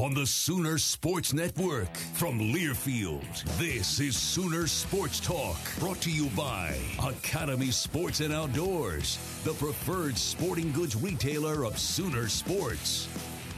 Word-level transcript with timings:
On 0.00 0.14
the 0.14 0.24
Sooner 0.24 0.78
Sports 0.78 1.34
Network 1.34 1.94
from 2.14 2.40
Learfield, 2.40 3.44
this 3.58 4.00
is 4.00 4.16
Sooner 4.16 4.66
Sports 4.66 5.20
Talk, 5.20 5.58
brought 5.78 6.00
to 6.00 6.10
you 6.10 6.30
by 6.30 6.74
Academy 6.98 7.70
Sports 7.70 8.20
and 8.20 8.32
Outdoors, 8.32 9.18
the 9.44 9.52
preferred 9.52 10.16
sporting 10.16 10.72
goods 10.72 10.96
retailer 10.96 11.66
of 11.66 11.78
Sooner 11.78 12.28
Sports. 12.28 13.08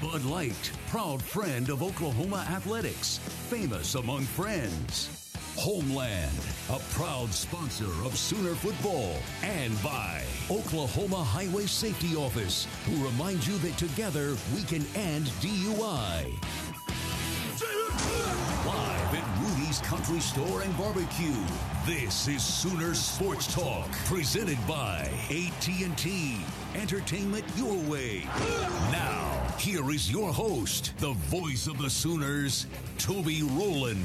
Bud 0.02 0.24
Light, 0.24 0.72
proud 0.88 1.22
friend 1.22 1.68
of 1.68 1.80
Oklahoma 1.80 2.44
athletics, 2.50 3.18
famous 3.48 3.94
among 3.94 4.22
friends. 4.22 5.21
Homeland, 5.56 6.32
a 6.70 6.78
proud 6.94 7.30
sponsor 7.32 7.90
of 8.04 8.16
Sooner 8.16 8.54
football, 8.54 9.16
and 9.42 9.80
by 9.82 10.22
Oklahoma 10.50 11.22
Highway 11.22 11.66
Safety 11.66 12.16
Office, 12.16 12.66
who 12.86 13.04
reminds 13.04 13.46
you 13.46 13.58
that 13.58 13.76
together 13.76 14.36
we 14.54 14.62
can 14.62 14.84
end 14.96 15.26
DUI. 15.40 16.32
Live 18.66 19.14
at 19.14 19.40
Rudy's 19.42 19.80
Country 19.80 20.20
Store 20.20 20.62
and 20.62 20.76
Barbecue. 20.78 21.34
This 21.86 22.28
is 22.28 22.42
Sooner 22.42 22.94
Sports 22.94 23.52
Talk, 23.52 23.90
presented 24.06 24.58
by 24.66 25.08
AT&T. 25.30 26.38
Entertainment 26.74 27.44
your 27.56 27.76
way. 27.90 28.24
Now, 28.90 29.42
here 29.58 29.90
is 29.90 30.10
your 30.10 30.32
host, 30.32 30.94
the 30.98 31.12
voice 31.12 31.66
of 31.66 31.78
the 31.78 31.90
Sooners, 31.90 32.66
Toby 32.98 33.42
Rowland. 33.42 34.02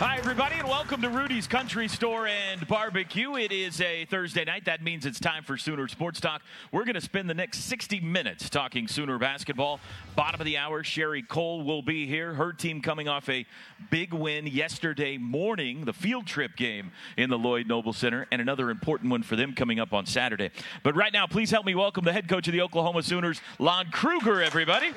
Hi, 0.00 0.16
everybody, 0.16 0.54
and 0.54 0.66
welcome 0.66 1.02
to 1.02 1.10
Rudy's 1.10 1.46
Country 1.46 1.86
Store 1.86 2.26
and 2.26 2.66
Barbecue. 2.66 3.36
It 3.36 3.52
is 3.52 3.82
a 3.82 4.06
Thursday 4.06 4.46
night. 4.46 4.64
That 4.64 4.82
means 4.82 5.04
it's 5.04 5.20
time 5.20 5.44
for 5.44 5.58
Sooner 5.58 5.86
Sports 5.88 6.20
Talk. 6.20 6.40
We're 6.72 6.86
going 6.86 6.94
to 6.94 7.02
spend 7.02 7.28
the 7.28 7.34
next 7.34 7.64
60 7.64 8.00
minutes 8.00 8.48
talking 8.48 8.88
Sooner 8.88 9.18
basketball. 9.18 9.78
Bottom 10.16 10.40
of 10.40 10.46
the 10.46 10.56
hour, 10.56 10.82
Sherri 10.82 11.22
Coale 11.22 11.60
will 11.60 11.82
be 11.82 12.06
here. 12.06 12.32
Her 12.32 12.54
team 12.54 12.80
coming 12.80 13.08
off 13.08 13.28
a 13.28 13.44
big 13.90 14.14
win 14.14 14.46
yesterday 14.46 15.18
morning, 15.18 15.84
the 15.84 15.92
field 15.92 16.26
trip 16.26 16.56
game 16.56 16.92
in 17.18 17.28
the 17.28 17.38
Lloyd 17.38 17.66
Noble 17.66 17.92
Center, 17.92 18.26
and 18.32 18.40
another 18.40 18.70
important 18.70 19.10
one 19.10 19.22
for 19.22 19.36
them 19.36 19.52
coming 19.52 19.78
up 19.80 19.92
on 19.92 20.06
Saturday. 20.06 20.48
But 20.82 20.96
right 20.96 21.12
now, 21.12 21.26
please 21.26 21.50
help 21.50 21.66
me 21.66 21.74
welcome 21.74 22.06
the 22.06 22.12
head 22.14 22.26
coach 22.26 22.48
of 22.48 22.54
the 22.54 22.62
Oklahoma 22.62 23.02
Sooners, 23.02 23.42
Lon 23.58 23.90
Kruger, 23.90 24.40
everybody. 24.40 24.92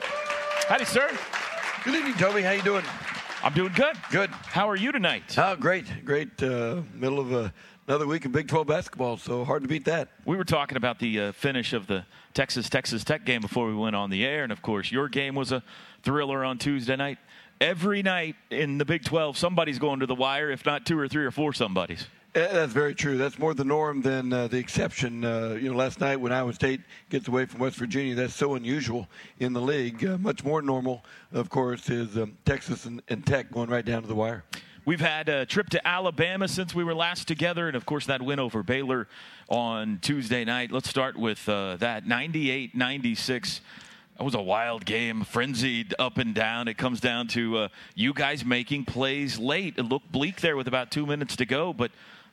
Howdy, 0.70 0.85
sir. 0.85 1.12
Good 1.84 1.96
evening, 1.96 2.14
Toby. 2.14 2.41
How 2.41 2.52
you 2.52 2.62
doing? 2.62 2.85
I'm 3.43 3.51
doing 3.51 3.73
good. 3.75 3.97
Good. 4.09 4.29
How 4.29 4.69
are 4.69 4.75
you 4.77 4.93
tonight? 4.93 5.37
Oh, 5.37 5.57
great, 5.57 6.05
great. 6.05 6.41
Uh, 6.41 6.81
middle 6.93 7.19
of 7.19 7.33
uh, 7.33 7.49
another 7.89 8.07
week 8.07 8.23
of 8.23 8.31
Big 8.31 8.47
12 8.47 8.65
basketball, 8.65 9.17
so 9.17 9.43
hard 9.43 9.63
to 9.63 9.67
beat 9.67 9.83
that. 9.83 10.07
We 10.23 10.37
were 10.37 10.45
talking 10.45 10.77
about 10.77 10.97
the 10.97 11.19
uh, 11.19 11.31
finish 11.33 11.73
of 11.73 11.85
the 11.85 12.05
Texas 12.33 12.69
Texas 12.69 13.03
Tech 13.03 13.25
game 13.25 13.41
before 13.41 13.67
we 13.67 13.75
went 13.75 13.97
on 13.97 14.09
the 14.09 14.25
air, 14.25 14.43
and 14.43 14.51
of 14.53 14.61
course, 14.61 14.93
your 14.93 15.09
game 15.09 15.35
was 15.35 15.51
a 15.51 15.61
thriller 16.03 16.45
on 16.45 16.57
Tuesday 16.57 16.95
night. 16.95 17.17
Every 17.59 18.01
night 18.01 18.37
in 18.49 18.77
the 18.77 18.85
Big 18.85 19.03
12, 19.03 19.37
somebody's 19.37 19.77
going 19.77 19.99
to 19.99 20.05
the 20.05 20.15
wire, 20.15 20.49
if 20.49 20.65
not 20.65 20.85
two 20.85 20.97
or 20.97 21.09
three 21.09 21.25
or 21.25 21.31
four 21.31 21.51
somebodies. 21.51 22.07
That's 22.33 22.73
very 22.73 22.95
true. 22.95 23.19
That's 23.19 23.38
more 23.38 23.53
the 23.53 23.63
norm 23.63 24.01
than 24.01 24.33
uh, 24.33 24.47
the 24.47 24.57
exception. 24.57 25.23
Uh, 25.23 25.55
you 25.61 25.69
know, 25.69 25.77
last 25.77 25.99
night 25.99 26.16
when 26.16 26.31
Iowa 26.31 26.51
State 26.53 26.81
gets 27.11 27.27
away 27.27 27.45
from 27.45 27.59
West 27.59 27.75
Virginia, 27.75 28.16
that's 28.16 28.33
so 28.33 28.55
unusual 28.55 29.07
in 29.39 29.53
the 29.53 29.61
league. 29.61 30.03
Uh, 30.03 30.17
much 30.17 30.43
more 30.43 30.63
normal, 30.63 31.05
of 31.31 31.51
course, 31.51 31.91
is 31.91 32.17
um, 32.17 32.35
Texas 32.43 32.85
and, 32.85 33.03
and 33.07 33.23
Tech 33.23 33.51
going 33.51 33.69
right 33.69 33.85
down 33.85 34.01
to 34.01 34.07
the 34.07 34.16
wire. 34.16 34.43
We've 34.83 34.99
had 34.99 35.29
a 35.29 35.45
trip 35.45 35.69
to 35.69 35.88
Alabama 35.88 36.47
since 36.47 36.73
we 36.73 36.83
were 36.83 36.95
last 36.95 37.27
together, 37.27 37.67
and 37.67 37.77
of 37.77 37.85
course, 37.85 38.07
that 38.07 38.19
win 38.23 38.39
over 38.39 38.63
Baylor 38.63 39.07
on 39.47 39.99
Tuesday 40.01 40.43
night. 40.43 40.72
Let's 40.72 40.89
start 40.89 41.16
with 41.16 41.47
uh, 41.47 41.77
that 41.77 42.07
98 42.07 42.73
96. 42.73 43.61
That 44.17 44.23
was 44.23 44.33
a 44.33 44.41
wild 44.41 44.85
game, 44.85 45.23
frenzied 45.23 45.93
up 45.99 46.17
and 46.17 46.33
down. 46.33 46.67
It 46.67 46.79
comes 46.79 46.99
down 46.99 47.27
to 47.29 47.57
uh, 47.57 47.67
you 47.93 48.11
guys 48.11 48.43
making 48.43 48.85
plays 48.85 49.38
late. 49.38 49.75
It 49.77 49.83
looked 49.83 50.11
bleak 50.11 50.41
there 50.41 50.57
with 50.57 50.67
about 50.67 50.89
two 50.89 51.05
minutes 51.05 51.35
to 51.35 51.45
go, 51.45 51.73
but 51.73 51.91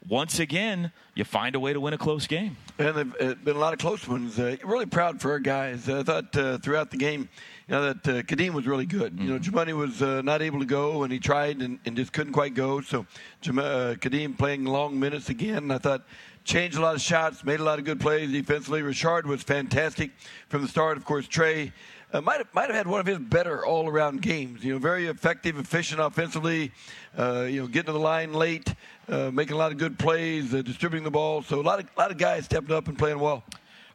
once 0.08 0.38
again, 0.38 0.92
you 1.14 1.24
find 1.24 1.54
a 1.54 1.60
way 1.60 1.72
to 1.72 1.80
win 1.80 1.92
a 1.92 1.98
close 1.98 2.26
game. 2.26 2.56
And 2.78 2.96
there've 2.96 3.16
uh, 3.20 3.34
been 3.44 3.56
a 3.56 3.58
lot 3.58 3.72
of 3.72 3.78
close 3.78 4.08
ones. 4.08 4.38
Uh, 4.38 4.56
really 4.64 4.86
proud 4.86 5.20
for 5.20 5.32
our 5.32 5.38
guys. 5.38 5.88
I 5.88 6.02
thought 6.02 6.34
uh, 6.36 6.58
throughout 6.58 6.90
the 6.90 6.96
game, 6.96 7.28
you 7.68 7.74
know, 7.74 7.92
that 7.92 8.08
uh, 8.08 8.22
Khadeem 8.22 8.52
was 8.52 8.66
really 8.66 8.86
good. 8.86 9.18
You 9.20 9.32
know, 9.32 9.38
Jamuni 9.38 9.76
was 9.76 10.02
uh, 10.02 10.22
not 10.22 10.40
able 10.40 10.58
to 10.60 10.64
go, 10.64 11.02
and 11.02 11.12
he 11.12 11.18
tried 11.18 11.60
and, 11.60 11.78
and 11.84 11.96
just 11.96 12.12
couldn't 12.12 12.32
quite 12.32 12.54
go. 12.54 12.80
So 12.80 13.06
Jam- 13.42 13.58
uh, 13.58 13.94
Khadeem 13.98 14.38
playing 14.38 14.64
long 14.64 14.98
minutes 14.98 15.28
again. 15.28 15.70
I 15.70 15.78
thought 15.78 16.02
changed 16.44 16.78
a 16.78 16.80
lot 16.80 16.94
of 16.94 17.02
shots, 17.02 17.44
made 17.44 17.60
a 17.60 17.64
lot 17.64 17.78
of 17.78 17.84
good 17.84 18.00
plays 18.00 18.32
defensively. 18.32 18.80
Rashard 18.80 19.24
was 19.24 19.42
fantastic 19.42 20.10
from 20.48 20.62
the 20.62 20.68
start. 20.68 20.96
Of 20.96 21.04
course, 21.04 21.26
Trae. 21.28 21.72
Uh, 22.12 22.20
might 22.20 22.38
have, 22.38 22.52
might 22.52 22.66
have 22.66 22.74
had 22.74 22.88
one 22.88 22.98
of 22.98 23.06
his 23.06 23.18
better 23.18 23.64
all 23.64 23.88
around 23.88 24.20
games. 24.20 24.64
You 24.64 24.72
know, 24.72 24.78
very 24.80 25.06
effective, 25.06 25.56
efficient 25.58 26.00
offensively. 26.00 26.72
Uh, 27.16 27.42
you 27.42 27.60
know, 27.60 27.68
getting 27.68 27.86
to 27.86 27.92
the 27.92 28.00
line 28.00 28.32
late, 28.32 28.74
uh, 29.10 29.30
making 29.32 29.54
a 29.54 29.58
lot 29.58 29.72
of 29.72 29.78
good 29.78 29.98
plays, 29.98 30.54
uh, 30.54 30.62
distributing 30.62 31.04
the 31.04 31.10
ball. 31.10 31.42
So 31.42 31.60
a 31.60 31.62
lot 31.62 31.80
of 31.80 31.86
a 31.96 32.00
lot 32.00 32.10
of 32.10 32.18
guys 32.18 32.44
stepping 32.44 32.74
up 32.74 32.88
and 32.88 32.96
playing 32.96 33.18
well. 33.18 33.44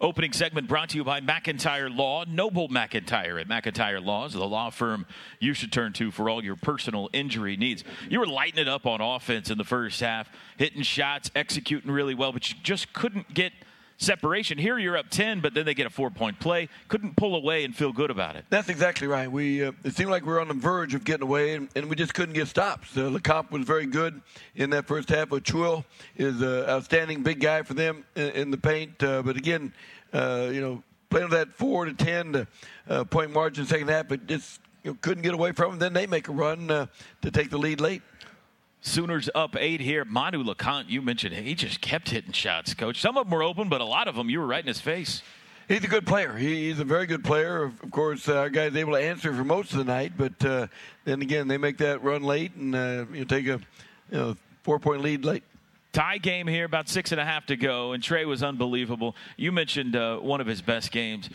Opening 0.02 0.34
segment 0.34 0.68
brought 0.68 0.90
to 0.90 0.98
you 0.98 1.06
by 1.06 1.22
McIntyre 1.22 1.96
Law, 1.96 2.26
Noble 2.26 2.68
McIntyre 2.68 3.40
at 3.40 3.48
McIntyre 3.48 4.04
Laws, 4.04 4.34
the 4.34 4.46
law 4.46 4.70
firm 4.70 5.06
you 5.40 5.54
should 5.54 5.72
turn 5.72 5.94
to 5.94 6.12
for 6.12 6.30
all 6.30 6.44
your 6.44 6.58
personal 6.58 7.10
injury 7.14 7.56
needs. 7.56 7.86
You 8.10 8.20
were 8.20 8.28
lighting 8.28 8.60
it 8.60 8.68
up 8.68 8.86
on 8.86 9.00
offense 9.00 9.50
in 9.50 9.58
the 9.58 9.64
first 9.64 10.02
half, 10.02 10.30
hitting 10.58 10.82
shots, 10.82 11.32
executing 11.34 11.92
really 11.92 12.14
well, 12.14 12.34
but 12.34 12.50
you 12.50 12.58
just 12.62 12.92
couldn't 12.92 13.34
get 13.34 13.54
separation. 13.98 14.58
Here 14.58 14.78
you're 14.78 14.98
up 14.98 15.10
10, 15.10 15.42
but 15.42 15.54
then 15.54 15.66
they 15.66 15.74
get 15.74 15.86
a 15.86 15.90
four 15.90 16.10
point 16.10 16.40
play. 16.40 16.70
Couldn't 16.88 17.16
pull 17.16 17.36
away 17.36 17.64
and 17.64 17.76
feel 17.76 17.92
good 17.92 18.12
about 18.12 18.36
it. 18.36 18.46
That's 18.50 18.70
exactly 18.70 19.08
right. 19.08 19.32
We 19.32 19.64
uh, 19.64 19.72
It 19.84 19.96
seemed 19.96 20.12
like 20.12 20.26
we 20.26 20.32
were 20.32 20.42
on 20.42 20.48
the 20.48 20.54
verge 20.54 20.94
of 20.94 21.04
getting 21.04 21.24
away, 21.24 21.56
and, 21.56 21.70
and 21.76 21.90
we 21.90 21.96
just 21.96 22.14
couldn't 22.14 22.36
get 22.36 22.48
stops. 22.48 22.96
Uh, 22.96 23.02
Lecomte 23.02 23.52
was 23.52 23.66
very 23.66 23.86
good 23.86 24.22
in 24.56 24.70
that 24.72 24.86
first 24.86 25.10
half. 25.10 25.32
Ochoa 25.32 25.84
is 26.16 26.42
an 26.42 26.66
outstanding 26.66 27.24
big 27.24 27.40
guy 27.40 27.62
for 27.64 27.74
them 27.74 28.06
in, 28.16 28.30
in 28.32 28.52
the 28.52 28.58
paint. 28.58 29.02
Uh, 29.04 29.22
but 29.22 29.38
again, 29.38 29.74
uh, 30.14 30.50
you 30.52 30.62
know, 30.62 30.84
playing 31.10 31.30
that 31.30 31.54
4 31.54 31.86
to 31.86 31.94
10 31.94 32.34
to, 32.34 32.48
uh, 32.90 33.04
point 33.06 33.32
margin 33.32 33.66
second 33.66 33.88
half, 33.90 34.08
but 34.08 34.28
just 34.28 34.60
you 34.84 34.92
know, 34.92 34.98
couldn't 35.02 35.24
get 35.24 35.34
away 35.34 35.52
from 35.52 35.72
them. 35.72 35.80
Then 35.80 35.94
they 35.94 36.08
make 36.08 36.28
a 36.28 36.32
run 36.32 36.70
uh, 36.70 36.88
to 37.22 37.32
take 37.32 37.50
the 37.50 37.58
lead 37.58 37.82
late. 37.82 38.02
Sooners 38.86 39.32
up 39.34 39.56
eight 39.58 39.82
here. 39.82 40.06
Manu 40.06 40.44
Lecomte, 40.44 40.90
you 40.90 41.02
mentioned 41.02 41.34
he 41.34 41.56
just 41.56 41.82
kept 41.82 42.12
hitting 42.12 42.34
shots, 42.34 42.76
coach. 42.76 43.02
Some 43.02 43.18
of 43.18 43.26
them 43.26 43.32
were 43.32 43.42
open, 43.42 43.68
but 43.68 43.82
a 43.82 43.86
lot 43.86 44.08
of 44.08 44.14
them 44.14 44.30
you 44.30 44.40
were 44.40 44.46
right 44.46 44.60
in 44.60 44.68
his 44.68 44.80
face. 44.80 45.24
He's 45.68 45.84
a 45.84 45.88
good 45.88 46.06
player. 46.06 46.38
he's 46.38 46.80
a 46.80 46.84
very 46.84 47.08
good 47.08 47.24
player. 47.24 47.64
Of 47.64 47.90
course, 47.90 48.30
uh, 48.30 48.36
our 48.36 48.50
guy's 48.52 48.76
able 48.76 48.94
to 48.94 49.00
answer 49.00 49.34
for 49.34 49.44
most 49.44 49.72
of 49.72 49.80
the 49.80 49.86
night, 49.86 50.14
but 50.16 50.46
uh, 50.46 50.68
then 51.04 51.24
again, 51.24 51.48
they 51.48 51.58
make 51.58 51.80
that 51.80 52.04
run 52.04 52.22
late 52.22 52.54
and 52.54 52.76
uh, 52.76 53.06
you 53.12 53.22
know, 53.22 53.24
take 53.24 53.48
a 53.48 53.60
you 54.12 54.18
know, 54.18 54.38
four 54.62 54.78
point 54.78 55.02
lead 55.02 55.26
late. 55.26 55.42
Tie 55.92 56.20
game 56.20 56.46
here, 56.46 56.66
about 56.66 56.88
six 56.88 57.12
and 57.12 57.20
a 57.20 57.26
half 57.26 57.48
to 57.48 57.58
go, 57.58 57.94
and 57.94 58.04
Trae 58.04 58.28
was 58.28 58.44
unbelievable. 58.44 59.16
You 59.36 59.52
mentioned 59.52 59.96
uh, 59.96 60.20
one 60.20 60.42
of 60.42 60.48
his 60.48 60.62
best 60.62 60.92
games. 60.92 61.32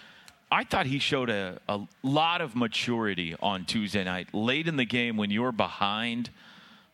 I 0.53 0.63
thought 0.63 0.87
he 0.87 1.01
showed 1.01 1.31
a, 1.31 1.59
a 1.69 1.81
lot 2.05 2.43
of 2.43 2.55
maturity 2.55 3.35
on 3.43 3.65
Tuesday 3.65 4.05
night. 4.05 4.33
Late 4.33 4.69
in 4.69 4.77
the 4.77 4.85
game, 4.85 5.17
when 5.17 5.33
you're 5.33 5.51
behind– 5.51 6.31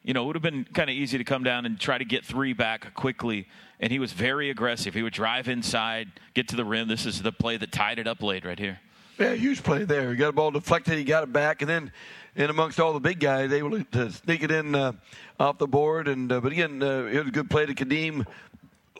you 0.06 0.14
know, 0.14 0.22
it 0.22 0.26
would 0.28 0.36
have 0.36 0.42
been 0.42 0.64
kind 0.72 0.88
of 0.88 0.94
easy 0.94 1.18
to 1.18 1.24
come 1.24 1.42
down 1.42 1.66
and 1.66 1.80
try 1.80 1.98
to 1.98 2.04
get 2.04 2.24
three 2.24 2.52
back 2.52 2.94
quickly. 2.94 3.48
And 3.80 3.90
he 3.90 3.98
was 3.98 4.12
very 4.12 4.50
aggressive. 4.50 4.94
He 4.94 5.02
would 5.02 5.12
drive 5.12 5.48
inside, 5.48 6.12
get 6.32 6.46
to 6.48 6.56
the 6.56 6.64
rim. 6.64 6.86
This 6.86 7.06
is 7.06 7.20
the 7.22 7.32
play 7.32 7.56
that 7.56 7.72
tied 7.72 7.98
it 7.98 8.06
up 8.06 8.22
late 8.22 8.44
right 8.44 8.58
here. 8.58 8.78
Yeah, 9.18 9.32
huge 9.32 9.64
play 9.64 9.82
there. 9.82 10.10
He 10.10 10.16
got 10.16 10.28
a 10.28 10.32
ball 10.32 10.52
deflected, 10.52 10.96
he 10.96 11.02
got 11.02 11.24
it 11.24 11.32
back, 11.32 11.60
and 11.60 11.68
then 11.68 11.90
in 12.36 12.50
amongst 12.50 12.78
all 12.78 12.92
the 12.92 13.00
big 13.00 13.18
guys, 13.18 13.50
they 13.50 13.62
were 13.62 13.78
able 13.78 13.84
to 13.84 14.12
sneak 14.12 14.44
it 14.44 14.52
in 14.52 14.76
uh, 14.76 14.92
off 15.40 15.58
the 15.58 15.66
board. 15.66 16.06
And 16.06 16.30
uh, 16.30 16.40
but 16.40 16.52
again, 16.52 16.82
uh, 16.82 17.06
it 17.06 17.18
was 17.18 17.28
a 17.28 17.32
good 17.32 17.50
play 17.50 17.66
to 17.66 17.74
Khadeem 17.74 18.26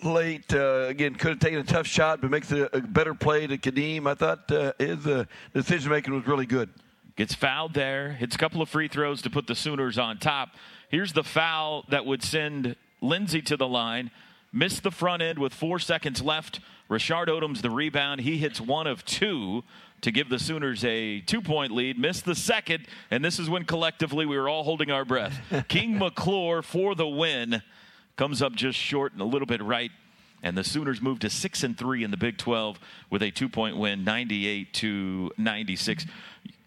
late. 0.02 0.52
Uh, 0.52 0.86
again, 0.88 1.14
could 1.14 1.30
have 1.30 1.38
taken 1.38 1.60
a 1.60 1.64
tough 1.64 1.86
shot, 1.86 2.20
but 2.20 2.32
makes 2.32 2.50
a, 2.50 2.68
a 2.72 2.80
better 2.80 3.14
play 3.14 3.46
to 3.46 3.58
Khadeem. 3.58 4.08
I 4.08 4.14
thought 4.14 4.50
uh, 4.50 4.72
his 4.78 5.06
uh, 5.06 5.26
decision 5.54 5.90
making 5.90 6.14
was 6.14 6.26
really 6.26 6.46
good. 6.46 6.70
Gets 7.14 7.34
fouled 7.34 7.74
there, 7.74 8.12
hits 8.12 8.34
a 8.34 8.38
couple 8.38 8.60
of 8.60 8.68
free 8.68 8.88
throws 8.88 9.22
to 9.22 9.30
put 9.30 9.46
the 9.46 9.54
Sooners 9.54 9.98
on 9.98 10.18
top. 10.18 10.50
Here's 10.88 11.12
the 11.12 11.24
foul 11.24 11.84
that 11.88 12.06
would 12.06 12.22
send 12.22 12.76
Lindsey 13.00 13.42
to 13.42 13.56
the 13.56 13.66
line. 13.66 14.10
Missed 14.52 14.82
the 14.82 14.90
front 14.90 15.22
end 15.22 15.38
with 15.38 15.52
four 15.52 15.78
seconds 15.78 16.22
left. 16.22 16.60
Rashard 16.88 17.26
Odomes 17.26 17.62
the 17.62 17.70
rebound. 17.70 18.20
He 18.20 18.38
hits 18.38 18.60
one 18.60 18.86
of 18.86 19.04
two 19.04 19.64
to 20.02 20.10
give 20.10 20.28
the 20.28 20.38
Sooners 20.38 20.84
a 20.84 21.20
two 21.20 21.40
point 21.40 21.72
lead. 21.72 21.98
Missed 21.98 22.24
the 22.24 22.34
second, 22.34 22.86
and 23.10 23.24
this 23.24 23.38
is 23.38 23.50
when 23.50 23.64
collectively 23.64 24.24
we 24.24 24.38
were 24.38 24.48
all 24.48 24.62
holding 24.62 24.90
our 24.90 25.04
breath. 25.04 25.38
King 25.68 25.98
McClure 25.98 26.62
for 26.62 26.94
the 26.94 27.08
win 27.08 27.62
comes 28.16 28.40
up 28.40 28.54
just 28.54 28.78
short 28.78 29.12
and 29.12 29.20
a 29.20 29.24
little 29.24 29.46
bit 29.46 29.62
right. 29.62 29.90
And 30.42 30.56
the 30.56 30.64
Sooners 30.64 31.02
move 31.02 31.18
to 31.20 31.30
six 31.30 31.64
and 31.64 31.76
three 31.76 32.04
in 32.04 32.10
the 32.10 32.16
Big 32.16 32.38
12 32.38 32.78
with 33.10 33.22
a 33.22 33.30
two 33.30 33.48
point 33.48 33.76
win, 33.76 34.04
98 34.04 34.72
to 34.74 35.32
96. 35.36 36.06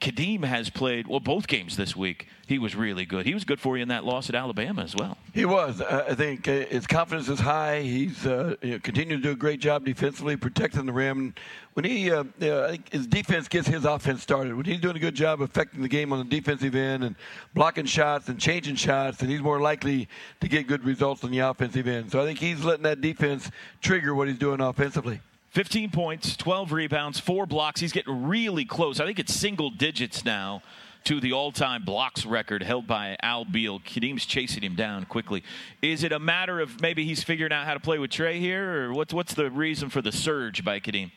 Khadeem 0.01 0.45
has 0.45 0.69
played 0.69 1.07
well 1.07 1.19
both 1.19 1.47
games 1.47 1.75
this 1.75 1.95
week. 1.95 2.27
He 2.47 2.57
was 2.57 2.75
really 2.75 3.05
good. 3.05 3.25
He 3.25 3.33
was 3.33 3.43
good 3.43 3.59
for 3.59 3.75
you 3.75 3.83
in 3.83 3.89
that 3.89 4.05
loss 4.05 4.29
at 4.29 4.35
Alabama 4.35 4.81
as 4.81 4.95
well. 4.95 5.17
He 5.33 5.45
was. 5.45 5.81
I 5.81 6.15
think 6.15 6.47
uh, 6.47 6.65
his 6.65 6.87
confidence 6.87 7.27
is 7.27 7.39
high. 7.39 7.81
He's 7.81 8.25
uh, 8.25 8.55
you 8.61 8.71
know, 8.71 8.77
to 8.79 9.17
do 9.17 9.31
a 9.31 9.35
great 9.35 9.59
job 9.59 9.85
defensively, 9.85 10.37
protecting 10.37 10.85
the 10.85 10.93
rim. 10.93 11.35
When 11.73 11.85
he, 11.85 12.11
uh, 12.11 12.23
I 12.41 12.69
think 12.71 12.91
his 12.91 13.07
defense 13.07 13.47
gets 13.47 13.67
his 13.67 13.85
offense 13.85 14.23
started. 14.23 14.55
When 14.55 14.65
he's 14.65 14.79
doing 14.79 14.95
a 14.95 14.99
good 14.99 15.15
job 15.15 15.41
affecting 15.41 15.81
the 15.81 15.89
game 15.89 16.13
on 16.13 16.19
the 16.19 16.25
defensive 16.25 16.75
end 16.75 17.03
and 17.03 17.15
blocking 17.53 17.85
shots 17.85 18.29
and 18.29 18.39
changing 18.39 18.75
shots, 18.75 19.21
and 19.21 19.29
he's 19.29 19.41
more 19.41 19.59
likely 19.59 20.07
to 20.39 20.47
get 20.47 20.65
good 20.65 20.83
results 20.85 21.23
on 21.23 21.31
the 21.31 21.39
offensive 21.39 21.87
end. 21.87 22.11
So 22.11 22.21
I 22.21 22.25
think 22.25 22.39
he's 22.39 22.63
letting 22.63 22.83
that 22.83 23.01
defense 23.01 23.51
trigger 23.81 24.15
what 24.15 24.27
he's 24.27 24.39
doing 24.39 24.61
offensively. 24.61 25.19
15 25.51 25.89
points, 25.89 26.37
12 26.37 26.71
rebounds, 26.71 27.19
four 27.19 27.45
blocks. 27.45 27.81
He's 27.81 27.91
getting 27.91 28.27
really 28.27 28.65
close. 28.65 28.99
I 28.99 29.05
think 29.05 29.19
it's 29.19 29.33
single 29.33 29.71
digits 29.71 30.23
now 30.23 30.61
to 31.05 31.19
the 31.19 31.33
all-time 31.33 31.83
blocks 31.83 32.25
record 32.25 32.61
held 32.61 32.85
by 32.85 33.15
Al 33.23 33.45
Beal. 33.45 33.79
Khadeem's 33.79 34.25
chasing 34.25 34.61
him 34.61 34.75
down 34.75 35.05
quickly. 35.05 35.43
Is 35.81 36.03
it 36.03 36.11
a 36.11 36.19
matter 36.19 36.59
of 36.59 36.81
maybe 36.81 37.05
he's 37.05 37.23
figuring 37.23 37.51
out 37.51 37.65
how 37.65 37.73
to 37.73 37.79
play 37.79 37.97
with 37.97 38.11
Trae 38.11 38.39
here, 38.39 38.83
or 38.83 38.93
what's 38.93 39.13
what's 39.13 39.33
the 39.33 39.49
reason 39.49 39.89
for 39.89 40.01
the 40.01 40.11
surge 40.11 40.63
by 40.63 40.79
Khadeem? 40.79 41.11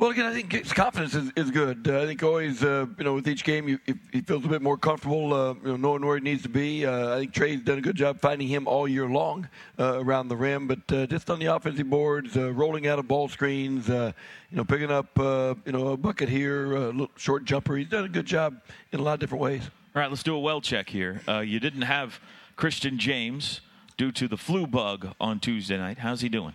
Well, 0.00 0.08
again, 0.08 0.24
I 0.24 0.32
think 0.32 0.52
his 0.52 0.72
confidence 0.72 1.14
is, 1.14 1.30
is 1.36 1.50
good. 1.50 1.86
Uh, 1.86 2.00
I 2.00 2.06
think 2.06 2.22
always, 2.22 2.64
uh, 2.64 2.86
you 2.96 3.04
know, 3.04 3.16
with 3.16 3.28
each 3.28 3.44
game, 3.44 3.78
he 4.10 4.22
feels 4.22 4.46
a 4.46 4.48
bit 4.48 4.62
more 4.62 4.78
comfortable, 4.78 5.34
uh, 5.34 5.52
you 5.52 5.60
know, 5.72 5.76
knowing 5.76 6.06
where 6.06 6.16
he 6.16 6.22
needs 6.22 6.42
to 6.44 6.48
be. 6.48 6.86
Uh, 6.86 7.16
I 7.16 7.18
think 7.18 7.34
Trae's 7.34 7.60
done 7.60 7.76
a 7.76 7.82
good 7.82 7.96
job 7.96 8.18
finding 8.18 8.48
him 8.48 8.66
all 8.66 8.88
year 8.88 9.06
long 9.06 9.46
uh, 9.78 10.02
around 10.02 10.28
the 10.28 10.36
rim, 10.36 10.66
but 10.66 10.90
uh, 10.90 11.06
just 11.06 11.28
on 11.28 11.38
the 11.38 11.54
offensive 11.54 11.90
boards, 11.90 12.34
rolling 12.34 12.86
out 12.86 12.98
of 12.98 13.08
ball 13.08 13.28
screens, 13.28 13.88
you 13.88 14.14
know, 14.52 14.64
picking 14.64 14.90
up, 14.90 15.10
you 15.18 15.72
know, 15.72 15.88
a 15.88 15.98
bucket 15.98 16.30
here, 16.30 16.76
a 16.76 16.86
little 16.86 17.10
short 17.16 17.44
jumper. 17.44 17.76
He's 17.76 17.88
done 17.90 18.04
a 18.04 18.08
good 18.08 18.24
job 18.24 18.58
in 18.92 19.00
a 19.00 19.02
lot 19.02 19.12
of 19.12 19.20
different 19.20 19.42
ways. 19.42 19.68
All 19.94 20.00
right, 20.00 20.08
let's 20.08 20.22
do 20.22 20.34
a 20.34 20.40
well 20.40 20.62
check 20.62 20.88
here. 20.88 21.20
you 21.44 21.60
didn't 21.60 21.82
have 21.82 22.20
Christian 22.56 22.98
James 22.98 23.60
due 23.98 24.12
to 24.12 24.28
the 24.28 24.38
flu 24.38 24.66
bug 24.66 25.14
on 25.20 25.40
Tuesday 25.40 25.76
night. 25.76 25.98
How's 25.98 26.22
he 26.22 26.30
doing? 26.30 26.54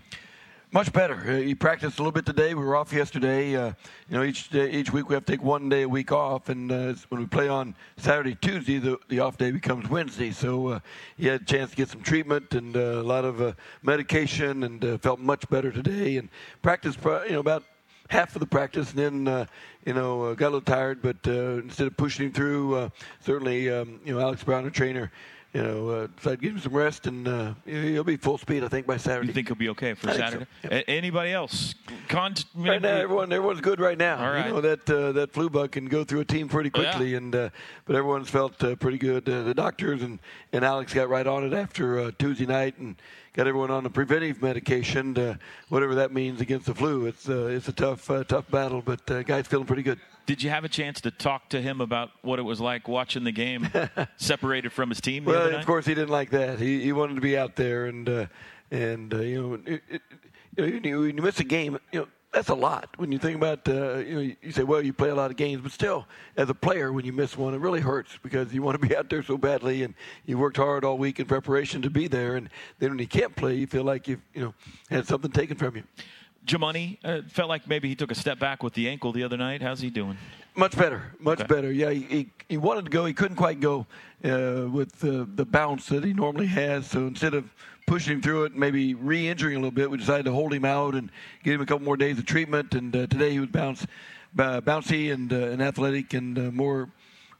Much 0.75 0.91
better. 0.91 1.15
Uh, 1.25 1.37
he 1.37 1.55
practiced 1.55 1.99
a 1.99 2.01
little 2.01 2.11
bit 2.11 2.25
today. 2.25 2.53
We 2.53 2.61
were 2.61 2.75
off 2.75 2.91
yesterday. 2.91 3.55
Uh, 3.55 3.67
you 4.09 4.17
know, 4.17 4.23
each 4.23 4.49
day, 4.49 4.69
each 4.69 4.91
week 4.91 5.07
we 5.07 5.15
have 5.15 5.23
to 5.23 5.31
take 5.31 5.41
one 5.41 5.69
day 5.69 5.83
a 5.83 5.87
week 5.87 6.11
off, 6.11 6.49
and 6.49 6.69
uh, 6.69 6.93
when 7.07 7.21
we 7.21 7.27
play 7.27 7.47
on 7.47 7.73
Saturday, 7.95 8.35
Tuesday, 8.35 8.79
the, 8.79 8.97
the 9.07 9.21
off 9.21 9.37
day 9.37 9.51
becomes 9.51 9.89
Wednesday. 9.89 10.31
So 10.31 10.67
uh, 10.67 10.79
he 11.15 11.27
had 11.27 11.43
a 11.43 11.45
chance 11.45 11.69
to 11.69 11.77
get 11.77 11.87
some 11.87 12.01
treatment 12.01 12.53
and 12.55 12.75
uh, 12.75 12.79
a 12.99 13.03
lot 13.03 13.23
of 13.23 13.39
uh, 13.39 13.53
medication, 13.83 14.63
and 14.63 15.01
felt 15.01 15.21
much 15.21 15.47
better 15.47 15.71
today. 15.71 16.17
And 16.17 16.27
practiced, 16.61 16.99
you 17.05 17.29
know, 17.29 17.39
about 17.39 17.63
half 18.09 18.35
of 18.35 18.41
the 18.41 18.45
practice, 18.45 18.93
and 18.93 19.25
then 19.25 19.47
you 19.85 19.93
know 19.93 20.35
got 20.35 20.47
a 20.47 20.51
little 20.55 20.59
tired. 20.59 21.01
But 21.01 21.25
instead 21.25 21.87
of 21.87 21.95
pushing 21.95 22.25
him 22.25 22.33
through, 22.33 22.91
certainly 23.21 23.69
um, 23.69 24.01
you 24.03 24.13
know 24.13 24.19
Alex 24.19 24.43
Brown, 24.43 24.65
a 24.65 24.71
trainer 24.71 25.09
you 25.55 25.63
know, 25.63 25.89
uh, 25.89 26.07
so 26.21 26.31
I'd 26.33 26.41
give 26.41 26.51
him 26.51 26.59
some 26.59 26.73
rest, 26.73 27.07
and 27.07 27.25
uh, 27.25 27.53
he'll 27.65 28.03
be 28.03 28.17
full 28.17 28.37
speed, 28.37 28.65
I 28.65 28.67
think, 28.67 28.85
by 28.85 28.97
Saturday. 28.97 29.27
You 29.27 29.33
think 29.33 29.47
he'll 29.47 29.55
be 29.55 29.69
okay 29.69 29.93
for 29.93 30.09
I 30.09 30.17
Saturday? 30.17 30.47
So. 30.61 30.69
Yep. 30.69 30.85
A- 30.85 30.89
anybody 30.89 31.31
else? 31.31 31.75
Con- 32.09 32.35
right 32.55 32.81
now, 32.81 32.97
everyone, 32.97 33.31
everyone's 33.31 33.61
good 33.61 33.79
right 33.79 33.97
now. 33.97 34.17
All 34.17 34.31
right. 34.31 34.47
You 34.47 34.51
know 34.51 34.59
that 34.59 34.89
uh, 34.89 35.13
that 35.13 35.31
flu 35.31 35.49
bug 35.49 35.71
can 35.71 35.85
go 35.85 36.03
through 36.03 36.19
a 36.19 36.25
team 36.25 36.49
pretty 36.49 36.69
quickly, 36.69 37.11
yeah. 37.11 37.17
and 37.17 37.33
uh, 37.33 37.49
but 37.85 37.95
everyone's 37.95 38.29
felt 38.29 38.61
uh, 38.65 38.75
pretty 38.75 38.97
good. 38.97 39.29
Uh, 39.29 39.43
the 39.43 39.53
doctors 39.53 40.01
and, 40.01 40.19
and 40.51 40.65
Alex 40.65 40.93
got 40.93 41.07
right 41.07 41.25
on 41.25 41.45
it 41.45 41.53
after 41.53 42.11
Tuesday 42.11 42.45
night, 42.45 42.77
and 42.77 42.97
got 43.35 43.47
everyone 43.47 43.69
on 43.69 43.83
the 43.83 43.89
preventive 43.89 44.41
medication, 44.41 45.37
whatever 45.69 45.95
that 45.95 46.13
means 46.13 46.39
against 46.41 46.65
the 46.65 46.73
flu. 46.73 47.05
It's 47.05 47.27
it's 47.27 47.67
a 47.67 47.73
tough 47.73 48.09
tough 48.27 48.49
battle, 48.49 48.81
but 48.81 49.05
guys 49.25 49.45
feeling 49.47 49.67
pretty 49.67 49.83
good. 49.83 49.99
Did 50.25 50.41
you 50.41 50.49
have 50.49 50.63
a 50.63 50.69
chance 50.69 51.01
to 51.01 51.11
talk 51.11 51.49
to 51.49 51.61
him 51.61 51.81
about 51.81 52.09
what 52.23 52.39
it 52.39 52.41
was 52.41 52.59
like 52.59 52.87
watching 52.87 53.23
the 53.23 53.31
game 53.31 53.69
separated 54.17 54.71
from 54.71 54.89
his 54.89 54.99
team? 54.99 55.25
well, 55.25 55.53
of 55.53 55.65
course, 55.65 55.85
he 55.85 55.93
didn't 55.93 56.09
like 56.09 56.31
that. 56.31 56.59
He, 56.59 56.81
he 56.81 56.93
wanted 56.93 57.15
to 57.15 57.21
be 57.21 57.37
out 57.37 57.55
there, 57.55 57.85
and 57.85 58.09
uh, 58.09 58.25
and 58.71 59.13
uh, 59.13 59.19
you 59.19 59.41
know, 59.41 59.53
it, 59.65 59.83
it, 59.87 60.01
you 60.57 60.91
know, 60.91 61.01
when 61.01 61.17
you 61.17 61.21
miss 61.21 61.39
a 61.39 61.43
game, 61.43 61.77
you 61.91 62.01
know. 62.01 62.07
That's 62.35 62.49
a 62.49 62.53
lot 62.53 62.89
when 62.97 63.13
you 63.13 63.17
think 63.17 63.37
about. 63.37 63.65
Uh, 63.65 63.99
you 63.99 64.15
know, 64.15 64.35
you 64.41 64.51
say, 64.51 64.63
"Well, 64.63 64.81
you 64.81 64.91
play 64.91 65.07
a 65.07 65.15
lot 65.15 65.31
of 65.31 65.37
games," 65.37 65.61
but 65.63 65.71
still, 65.71 66.05
as 66.35 66.49
a 66.49 66.53
player, 66.53 66.91
when 66.91 67.05
you 67.05 67.13
miss 67.13 67.37
one, 67.37 67.53
it 67.53 67.61
really 67.61 67.79
hurts 67.79 68.19
because 68.21 68.53
you 68.53 68.61
want 68.61 68.79
to 68.79 68.85
be 68.85 68.93
out 68.97 69.09
there 69.09 69.23
so 69.23 69.37
badly, 69.37 69.83
and 69.83 69.93
you 70.25 70.37
worked 70.37 70.57
hard 70.57 70.83
all 70.83 70.97
week 70.97 71.21
in 71.21 71.27
preparation 71.27 71.81
to 71.83 71.89
be 71.89 72.09
there, 72.09 72.35
and 72.35 72.49
then 72.79 72.89
when 72.89 72.99
you 72.99 73.07
can't 73.07 73.33
play, 73.37 73.55
you 73.55 73.67
feel 73.67 73.85
like 73.85 74.09
you've 74.09 74.19
you 74.33 74.41
know 74.41 74.53
had 74.89 75.07
something 75.07 75.31
taken 75.31 75.55
from 75.55 75.77
you. 75.77 75.83
Jamuni 76.45 76.97
uh, 77.05 77.21
felt 77.29 77.47
like 77.47 77.69
maybe 77.69 77.87
he 77.87 77.95
took 77.95 78.11
a 78.11 78.15
step 78.15 78.37
back 78.37 78.63
with 78.63 78.73
the 78.73 78.89
ankle 78.89 79.13
the 79.13 79.23
other 79.23 79.37
night. 79.37 79.61
How's 79.61 79.79
he 79.79 79.89
doing? 79.89 80.17
Much 80.55 80.77
better, 80.77 81.13
much 81.19 81.39
okay. 81.39 81.47
better. 81.47 81.71
Yeah, 81.71 81.91
he, 81.91 82.01
he, 82.01 82.29
he, 82.49 82.57
wanted 82.57 82.83
to 82.83 82.91
go. 82.91 83.05
He 83.05 83.13
couldn't 83.13 83.37
quite 83.37 83.61
go 83.61 83.87
uh, 84.25 84.67
with 84.69 84.99
the, 84.99 85.27
the 85.35 85.45
bounce 85.45 85.87
that 85.87 86.03
he 86.03 86.11
normally 86.11 86.47
has. 86.47 86.87
So 86.87 87.07
instead 87.07 87.33
of 87.33 87.53
pushing 87.85 88.13
him 88.13 88.21
through 88.21 88.45
it, 88.45 88.55
maybe 88.55 88.93
re-injuring 88.95 89.55
a 89.55 89.59
little 89.59 89.71
bit, 89.71 89.89
we 89.89 89.97
decided 89.97 90.25
to 90.25 90.31
hold 90.31 90.53
him 90.53 90.65
out 90.65 90.95
and 90.95 91.11
give 91.43 91.55
him 91.55 91.61
a 91.61 91.65
couple 91.65 91.85
more 91.85 91.97
days 91.97 92.17
of 92.17 92.25
treatment. 92.25 92.73
And 92.73 92.95
uh, 92.95 93.07
today 93.07 93.31
he 93.31 93.39
was 93.39 93.49
bounce, 93.49 93.83
uh, 94.37 94.61
bouncy 94.61 95.13
and, 95.13 95.31
uh, 95.31 95.35
and 95.35 95.61
athletic 95.61 96.13
and 96.13 96.37
uh, 96.37 96.41
more 96.51 96.89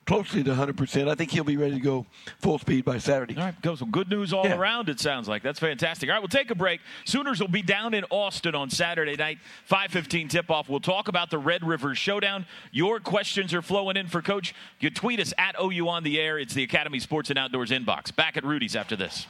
closely 0.05 0.43
to 0.43 0.51
100%. 0.51 1.09
I 1.09 1.15
think 1.15 1.31
he'll 1.31 1.43
be 1.43 1.57
ready 1.57 1.75
to 1.75 1.79
go 1.79 2.05
full 2.39 2.59
speed 2.59 2.85
by 2.85 2.99
Saturday. 2.99 3.35
All 3.35 3.43
right, 3.43 3.61
go. 3.61 3.75
So 3.75 3.85
good 3.85 4.09
news 4.09 4.33
all 4.33 4.45
yeah. 4.45 4.55
around, 4.55 4.87
it 4.89 4.99
sounds 4.99 5.27
like. 5.27 5.41
That's 5.41 5.59
fantastic. 5.59 6.09
All 6.09 6.13
right, 6.13 6.21
we'll 6.21 6.27
take 6.27 6.51
a 6.51 6.55
break. 6.55 6.81
Sooners 7.05 7.39
will 7.39 7.47
be 7.47 7.61
down 7.61 7.93
in 7.93 8.03
Austin 8.11 8.55
on 8.55 8.69
Saturday 8.69 9.15
night, 9.15 9.39
5.15 9.69 10.29
tip-off. 10.29 10.69
We'll 10.69 10.79
talk 10.79 11.07
about 11.07 11.31
the 11.31 11.39
Red 11.39 11.65
River 11.65 11.95
Showdown. 11.95 12.45
Your 12.71 12.99
questions 12.99 13.53
are 13.53 13.61
flowing 13.61 13.97
in 13.97 14.07
for 14.07 14.21
Coach. 14.21 14.53
You 14.79 14.89
tweet 14.89 15.19
us 15.19 15.33
at 15.37 15.55
OU 15.59 15.89
on 15.89 16.03
the 16.03 16.19
air. 16.19 16.37
It's 16.37 16.53
the 16.53 16.63
Academy 16.63 16.99
Sports 16.99 17.29
and 17.31 17.39
Outdoors 17.39 17.71
inbox. 17.71 18.15
Back 18.15 18.37
at 18.37 18.43
Rudy's 18.43 18.75
after 18.75 18.95
this. 18.95 19.25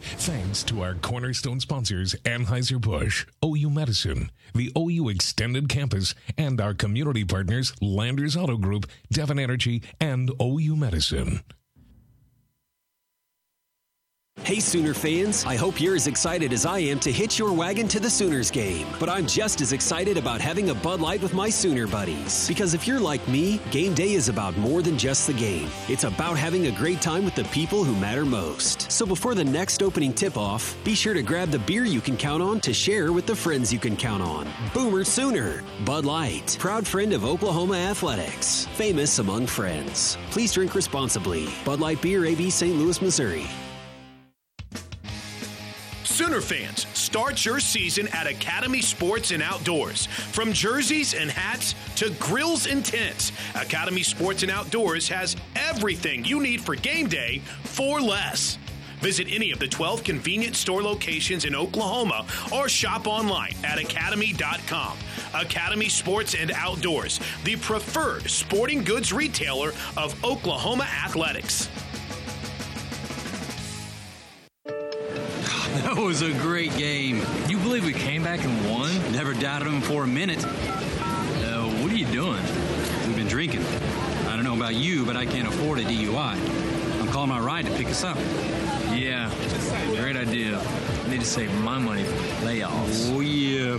Thanks 0.00 0.62
to 0.64 0.82
our 0.82 0.94
cornerstone 0.94 1.60
sponsors, 1.60 2.14
Anheuser-Busch, 2.24 3.26
OU 3.44 3.70
Medicine, 3.70 4.30
the 4.54 4.72
OU 4.76 5.10
Extended 5.10 5.68
Campus, 5.68 6.14
and 6.38 6.60
our 6.60 6.74
community 6.74 7.24
partners, 7.24 7.72
Landers 7.80 8.36
Auto 8.36 8.56
Group, 8.56 8.86
Devon 9.12 9.38
Energy, 9.38 9.82
and 10.00 10.30
OU 10.40 10.76
Medicine. 10.76 11.42
Hey 14.42 14.58
Sooner 14.58 14.94
fans, 14.94 15.44
I 15.44 15.54
hope 15.54 15.80
you're 15.80 15.94
as 15.94 16.06
excited 16.06 16.52
as 16.52 16.64
I 16.64 16.78
am 16.78 16.98
to 17.00 17.12
hitch 17.12 17.38
your 17.38 17.52
wagon 17.52 17.86
to 17.88 18.00
the 18.00 18.08
Sooners 18.08 18.50
game. 18.50 18.86
But 18.98 19.10
I'm 19.10 19.26
just 19.26 19.60
as 19.60 19.72
excited 19.72 20.16
about 20.16 20.40
having 20.40 20.70
a 20.70 20.74
Bud 20.74 21.00
Light 21.00 21.22
with 21.22 21.34
my 21.34 21.50
Sooner 21.50 21.86
buddies. 21.86 22.48
Because 22.48 22.72
if 22.72 22.86
you're 22.86 22.98
like 22.98 23.26
me, 23.28 23.60
game 23.70 23.94
day 23.94 24.14
is 24.14 24.28
about 24.28 24.56
more 24.56 24.80
than 24.80 24.96
just 24.98 25.26
the 25.26 25.34
game. 25.34 25.68
It's 25.88 26.04
about 26.04 26.38
having 26.38 26.66
a 26.66 26.72
great 26.72 27.02
time 27.02 27.24
with 27.24 27.34
the 27.34 27.44
people 27.44 27.84
who 27.84 27.94
matter 27.94 28.24
most. 28.24 28.90
So 28.90 29.04
before 29.04 29.34
the 29.34 29.44
next 29.44 29.82
opening 29.82 30.12
tip 30.12 30.38
off, 30.38 30.74
be 30.84 30.94
sure 30.94 31.14
to 31.14 31.22
grab 31.22 31.50
the 31.50 31.58
beer 31.60 31.84
you 31.84 32.00
can 32.00 32.16
count 32.16 32.42
on 32.42 32.60
to 32.60 32.72
share 32.72 33.12
with 33.12 33.26
the 33.26 33.36
friends 33.36 33.72
you 33.72 33.78
can 33.78 33.96
count 33.96 34.22
on. 34.22 34.48
Boomer 34.72 35.04
Sooner, 35.04 35.62
Bud 35.84 36.06
Light, 36.06 36.56
proud 36.58 36.86
friend 36.86 37.12
of 37.12 37.26
Oklahoma 37.26 37.76
Athletics, 37.76 38.66
famous 38.74 39.18
among 39.18 39.46
friends. 39.46 40.16
Please 40.30 40.52
drink 40.52 40.74
responsibly. 40.74 41.48
Bud 41.64 41.78
Light 41.78 42.00
Beer, 42.00 42.24
AB 42.24 42.48
St. 42.48 42.74
Louis, 42.74 43.00
Missouri. 43.02 43.46
Sooner 46.10 46.40
fans, 46.40 46.86
start 46.92 47.44
your 47.44 47.60
season 47.60 48.08
at 48.08 48.26
Academy 48.26 48.82
Sports 48.82 49.30
and 49.30 49.40
Outdoors. 49.42 50.06
From 50.06 50.52
jerseys 50.52 51.14
and 51.14 51.30
hats 51.30 51.76
to 51.94 52.10
grills 52.18 52.66
and 52.66 52.84
tents, 52.84 53.30
Academy 53.54 54.02
Sports 54.02 54.42
and 54.42 54.50
Outdoors 54.50 55.08
has 55.08 55.36
everything 55.54 56.24
you 56.24 56.42
need 56.42 56.62
for 56.62 56.74
game 56.74 57.06
day 57.06 57.40
for 57.62 58.00
less. 58.00 58.58
Visit 58.98 59.28
any 59.30 59.52
of 59.52 59.60
the 59.60 59.68
12 59.68 60.02
convenient 60.02 60.56
store 60.56 60.82
locations 60.82 61.44
in 61.44 61.54
Oklahoma 61.54 62.26
or 62.52 62.68
shop 62.68 63.06
online 63.06 63.54
at 63.62 63.78
academy.com. 63.78 64.98
Academy 65.32 65.88
Sports 65.88 66.34
and 66.34 66.50
Outdoors, 66.50 67.20
the 67.44 67.54
preferred 67.56 68.28
sporting 68.28 68.82
goods 68.82 69.12
retailer 69.12 69.72
of 69.96 70.22
Oklahoma 70.24 70.88
athletics. 71.04 71.70
That 75.84 75.96
was 75.96 76.22
a 76.22 76.32
great 76.32 76.76
game. 76.76 77.22
You 77.48 77.56
believe 77.58 77.84
we 77.84 77.92
came 77.92 78.24
back 78.24 78.44
and 78.44 78.68
won? 78.68 78.90
Never 79.12 79.34
doubted 79.34 79.68
them 79.68 79.80
for 79.80 80.02
a 80.02 80.06
minute. 80.06 80.44
Uh, 80.44 81.62
what 81.80 81.92
are 81.92 81.96
you 81.96 82.06
doing? 82.06 82.42
We've 83.06 83.14
been 83.14 83.28
drinking. 83.28 83.64
I 84.26 84.34
don't 84.34 84.42
know 84.42 84.56
about 84.56 84.74
you, 84.74 85.06
but 85.06 85.16
I 85.16 85.26
can't 85.26 85.46
afford 85.46 85.78
a 85.78 85.84
DUI. 85.84 87.00
I'm 87.00 87.06
calling 87.08 87.28
my 87.28 87.38
ride 87.38 87.66
to 87.66 87.72
pick 87.76 87.86
us 87.86 88.02
up. 88.02 88.16
Yeah, 88.92 89.32
great 89.96 90.16
idea. 90.16 90.58
I 90.58 91.08
need 91.08 91.20
to 91.20 91.26
save 91.26 91.54
my 91.60 91.78
money 91.78 92.02
for 92.02 92.16
layoffs. 92.46 93.12
Oh, 93.14 93.20
yeah. 93.20 93.76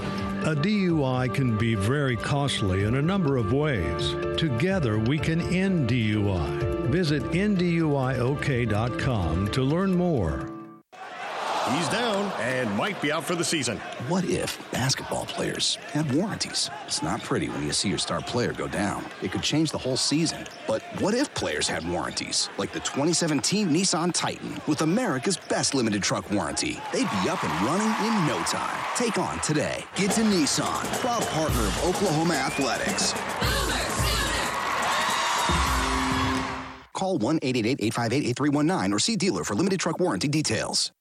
A 0.49 0.55
DUI 0.55 1.33
can 1.33 1.57
be 1.57 1.75
very 1.75 2.15
costly 2.15 2.85
in 2.85 2.95
a 2.95 3.01
number 3.01 3.35
of 3.35 3.51
ways. 3.51 4.15
Together, 4.37 4.97
we 4.97 5.19
can 5.19 5.41
end 5.53 5.89
DUI. 5.89 6.87
Visit 6.87 7.23
NDUIOK.com 7.23 7.87
to 9.49 9.61
learn 9.61 9.93
more. 9.93 10.47
He's 11.71 11.87
down 11.87 12.31
and 12.39 12.69
might 12.75 13.01
be 13.01 13.11
out 13.11 13.23
for 13.23 13.33
the 13.33 13.45
season. 13.45 13.77
What 14.09 14.25
if 14.25 14.59
basketball 14.71 15.25
players 15.25 15.75
had 15.93 16.13
warranties? 16.13 16.69
It's 16.85 17.01
not 17.01 17.23
pretty 17.23 17.47
when 17.47 17.63
you 17.63 17.71
see 17.71 17.87
your 17.87 17.97
star 17.97 18.19
player 18.19 18.51
go 18.51 18.67
down. 18.67 19.05
It 19.21 19.31
could 19.31 19.41
change 19.41 19.71
the 19.71 19.77
whole 19.77 19.95
season. 19.95 20.45
But 20.67 20.81
what 20.99 21.13
if 21.13 21.33
players 21.33 21.69
had 21.69 21.87
warranties? 21.89 22.49
Like 22.57 22.73
the 22.73 22.81
2017 22.81 23.69
Nissan 23.69 24.11
Titan 24.13 24.59
with 24.67 24.81
America's 24.81 25.37
best 25.37 25.73
limited 25.73 26.03
truck 26.03 26.29
warranty. 26.29 26.77
They'd 26.91 27.09
be 27.09 27.29
up 27.29 27.41
and 27.43 27.65
running 27.65 27.87
in 28.05 28.27
no 28.27 28.43
time. 28.43 28.77
Take 28.97 29.17
on 29.17 29.39
today. 29.39 29.85
Get 29.95 30.11
to 30.11 30.21
Nissan, 30.21 30.99
proud 30.99 31.25
partner 31.27 31.61
of 31.61 31.85
Oklahoma 31.85 32.33
Athletics. 32.33 33.13
Call 36.93 37.17
1 37.17 37.39
888 37.41 37.85
858 37.85 38.29
8319 38.29 38.93
or 38.93 38.99
see 38.99 39.15
dealer 39.15 39.43
for 39.45 39.55
limited 39.55 39.79
truck 39.79 39.99
warranty 39.99 40.27
details. 40.27 40.91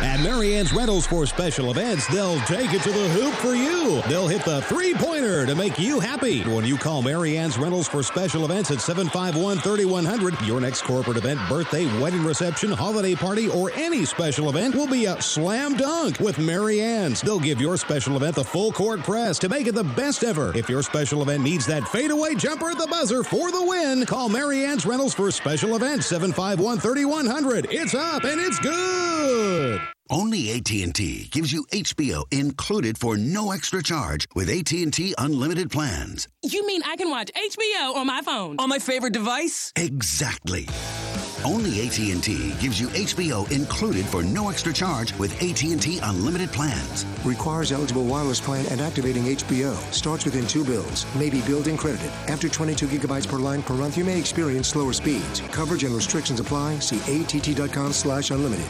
At 0.00 0.20
Marianne's 0.20 0.72
Rentals 0.72 1.06
for 1.06 1.24
special 1.24 1.70
events, 1.70 2.08
they'll 2.08 2.40
take 2.40 2.72
it 2.74 2.82
to 2.82 2.90
the 2.90 3.08
hoop 3.10 3.32
for 3.34 3.54
you. 3.54 4.02
They'll 4.08 4.26
hit 4.26 4.44
the 4.44 4.60
three-pointer 4.62 5.46
to 5.46 5.54
make 5.54 5.78
you 5.78 6.00
happy. 6.00 6.42
When 6.42 6.64
you 6.64 6.76
call 6.76 7.00
Marianne's 7.00 7.56
Rentals 7.56 7.86
for 7.86 8.02
special 8.02 8.44
events 8.44 8.72
at 8.72 8.78
751-3100, 8.78 10.44
your 10.48 10.60
next 10.60 10.82
corporate 10.82 11.16
event, 11.16 11.38
birthday, 11.48 11.86
wedding 12.00 12.24
reception, 12.24 12.72
holiday 12.72 13.14
party, 13.14 13.48
or 13.48 13.70
any 13.74 14.04
special 14.04 14.48
event 14.48 14.74
will 14.74 14.88
be 14.88 15.04
a 15.04 15.22
slam 15.22 15.76
dunk 15.76 16.18
with 16.18 16.38
Marianne's. 16.38 17.20
They'll 17.20 17.38
give 17.38 17.60
your 17.60 17.76
special 17.76 18.16
event 18.16 18.34
the 18.34 18.42
full 18.44 18.72
court 18.72 19.04
press 19.04 19.38
to 19.40 19.48
make 19.48 19.68
it 19.68 19.76
the 19.76 19.84
best 19.84 20.24
ever. 20.24 20.56
If 20.56 20.68
your 20.68 20.82
special 20.82 21.22
event 21.22 21.44
needs 21.44 21.66
that 21.66 21.86
fadeaway 21.86 22.34
jumper 22.34 22.70
at 22.70 22.78
the 22.78 22.88
buzzer 22.88 23.22
for 23.22 23.52
the 23.52 23.64
win, 23.64 24.06
call 24.06 24.28
Marianne's 24.28 24.86
Rentals 24.86 25.14
for 25.14 25.30
special 25.30 25.76
events 25.76 26.10
751-3100. 26.10 27.66
It's 27.70 27.94
up 27.94 28.24
and 28.24 28.40
it's 28.40 28.58
good. 28.58 29.83
Only 30.10 30.52
AT&T 30.52 31.28
gives 31.32 31.52
you 31.52 31.66
HBO 31.68 32.24
included 32.32 32.98
for 32.98 33.16
no 33.16 33.52
extra 33.52 33.82
charge 33.82 34.28
with 34.34 34.48
AT&T 34.50 35.14
unlimited 35.18 35.70
plans. 35.70 36.28
You 36.42 36.66
mean 36.66 36.82
I 36.84 36.96
can 36.96 37.08
watch 37.10 37.30
HBO 37.34 37.94
on 37.94 38.06
my 38.06 38.20
phone? 38.22 38.56
On 38.58 38.68
my 38.68 38.78
favorite 38.78 39.12
device? 39.14 39.72
Exactly. 39.76 40.68
Only 41.44 41.86
AT&T 41.86 42.54
gives 42.60 42.80
you 42.80 42.88
HBO 42.88 43.50
included 43.50 44.06
for 44.06 44.22
no 44.22 44.50
extra 44.50 44.72
charge 44.72 45.12
with 45.18 45.32
AT&T 45.42 45.98
unlimited 46.02 46.52
plans. 46.52 47.04
Requires 47.24 47.72
eligible 47.72 48.04
wireless 48.04 48.40
plan 48.40 48.66
and 48.70 48.80
activating 48.80 49.24
HBO. 49.24 49.74
Starts 49.92 50.24
within 50.24 50.46
two 50.46 50.64
bills. 50.64 51.06
May 51.16 51.30
be 51.30 51.40
billed 51.42 51.68
and 51.68 51.78
credited. 51.78 52.10
After 52.28 52.48
22 52.48 52.86
gigabytes 52.86 53.26
per 53.26 53.38
line 53.38 53.62
per 53.62 53.74
month, 53.74 53.96
you 53.96 54.04
may 54.04 54.18
experience 54.18 54.68
slower 54.68 54.92
speeds. 54.92 55.40
Coverage 55.52 55.84
and 55.84 55.94
restrictions 55.94 56.40
apply. 56.40 56.78
See 56.78 56.98
att.com 57.12 57.92
slash 57.92 58.30
unlimited. 58.30 58.66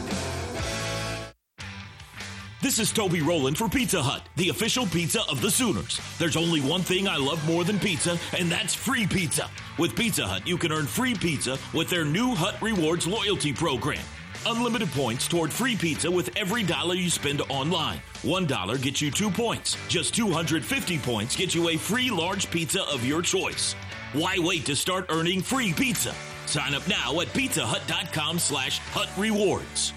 This 2.61 2.79
is 2.79 2.91
Toby 2.91 3.21
Rowland 3.21 3.57
for 3.57 3.67
Pizza 3.67 4.01
Hut, 4.01 4.23
the 4.37 4.49
official 4.49 4.85
pizza 4.87 5.21
of 5.29 5.41
the 5.41 5.51
Sooners. 5.51 5.99
There's 6.17 6.37
only 6.37 6.61
one 6.61 6.81
thing 6.81 7.07
I 7.07 7.17
love 7.17 7.45
more 7.45 7.63
than 7.63 7.77
pizza, 7.77 8.17
and 8.35 8.49
that's 8.49 8.73
free 8.73 9.05
pizza. 9.05 9.49
With 9.77 9.95
Pizza 9.95 10.25
Hut, 10.25 10.47
you 10.47 10.57
can 10.57 10.71
earn 10.71 10.87
free 10.87 11.13
pizza 11.13 11.59
with 11.73 11.89
their 11.89 12.05
new 12.05 12.33
Hut 12.33 12.55
Rewards 12.61 13.05
loyalty 13.05 13.51
program. 13.53 14.01
Unlimited 14.47 14.89
points 14.91 15.27
toward 15.27 15.51
free 15.51 15.75
pizza 15.75 16.09
with 16.09 16.35
every 16.37 16.63
dollar 16.63 16.95
you 16.95 17.09
spend 17.09 17.41
online. 17.49 17.99
One 18.23 18.45
dollar 18.45 18.77
gets 18.77 19.01
you 19.01 19.11
two 19.11 19.29
points. 19.29 19.77
Just 19.87 20.15
250 20.15 20.97
points 20.99 21.35
get 21.35 21.53
you 21.53 21.69
a 21.69 21.77
free 21.77 22.09
large 22.09 22.49
pizza 22.49 22.83
of 22.83 23.03
your 23.05 23.21
choice. 23.21 23.73
Why 24.13 24.37
wait 24.39 24.65
to 24.67 24.75
start 24.75 25.07
earning 25.09 25.41
free 25.41 25.73
pizza? 25.73 26.15
Sign 26.45 26.73
up 26.73 26.87
now 26.87 27.19
at 27.19 27.27
pizzahut.com 27.27 28.39
slash 28.39 28.79
hut 28.79 29.09
rewards. 29.17 29.93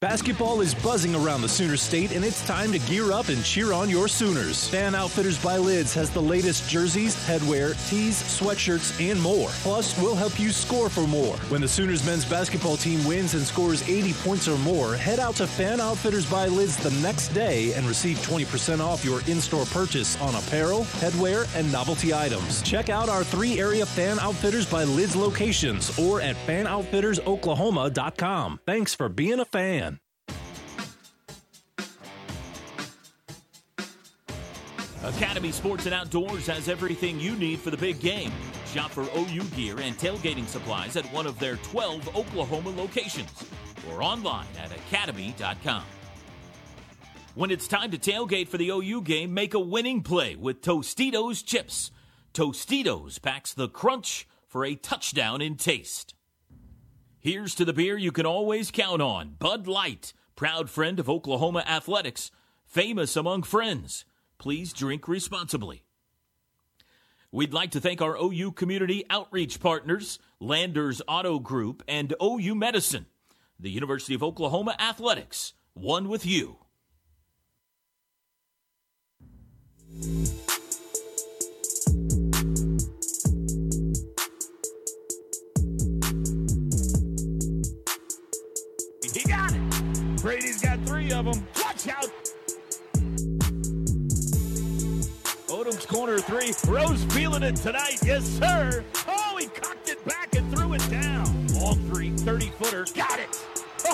Basketball 0.00 0.62
is 0.62 0.74
buzzing 0.74 1.14
around 1.14 1.42
the 1.42 1.48
Sooner 1.48 1.76
State, 1.76 2.12
and 2.12 2.24
it's 2.24 2.42
time 2.46 2.72
to 2.72 2.78
gear 2.78 3.12
up 3.12 3.28
and 3.28 3.44
cheer 3.44 3.74
on 3.74 3.90
your 3.90 4.08
Sooners. 4.08 4.66
Fan 4.66 4.94
Outfitters 4.94 5.36
by 5.44 5.58
Lids 5.58 5.92
has 5.92 6.08
the 6.08 6.22
latest 6.22 6.66
jerseys, 6.70 7.14
headwear, 7.26 7.74
tees, 7.90 8.22
sweatshirts, 8.22 8.98
and 8.98 9.20
more. 9.20 9.50
Plus, 9.60 10.00
we'll 10.00 10.14
help 10.14 10.40
you 10.40 10.52
score 10.52 10.88
for 10.88 11.06
more. 11.06 11.36
When 11.50 11.60
the 11.60 11.68
Sooners 11.68 12.02
men's 12.06 12.24
basketball 12.24 12.78
team 12.78 13.06
wins 13.06 13.34
and 13.34 13.44
scores 13.44 13.86
80 13.86 14.14
points 14.14 14.48
or 14.48 14.56
more, 14.60 14.94
head 14.94 15.20
out 15.20 15.34
to 15.34 15.46
Fan 15.46 15.82
Outfitters 15.82 16.24
by 16.30 16.46
Lids 16.46 16.78
the 16.78 16.92
next 17.02 17.28
day 17.34 17.74
and 17.74 17.86
receive 17.86 18.16
20% 18.20 18.80
off 18.80 19.04
your 19.04 19.20
in-store 19.26 19.66
purchase 19.66 20.18
on 20.22 20.34
apparel, 20.34 20.84
headwear, 21.00 21.46
and 21.54 21.70
novelty 21.70 22.14
items. 22.14 22.62
Check 22.62 22.88
out 22.88 23.10
our 23.10 23.22
three 23.22 23.60
area 23.60 23.84
Fan 23.84 24.18
Outfitters 24.18 24.64
by 24.64 24.84
Lids 24.84 25.14
locations 25.14 25.98
or 25.98 26.22
at 26.22 26.36
fanoutfittersoklahoma.com. 26.46 28.60
Thanks 28.64 28.94
for 28.94 29.10
being 29.10 29.40
a 29.40 29.44
fan. 29.44 29.89
Academy 35.02 35.50
Sports 35.50 35.86
and 35.86 35.94
Outdoors 35.94 36.46
has 36.46 36.68
everything 36.68 37.18
you 37.18 37.34
need 37.34 37.58
for 37.60 37.70
the 37.70 37.76
big 37.76 38.00
game. 38.00 38.30
Shop 38.66 38.90
for 38.90 39.06
OU 39.16 39.44
gear 39.56 39.80
and 39.80 39.96
tailgating 39.96 40.46
supplies 40.46 40.94
at 40.96 41.06
one 41.06 41.26
of 41.26 41.38
their 41.38 41.56
12 41.56 42.14
Oklahoma 42.14 42.70
locations 42.70 43.44
or 43.90 44.02
online 44.02 44.46
at 44.62 44.70
academy.com. 44.70 45.84
When 47.34 47.50
it's 47.50 47.66
time 47.66 47.90
to 47.92 47.98
tailgate 47.98 48.48
for 48.48 48.58
the 48.58 48.68
OU 48.68 49.02
game, 49.02 49.32
make 49.32 49.54
a 49.54 49.58
winning 49.58 50.02
play 50.02 50.36
with 50.36 50.60
Tostitos 50.60 51.42
chips. 51.42 51.90
Tostitos 52.34 53.22
packs 53.22 53.54
the 53.54 53.68
crunch 53.68 54.28
for 54.46 54.66
a 54.66 54.74
touchdown 54.74 55.40
in 55.40 55.56
taste. 55.56 56.14
Here's 57.20 57.54
to 57.54 57.64
the 57.64 57.72
beer 57.72 57.96
you 57.96 58.12
can 58.12 58.26
always 58.26 58.70
count 58.70 59.00
on 59.00 59.36
Bud 59.38 59.66
Light, 59.66 60.12
proud 60.36 60.68
friend 60.68 61.00
of 61.00 61.08
Oklahoma 61.08 61.64
athletics, 61.66 62.30
famous 62.66 63.16
among 63.16 63.44
friends. 63.44 64.04
Please 64.40 64.72
drink 64.72 65.06
responsibly. 65.06 65.82
We'd 67.30 67.52
like 67.52 67.72
to 67.72 67.80
thank 67.80 68.00
our 68.00 68.16
OU 68.16 68.52
community 68.52 69.04
outreach 69.10 69.60
partners, 69.60 70.18
Landers 70.40 71.02
Auto 71.06 71.38
Group 71.38 71.82
and 71.86 72.14
OU 72.22 72.54
Medicine. 72.54 73.04
The 73.58 73.68
University 73.68 74.14
of 74.14 74.22
Oklahoma 74.22 74.76
Athletics, 74.78 75.52
one 75.74 76.08
with 76.08 76.24
you. 76.24 76.56
He 89.12 89.22
got 89.28 89.52
it. 89.52 90.22
Brady's 90.22 90.62
got 90.62 90.80
three 90.86 91.12
of 91.12 91.26
them. 91.26 91.59
Odomes 95.70 95.86
corner 95.86 96.18
three. 96.18 96.52
Rose 96.70 97.04
feeling 97.04 97.42
it 97.42 97.56
tonight. 97.56 97.98
Yes, 98.04 98.24
sir. 98.24 98.84
Oh, 99.06 99.36
he 99.38 99.46
cocked 99.46 99.88
it 99.88 100.04
back 100.04 100.34
and 100.34 100.52
threw 100.54 100.74
it 100.74 100.90
down. 100.90 101.46
Long 101.48 101.78
three, 101.90 102.10
30 102.10 102.46
footer. 102.50 102.86
Got 102.94 103.20
it. 103.20 103.46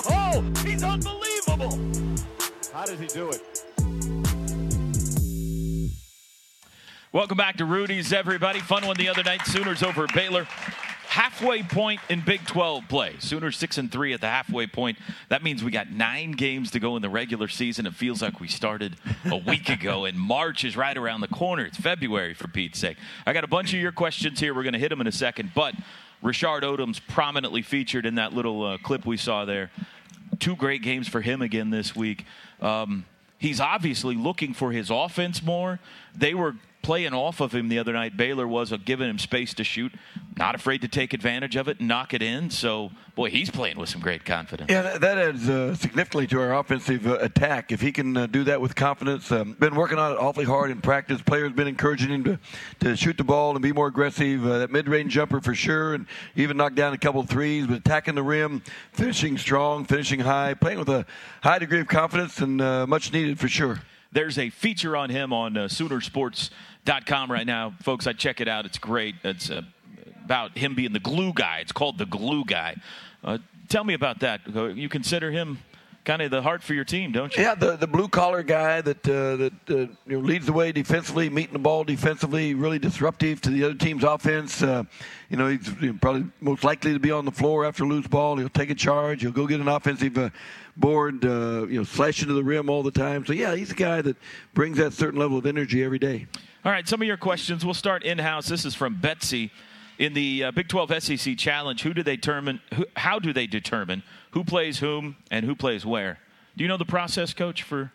Oh, 0.09 0.43
he's 0.65 0.83
unbelievable. 0.83 1.79
How 2.73 2.85
does 2.85 2.99
he 2.99 3.07
do 3.07 3.29
it? 3.29 3.41
Welcome 7.11 7.37
back 7.37 7.57
to 7.57 7.65
Rudy's, 7.65 8.11
everybody. 8.11 8.59
Fun 8.59 8.85
one 8.85 8.97
the 8.97 9.09
other 9.09 9.23
night. 9.23 9.45
Sooners 9.45 9.83
over 9.83 10.07
Baylor. 10.13 10.47
Halfway 11.17 11.63
point 11.63 11.99
in 12.09 12.21
Big 12.21 12.45
12 12.45 12.87
play. 12.87 13.15
Sooners 13.17 13.57
six 13.57 13.79
and 13.79 13.91
three 13.91 14.13
at 14.13 14.21
the 14.21 14.27
halfway 14.27 14.67
point. 14.67 14.99
That 15.29 15.41
means 15.41 15.63
we 15.63 15.71
got 15.71 15.89
nine 15.89 16.33
games 16.33 16.69
to 16.71 16.79
go 16.79 16.95
in 16.95 17.01
the 17.01 17.09
regular 17.09 17.47
season. 17.47 17.87
It 17.87 17.95
feels 17.95 18.21
like 18.21 18.39
we 18.39 18.47
started 18.47 18.97
a 19.25 19.37
week 19.47 19.67
ago, 19.69 20.05
and 20.05 20.15
March 20.15 20.63
is 20.63 20.77
right 20.77 20.95
around 20.95 21.21
the 21.21 21.27
corner. 21.27 21.65
It's 21.65 21.77
February, 21.77 22.35
for 22.35 22.47
Pete's 22.47 22.77
sake. 22.77 22.97
I 23.25 23.33
got 23.33 23.43
a 23.43 23.47
bunch 23.47 23.73
of 23.73 23.79
your 23.79 23.91
questions 23.91 24.39
here. 24.39 24.53
We're 24.53 24.61
going 24.61 24.73
to 24.73 24.79
hit 24.79 24.89
them 24.89 25.01
in 25.01 25.07
a 25.07 25.11
second, 25.11 25.53
but 25.55 25.73
Rashard 26.23 26.61
Odomes 26.61 27.01
prominently 27.07 27.63
featured 27.63 28.05
in 28.05 28.13
that 28.15 28.33
little 28.33 28.63
uh, 28.63 28.77
clip 28.77 29.03
we 29.03 29.17
saw 29.17 29.43
there. 29.43 29.71
Two 30.37 30.55
great 30.55 30.83
games 30.83 31.07
for 31.07 31.21
him 31.21 31.41
again 31.41 31.71
this 31.71 31.95
week. 31.95 32.25
Um, 32.61 33.05
he's 33.39 33.59
obviously 33.59 34.13
looking 34.13 34.53
for 34.53 34.71
his 34.71 34.91
offense 34.91 35.41
more. 35.41 35.79
They 36.15 36.35
were 36.35 36.57
playing 36.87 37.13
off 37.13 37.41
of 37.41 37.53
him 37.53 37.67
the 37.67 37.77
other 37.77 37.91
night. 37.91 38.15
Baylor 38.15 38.47
was 38.47 38.71
uh, 38.71 38.77
giving 38.77 39.09
him 39.09 39.19
space 39.19 39.53
to 39.55 39.65
shoot, 39.65 39.91
not 40.37 40.55
afraid 40.55 40.79
to 40.79 40.87
take 40.87 41.13
advantage 41.13 41.57
of 41.57 41.67
it 41.67 41.79
and 41.79 41.87
knock 41.89 42.13
it 42.13 42.21
in. 42.21 42.49
So, 42.49 42.91
boy, 43.13 43.29
he's 43.29 43.49
playing 43.49 43.77
with 43.77 43.89
some 43.89 43.99
great 43.99 44.23
confidence. 44.23 44.71
Yeah, 44.71 44.97
that, 44.97 45.17
adds 45.17 45.49
uh, 45.49 45.75
significantly 45.75 46.27
to 46.27 46.39
our 46.39 46.57
offensive 46.57 47.05
uh, 47.05 47.17
attack. 47.19 47.73
If 47.73 47.81
he 47.81 47.91
can 47.91 48.15
uh, 48.15 48.27
do 48.27 48.45
that 48.45 48.61
with 48.61 48.73
confidence, 48.73 49.29
um, 49.33 49.57
been 49.59 49.75
working 49.75 49.97
on 49.97 50.13
it 50.13 50.15
awfully 50.15 50.45
hard 50.45 50.71
in 50.71 50.79
practice. 50.79 51.21
Players 51.21 51.51
been 51.51 51.67
encouraging 51.67 52.07
him 52.07 52.23
to, 52.23 52.39
to 52.79 52.95
shoot 52.95 53.17
the 53.17 53.25
ball 53.25 53.51
and 53.51 53.61
be 53.61 53.73
more 53.73 53.87
aggressive. 53.87 54.45
Uh, 54.45 54.59
that 54.59 54.71
mid-range 54.71 55.11
jumper 55.11 55.41
for 55.41 55.53
sure, 55.53 55.93
and 55.93 56.05
even 56.37 56.55
knock 56.55 56.73
down 56.73 56.93
a 56.93 56.97
couple 56.97 57.21
threes. 57.23 57.67
But 57.67 57.79
attacking 57.79 58.15
the 58.15 58.23
rim, 58.23 58.63
finishing 58.93 59.37
strong, 59.37 59.83
finishing 59.83 60.21
high, 60.21 60.53
playing 60.53 60.79
with 60.79 60.87
a 60.87 61.05
high 61.43 61.59
degree 61.59 61.81
of 61.81 61.89
confidence 61.89 62.39
and 62.39 62.61
uh, 62.61 62.87
much 62.87 63.11
needed 63.11 63.37
for 63.37 63.49
sure. 63.49 63.81
There's 64.11 64.37
a 64.37 64.49
feature 64.49 64.95
on 64.95 65.09
him 65.09 65.33
on 65.33 65.57
uh, 65.57 65.61
Soonersports.com 65.65 67.31
right 67.31 67.45
now, 67.45 67.73
folks. 67.81 68.07
I 68.07 68.13
check 68.13 68.41
it 68.41 68.47
out. 68.47 68.65
It's 68.65 68.77
great. 68.77 69.15
It's 69.23 69.49
uh, 69.49 69.61
about 70.23 70.57
him 70.57 70.75
being 70.75 70.93
the 70.93 70.99
glue 70.99 71.33
guy. 71.33 71.59
It's 71.59 71.71
called 71.71 71.97
the 71.97 72.05
glue 72.05 72.45
guy. 72.45 72.75
Uh, 73.23 73.37
tell 73.69 73.83
me 73.83 73.93
about 73.93 74.19
that. 74.19 74.41
You 74.75 74.89
consider 74.89 75.31
him 75.31 75.59
kind 76.07 76.21
of 76.21 76.31
the 76.31 76.41
heart 76.41 76.63
for 76.63 76.73
your 76.73 76.85
team, 76.85 77.11
don't 77.11 77.35
you? 77.35 77.43
Yeah, 77.43 77.53
the 77.53 77.75
the 77.75 77.85
blue 77.85 78.07
collar 78.07 78.41
guy 78.41 78.79
that 78.79 79.07
uh, 79.07 79.35
that 79.35 79.53
uh, 79.69 79.75
you 79.75 79.95
know, 80.07 80.19
leads 80.19 80.45
the 80.45 80.53
way 80.53 80.71
defensively, 80.71 81.29
meeting 81.29 81.51
the 81.51 81.59
ball 81.59 81.83
defensively, 81.83 82.53
really 82.53 82.79
disruptive 82.79 83.41
to 83.41 83.49
the 83.49 83.65
other 83.65 83.73
team's 83.73 84.05
offense. 84.05 84.63
Uh, 84.63 84.83
you 85.29 85.35
know, 85.35 85.49
he's 85.49 85.69
probably 85.99 86.25
most 86.39 86.63
likely 86.63 86.93
to 86.93 86.99
be 86.99 87.11
on 87.11 87.25
the 87.25 87.31
floor 87.31 87.65
after 87.65 87.83
a 87.83 87.87
loose 87.87 88.07
ball. 88.07 88.37
He'll 88.37 88.47
take 88.47 88.69
a 88.69 88.75
charge. 88.75 89.21
He'll 89.21 89.31
go 89.31 89.45
get 89.45 89.59
an 89.59 89.67
offensive 89.67 90.17
uh, 90.17 90.29
board. 90.79 91.25
Uh, 91.25 91.65
you 91.67 91.77
know, 91.77 91.83
slash 91.83 92.21
into 92.21 92.33
the 92.33 92.43
rim 92.43 92.69
all 92.69 92.83
the 92.83 92.91
time. 92.91 93.25
So 93.25 93.33
yeah, 93.33 93.55
he's 93.55 93.71
a 93.71 93.75
guy 93.75 94.01
that 94.01 94.17
brings 94.53 94.77
that 94.77 94.93
certain 94.93 95.19
level 95.19 95.37
of 95.37 95.45
energy 95.45 95.83
every 95.83 95.99
day. 95.99 96.27
All 96.63 96.71
right, 96.71 96.87
some 96.87 97.01
of 97.01 97.07
your 97.07 97.17
questions. 97.17 97.63
We'll 97.63 97.73
start 97.73 98.03
in 98.03 98.17
house. 98.17 98.47
This 98.47 98.65
is 98.65 98.75
from 98.75 98.99
Betsy. 98.99 99.51
In 99.99 100.13
the 100.13 100.43
uh, 100.43 100.51
Big 100.51 100.67
12 100.67 101.01
SEC 101.01 101.37
Challenge, 101.37 101.81
who 101.81 101.91
do 101.91 102.03
they 102.03 102.15
determine? 102.15 102.61
Who, 102.75 102.85
how 102.95 103.17
do 103.17 103.33
they 103.33 103.47
determine 103.47 104.03
who 104.29 104.43
plays 104.43 104.77
whom 104.77 105.15
and 105.31 105.43
who 105.43 105.55
plays 105.55 105.87
where? 105.87 106.19
Do 106.55 106.63
you 106.63 106.67
know 106.67 106.77
the 106.77 106.85
process, 106.85 107.33
Coach, 107.33 107.63
for 107.63 107.91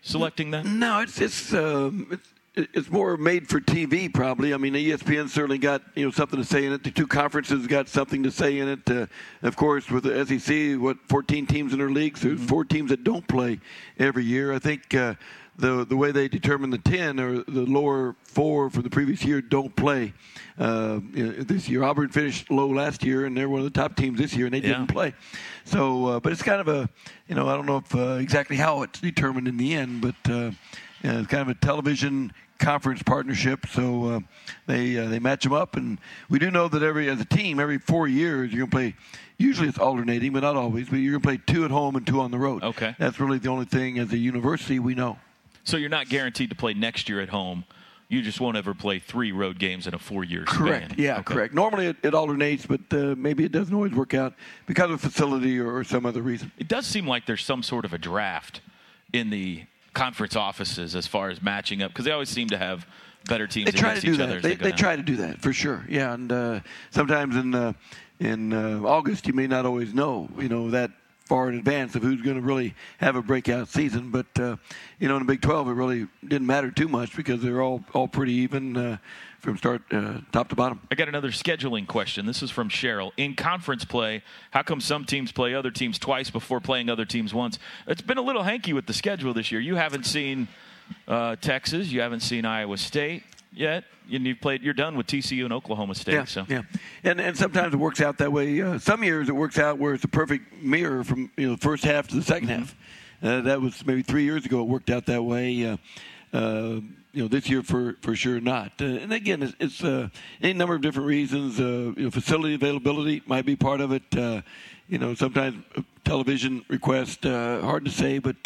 selecting 0.00 0.52
that? 0.52 0.64
No, 0.64 1.00
it's 1.00 1.20
it's 1.20 1.52
um, 1.52 2.08
it's, 2.10 2.28
it's 2.56 2.90
more 2.90 3.16
made 3.18 3.48
for 3.48 3.60
TV, 3.60 4.12
probably. 4.12 4.54
I 4.54 4.56
mean, 4.56 4.72
ESPN 4.74 5.28
certainly 5.28 5.58
got 5.58 5.82
you 5.94 6.06
know 6.06 6.10
something 6.10 6.38
to 6.38 6.44
say 6.44 6.64
in 6.64 6.72
it. 6.72 6.82
The 6.82 6.90
two 6.90 7.06
conferences 7.06 7.66
got 7.66 7.88
something 7.88 8.22
to 8.22 8.30
say 8.30 8.58
in 8.58 8.68
it. 8.68 8.90
Uh, 8.90 9.06
of 9.42 9.56
course, 9.56 9.90
with 9.90 10.04
the 10.04 10.24
SEC, 10.24 10.80
what 10.80 10.96
14 11.08 11.46
teams 11.46 11.72
in 11.72 11.78
their 11.78 11.90
leagues? 11.90 12.22
There's 12.22 12.42
four 12.42 12.64
teams 12.64 12.90
that 12.90 13.04
don't 13.04 13.26
play 13.28 13.60
every 13.98 14.24
year. 14.24 14.52
I 14.52 14.58
think. 14.58 14.94
Uh, 14.94 15.14
the 15.58 15.86
the 15.86 15.96
way 15.96 16.12
they 16.12 16.28
determine 16.28 16.68
the 16.68 16.76
ten 16.76 17.18
or 17.18 17.42
the 17.44 17.62
lower 17.64 18.14
four 18.24 18.68
for 18.68 18.82
the 18.82 18.90
previous 18.90 19.24
year 19.24 19.40
don't 19.40 19.74
play 19.74 20.12
uh, 20.58 21.00
this 21.14 21.66
year. 21.66 21.82
Auburn 21.82 22.10
finished 22.10 22.50
low 22.50 22.68
last 22.68 23.02
year, 23.02 23.24
and 23.24 23.34
they're 23.34 23.48
one 23.48 23.60
of 23.60 23.64
the 23.64 23.70
top 23.70 23.96
teams 23.96 24.18
this 24.18 24.34
year, 24.34 24.44
and 24.44 24.52
they 24.54 24.58
Yeah. 24.58 24.74
didn't 24.74 24.88
play. 24.88 25.14
So, 25.64 26.06
uh, 26.08 26.20
but 26.20 26.32
it's 26.32 26.42
kind 26.42 26.60
of 26.60 26.68
a 26.68 26.90
you 27.26 27.34
know 27.34 27.48
I 27.48 27.54
don't 27.56 27.64
know 27.64 27.78
if 27.78 27.94
uh, 27.94 28.18
exactly 28.20 28.56
how 28.58 28.82
it's 28.82 29.00
determined 29.00 29.48
in 29.48 29.56
the 29.56 29.72
end, 29.72 30.02
but 30.02 30.30
uh, 30.30 30.50
yeah, 31.02 31.20
it's 31.20 31.28
kind 31.28 31.40
of 31.40 31.48
a 31.48 31.54
television 31.54 32.34
conference 32.58 33.02
partnership. 33.02 33.66
So 33.68 34.06
uh, 34.06 34.20
they 34.66 34.98
uh, 34.98 35.08
they 35.08 35.18
match 35.18 35.44
them 35.44 35.52
up, 35.52 35.76
and 35.76 35.98
we 36.28 36.38
do 36.38 36.50
know 36.50 36.68
that 36.68 36.82
every 36.82 37.08
as 37.08 37.20
a 37.20 37.24
team, 37.24 37.60
every 37.60 37.78
four 37.78 38.08
years 38.08 38.52
you're 38.52 38.66
gonna 38.66 38.70
play. 38.70 38.94
Usually 39.38 39.68
it's 39.68 39.78
alternating, 39.78 40.32
but 40.32 40.40
not 40.40 40.56
always. 40.56 40.88
But 40.88 40.96
you're 40.96 41.12
gonna 41.12 41.22
play 41.22 41.40
two 41.46 41.64
at 41.64 41.70
home 41.70 41.96
and 41.96 42.06
two 42.06 42.20
on 42.20 42.30
the 42.30 42.38
road. 42.38 42.62
Okay. 42.62 42.94
that's 42.98 43.20
really 43.20 43.38
the 43.38 43.48
only 43.48 43.66
thing 43.66 43.98
as 43.98 44.12
a 44.12 44.18
university 44.18 44.78
we 44.78 44.94
know. 44.94 45.18
So 45.64 45.76
you're 45.76 45.90
not 45.90 46.08
guaranteed 46.08 46.50
to 46.50 46.56
play 46.56 46.74
next 46.74 47.08
year 47.08 47.20
at 47.20 47.28
home. 47.28 47.64
You 48.08 48.22
just 48.22 48.40
won't 48.40 48.56
ever 48.56 48.72
play 48.72 49.00
three 49.00 49.32
road 49.32 49.58
games 49.58 49.88
in 49.88 49.94
a 49.94 49.98
four-year 49.98 50.44
span. 50.46 50.58
Correct. 50.58 50.94
Yeah, 50.96 51.22
correct. 51.22 51.52
Normally 51.54 51.88
it, 51.88 51.96
it 52.04 52.14
alternates, 52.14 52.64
but 52.64 52.80
uh, 52.92 53.16
maybe 53.16 53.44
it 53.44 53.50
doesn't 53.50 53.74
always 53.74 53.92
work 53.92 54.14
out 54.14 54.34
because 54.66 54.92
of 54.92 55.00
facility 55.00 55.58
or, 55.58 55.74
or 55.74 55.82
some 55.82 56.06
other 56.06 56.22
reason. 56.22 56.52
It 56.56 56.68
does 56.68 56.86
seem 56.86 57.08
like 57.08 57.26
there's 57.26 57.44
some 57.44 57.64
sort 57.64 57.84
of 57.84 57.92
a 57.92 57.98
draft 57.98 58.60
in 59.12 59.30
the 59.30 59.64
conference 59.96 60.36
offices 60.36 60.94
as 60.94 61.06
far 61.06 61.30
as 61.30 61.42
matching 61.42 61.82
up 61.82 61.90
because 61.90 62.04
they 62.04 62.12
always 62.12 62.28
seem 62.28 62.48
to 62.48 62.58
have 62.58 62.86
better 63.28 63.46
teams 63.46 63.72
They 63.72 63.78
try 63.78 63.94
to 63.94 64.00
do 64.00 64.12
each 64.12 64.18
that. 64.18 64.24
other. 64.28 64.36
as 64.36 64.42
They, 64.42 64.54
they 64.54 64.70
try 64.72 64.94
to 64.94 65.02
do 65.02 65.16
that 65.16 65.40
for 65.40 65.52
sure. 65.52 65.84
Yeah, 65.88 66.12
and 66.12 66.30
uh, 66.30 66.60
sometimes 66.90 67.34
in 67.34 67.54
uh, 67.54 67.72
in 68.20 68.52
uh, 68.52 68.82
August 68.84 69.26
you 69.26 69.32
may 69.32 69.46
not 69.46 69.64
always 69.66 69.92
know, 69.94 70.28
you 70.38 70.48
know, 70.48 70.70
that 70.70 70.90
far 71.24 71.48
in 71.48 71.58
advance 71.58 71.96
of 71.96 72.02
who's 72.02 72.22
going 72.22 72.36
to 72.36 72.42
really 72.42 72.74
have 72.98 73.16
a 73.16 73.22
breakout 73.22 73.68
season. 73.68 74.10
But 74.10 74.26
uh, 74.38 74.56
you 75.00 75.08
know, 75.08 75.16
in 75.16 75.26
the 75.26 75.32
Big 75.32 75.40
12, 75.40 75.68
it 75.68 75.72
really 75.72 76.06
didn't 76.28 76.46
matter 76.46 76.70
too 76.70 76.88
much 76.88 77.16
because 77.16 77.42
they're 77.42 77.62
all 77.62 77.82
all 77.94 78.06
pretty 78.06 78.34
even 78.34 78.76
uh, 78.76 78.96
from 79.46 79.56
start 79.56 79.82
uh, 79.92 80.18
top 80.32 80.48
to 80.48 80.56
bottom. 80.56 80.80
I 80.90 80.96
got 80.96 81.08
another 81.08 81.30
scheduling 81.30 81.86
question. 81.86 82.26
This 82.26 82.42
is 82.42 82.50
from 82.50 82.68
Cheryl. 82.68 83.12
In 83.16 83.34
conference 83.34 83.84
play, 83.84 84.22
how 84.50 84.62
come 84.62 84.80
some 84.80 85.04
teams 85.04 85.30
play 85.30 85.54
other 85.54 85.70
teams 85.70 86.00
twice 86.00 86.30
before 86.30 86.60
playing 86.60 86.90
other 86.90 87.04
teams 87.04 87.32
once? 87.32 87.58
It's 87.86 88.02
been 88.02 88.18
a 88.18 88.22
little 88.22 88.42
hanky 88.42 88.72
with 88.72 88.86
the 88.86 88.92
schedule 88.92 89.32
this 89.32 89.52
year. 89.52 89.60
You 89.60 89.76
haven't 89.76 90.04
seen 90.04 90.48
uh, 91.06 91.36
Texas, 91.36 91.92
you 91.92 92.00
haven't 92.00 92.20
seen 92.20 92.44
Iowa 92.44 92.76
State 92.76 93.22
yet, 93.52 93.84
and 94.12 94.26
you've 94.26 94.40
played. 94.40 94.62
You're 94.62 94.74
done 94.74 94.96
with 94.96 95.06
TCU 95.06 95.44
and 95.44 95.52
Oklahoma 95.52 95.94
State. 95.94 96.14
Yeah, 96.14 96.24
so 96.24 96.44
yeah, 96.48 96.62
and 97.04 97.20
and 97.20 97.36
sometimes 97.36 97.72
it 97.72 97.78
works 97.78 98.00
out 98.00 98.18
that 98.18 98.32
way. 98.32 98.60
Uh, 98.60 98.78
some 98.80 99.04
years 99.04 99.28
it 99.28 99.36
works 99.36 99.60
out 99.60 99.78
where 99.78 99.94
it's 99.94 100.04
a 100.04 100.08
perfect 100.08 100.60
mirror 100.60 101.04
from 101.04 101.30
you 101.36 101.46
know 101.46 101.54
the 101.54 101.60
first 101.60 101.84
half 101.84 102.08
to 102.08 102.16
the 102.16 102.22
2nd 102.22 102.48
half. 102.48 102.74
Uh, 103.22 103.42
that 103.42 103.60
was 103.60 103.86
maybe 103.86 104.02
three 104.02 104.24
years 104.24 104.44
ago. 104.44 104.60
It 104.60 104.68
worked 104.68 104.90
out 104.90 105.06
that 105.06 105.22
way. 105.22 105.64
Uh, 105.64 105.76
uh, 106.36 106.80
you 107.12 107.22
know, 107.22 107.28
this 107.28 107.48
year 107.48 107.62
for 107.62 107.96
for 108.02 108.14
sure 108.14 108.40
not. 108.40 108.72
Uh, 108.80 108.84
and 108.84 109.12
again, 109.12 109.42
it's, 109.42 109.54
it's 109.58 109.82
uh, 109.82 110.08
any 110.42 110.52
number 110.52 110.74
of 110.74 110.82
different 110.82 111.08
reasons. 111.08 111.58
Uh, 111.58 111.92
you 111.96 112.04
know, 112.04 112.10
facility 112.10 112.54
availability 112.54 113.22
might 113.26 113.46
be 113.46 113.56
part 113.56 113.80
of 113.80 113.92
it. 113.92 114.02
Uh, 114.16 114.42
you 114.88 114.98
know, 114.98 115.14
sometimes 115.14 115.64
television 116.04 116.64
request 116.68 117.24
uh, 117.24 117.60
hard 117.60 117.84
to 117.84 117.90
say, 117.90 118.18
but. 118.18 118.36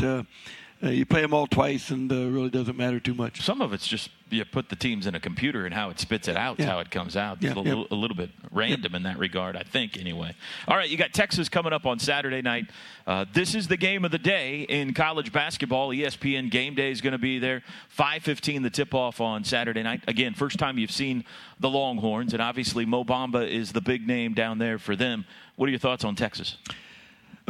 Uh, 0.82 0.88
you 0.88 1.04
play 1.04 1.20
them 1.20 1.34
all 1.34 1.46
twice, 1.46 1.90
and 1.90 2.10
uh, 2.10 2.14
really 2.30 2.48
doesn't 2.48 2.76
matter 2.78 2.98
too 2.98 3.12
much. 3.12 3.42
Some 3.42 3.60
of 3.60 3.74
it's 3.74 3.86
just 3.86 4.08
you 4.30 4.42
put 4.46 4.70
the 4.70 4.76
teams 4.76 5.06
in 5.06 5.14
a 5.14 5.20
computer 5.20 5.66
and 5.66 5.74
how 5.74 5.90
it 5.90 5.98
spits 6.00 6.26
it 6.26 6.36
out, 6.38 6.58
Yeah. 6.58 6.66
how 6.66 6.78
it 6.78 6.90
comes 6.90 7.16
out. 7.18 7.42
Yeah, 7.42 7.50
It's 7.50 7.58
a, 7.58 7.62
yeah. 7.62 7.68
little, 7.68 7.86
a 7.90 7.94
little 7.96 8.16
bit 8.16 8.30
random 8.50 8.94
in 8.94 9.02
that 9.02 9.18
regard, 9.18 9.56
I 9.56 9.62
think. 9.62 9.98
Anyway, 9.98 10.32
all 10.66 10.76
right, 10.76 10.88
you 10.88 10.96
got 10.96 11.12
Texas 11.12 11.50
coming 11.50 11.74
up 11.74 11.84
on 11.84 11.98
Saturday 11.98 12.40
night. 12.40 12.66
Uh, 13.06 13.26
this 13.30 13.54
is 13.54 13.68
the 13.68 13.76
game 13.76 14.06
of 14.06 14.10
the 14.10 14.18
day 14.18 14.60
in 14.62 14.94
college 14.94 15.32
basketball. 15.32 15.90
ESPN 15.90 16.50
Game 16.50 16.74
Day 16.74 16.90
is 16.90 17.02
going 17.02 17.12
to 17.12 17.18
be 17.18 17.38
there. 17.38 17.62
Five 17.90 18.22
fifteen, 18.22 18.62
the 18.62 18.70
tip 18.70 18.94
off 18.94 19.20
on 19.20 19.44
Saturday 19.44 19.82
night. 19.82 20.02
Again, 20.08 20.32
first 20.32 20.58
time 20.58 20.78
you've 20.78 20.92
seen 20.92 21.24
the 21.58 21.68
Longhorns, 21.68 22.32
and 22.32 22.40
obviously 22.40 22.86
Mo 22.86 23.04
Bamba 23.04 23.46
is 23.46 23.72
the 23.72 23.82
big 23.82 24.06
name 24.06 24.32
down 24.32 24.56
there 24.58 24.78
for 24.78 24.96
them. 24.96 25.26
What 25.56 25.66
are 25.66 25.70
your 25.70 25.78
thoughts 25.80 26.04
on 26.04 26.14
Texas? 26.16 26.56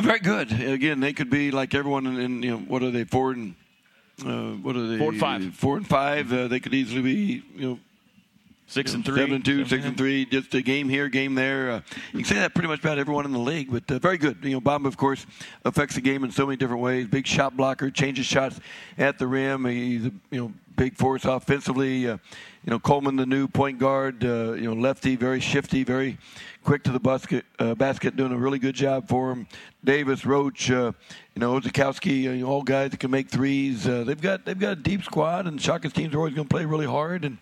Very 0.01 0.19
good. 0.19 0.53
Again, 0.53 1.01
they 1.01 1.13
could 1.13 1.31
be 1.31 1.51
like 1.51 1.75
everyone 1.75 2.07
in, 2.07 2.21
in 2.21 2.43
you 2.43 2.51
know 2.53 2.59
what 2.59 2.83
are 2.83 2.91
they 2.91 3.05
four 3.05 3.33
and 3.33 3.55
uh, 4.25 4.53
what 4.53 4.77
are 4.77 4.87
they 4.87 4.99
Four 4.99 5.11
and 5.11 5.21
five. 5.21 5.55
Four 5.55 5.77
and 5.77 5.87
five. 5.87 6.33
Uh, 6.33 6.49
they 6.49 6.61
could 6.61 6.75
easily 6.75 7.03
be 7.03 7.43
you 7.55 7.69
know 7.71 7.79
Six 8.71 8.93
you 8.93 8.99
know, 8.99 8.99
and 8.99 9.05
three. 9.05 9.17
seven 9.17 9.35
and 9.35 9.45
two, 9.45 9.53
Seven 9.65 9.69
six 9.69 9.85
and 9.85 9.97
three. 9.97 10.25
Just 10.27 10.55
a 10.55 10.63
game 10.63 10.89
here, 10.89 11.09
game 11.09 11.35
there. 11.35 11.71
Uh, 11.73 11.81
you 12.13 12.21
can 12.21 12.25
say 12.25 12.37
that 12.37 12.55
pretty 12.55 12.69
much 12.69 12.79
about 12.79 12.99
everyone 12.99 13.25
in 13.25 13.33
the 13.33 13.39
league, 13.39 13.69
but 13.69 13.91
uh, 13.91 13.99
very 13.99 14.17
good. 14.17 14.39
You 14.45 14.53
know, 14.53 14.61
Bob, 14.61 14.87
of 14.87 14.97
course, 14.97 15.27
affects 15.65 15.97
the 15.97 16.01
game 16.01 16.23
in 16.23 16.31
so 16.31 16.47
many 16.47 16.57
different 16.57 16.81
ways. 16.81 17.09
Big 17.09 17.27
shot 17.27 17.57
blocker, 17.57 17.91
changes 17.91 18.27
shots 18.27 18.61
at 18.97 19.19
the 19.19 19.27
rim. 19.27 19.65
He's 19.65 20.07
a 20.07 20.13
you 20.31 20.41
know 20.41 20.53
big 20.77 20.95
force 20.97 21.25
offensively. 21.25 22.09
Uh, 22.09 22.19
you 22.65 22.71
know, 22.71 22.79
Coleman, 22.79 23.17
the 23.17 23.27
new 23.27 23.49
point 23.49 23.81
guard. 23.81 24.25
Uh, 24.25 24.53
you 24.53 24.73
know, 24.73 24.75
lefty, 24.75 25.17
very 25.17 25.41
shifty, 25.41 25.83
very 25.83 26.17
quick 26.65 26.83
to 26.85 26.93
the 26.93 27.01
basket. 27.01 27.45
Uh, 27.59 27.75
basket, 27.75 28.17
doing 28.17 28.33
a 28.33 28.37
really 28.37 28.59
good 28.59 28.75
job 28.75 29.09
for 29.09 29.31
him. 29.31 29.47
Davis, 29.85 30.25
Roach, 30.25 30.71
uh, 30.71 30.93
you 31.35 31.41
know, 31.41 31.59
Osetkowski, 31.59 32.23
you 32.23 32.37
know, 32.37 32.47
all 32.47 32.63
guys 32.63 32.91
that 32.91 33.01
can 33.01 33.11
make 33.11 33.29
threes. 33.29 33.87
Uh, 33.87 34.05
they've 34.05 34.21
got 34.21 34.45
they've 34.45 34.59
got 34.59 34.73
a 34.73 34.77
deep 34.77 35.03
squad, 35.03 35.47
and 35.47 35.61
Shaka's 35.61 35.93
teams 35.93 36.15
are 36.15 36.19
always 36.19 36.35
going 36.35 36.47
to 36.49 36.55
play 36.55 36.65
really 36.65 36.87
hard, 36.87 37.25
and 37.25 37.39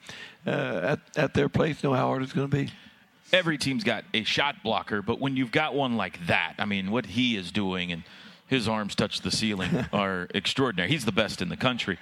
uh, 0.46 0.96
at 0.96 1.00
at 1.16 1.34
their 1.34 1.48
place, 1.48 1.82
know 1.82 1.94
how 1.94 2.06
hard 2.06 2.22
it's 2.22 2.32
going 2.32 2.48
to 2.48 2.56
be. 2.56 2.70
Every 3.32 3.58
team's 3.58 3.84
got 3.84 4.04
a 4.14 4.24
shot 4.24 4.62
blocker, 4.62 5.02
but 5.02 5.20
when 5.20 5.36
you've 5.36 5.52
got 5.52 5.74
one 5.74 5.96
like 5.96 6.26
that, 6.26 6.54
I 6.58 6.64
mean, 6.64 6.90
what 6.90 7.04
he 7.06 7.36
is 7.36 7.52
doing 7.52 7.92
and 7.92 8.02
his 8.46 8.66
arms 8.66 8.94
touch 8.94 9.20
the 9.20 9.30
ceiling 9.30 9.86
are 9.92 10.26
extraordinary. 10.34 10.88
He's 10.88 11.04
the 11.04 11.12
best 11.12 11.42
in 11.42 11.50
the 11.50 11.56
country. 11.56 11.98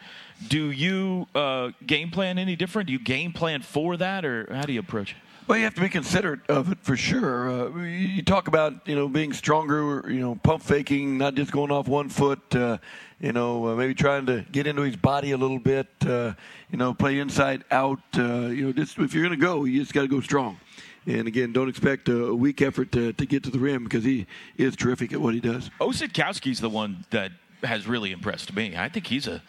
Do 0.47 0.71
you 0.71 1.27
uh, 1.35 1.73
game 1.85 2.11
plan 2.11 2.39
any 2.39 2.55
different? 2.55 2.87
Do 2.87 2.93
you 2.93 3.01
game 3.01 3.33
plan 3.33 3.63
for 3.63 3.97
that, 3.97 4.25
or 4.25 4.47
how 4.55 4.63
do 4.63 4.73
you 4.73 4.81
approach 4.81 5.13
it? 5.13 5.17
Well, 5.47 5.59
you 5.59 5.63
have 5.63 5.77
to 5.77 5.81
be 5.81 5.89
considerate 5.89 6.41
of 6.49 6.73
it 6.73 6.79
for 6.83 6.97
sure. 6.97 7.49
Uh, 7.49 7.85
you 7.85 8.21
talk 8.23 8.49
about 8.49 8.89
you 8.89 8.97
know 8.97 9.07
being 9.07 9.33
stronger, 9.33 10.03
you 10.11 10.19
know, 10.19 10.35
pump 10.35 10.61
faking, 10.61 11.19
not 11.19 11.37
just 11.37 11.53
going 11.53 11.71
off 11.71 11.87
one 11.87 12.09
foot. 12.09 12.41
Uh, 12.53 12.79
you 13.21 13.33
know, 13.33 13.69
uh, 13.69 13.77
maybe 13.77 13.95
trying 13.95 14.27
to 14.27 14.45
get 14.51 14.67
into 14.67 14.83
his 14.83 14.97
body 14.97 15.31
a 15.31 15.37
little 15.37 15.61
bit. 15.61 15.87
Uh, 16.05 16.33
you 16.69 16.79
know, 16.79 16.93
play 16.93 17.21
inside 17.21 17.63
out. 17.71 18.01
Uh, 18.19 18.47
you 18.47 18.67
know, 18.67 18.73
just 18.73 18.99
if 18.99 19.15
you're 19.15 19.23
going 19.23 19.39
to 19.39 19.45
go, 19.47 19.63
you 19.63 19.79
just 19.79 19.95
got 19.95 20.03
to 20.03 20.09
go 20.09 20.21
strong. 20.21 20.59
And 21.07 21.29
again, 21.29 21.53
don't 21.53 21.69
expect 21.69 22.09
a 22.09 22.35
weak 22.35 22.61
effort 22.61 22.91
to, 22.93 23.13
to 23.13 23.25
get 23.25 23.45
to 23.45 23.51
the 23.51 23.61
rim 23.61 23.85
because 23.85 24.03
he 24.03 24.27
is 24.57 24.75
terrific 24.75 25.13
at 25.13 25.21
what 25.21 25.33
he 25.33 25.41
does. 25.41 25.71
Osetkowski's 25.81 26.59
the 26.59 26.69
one 26.69 27.05
that 27.11 27.31
has 27.63 27.87
really 27.87 28.11
impressed 28.11 28.53
me. 28.53 28.77
I 28.77 28.89
think 28.89 29.07
he's 29.07 29.29
a, 29.29 29.41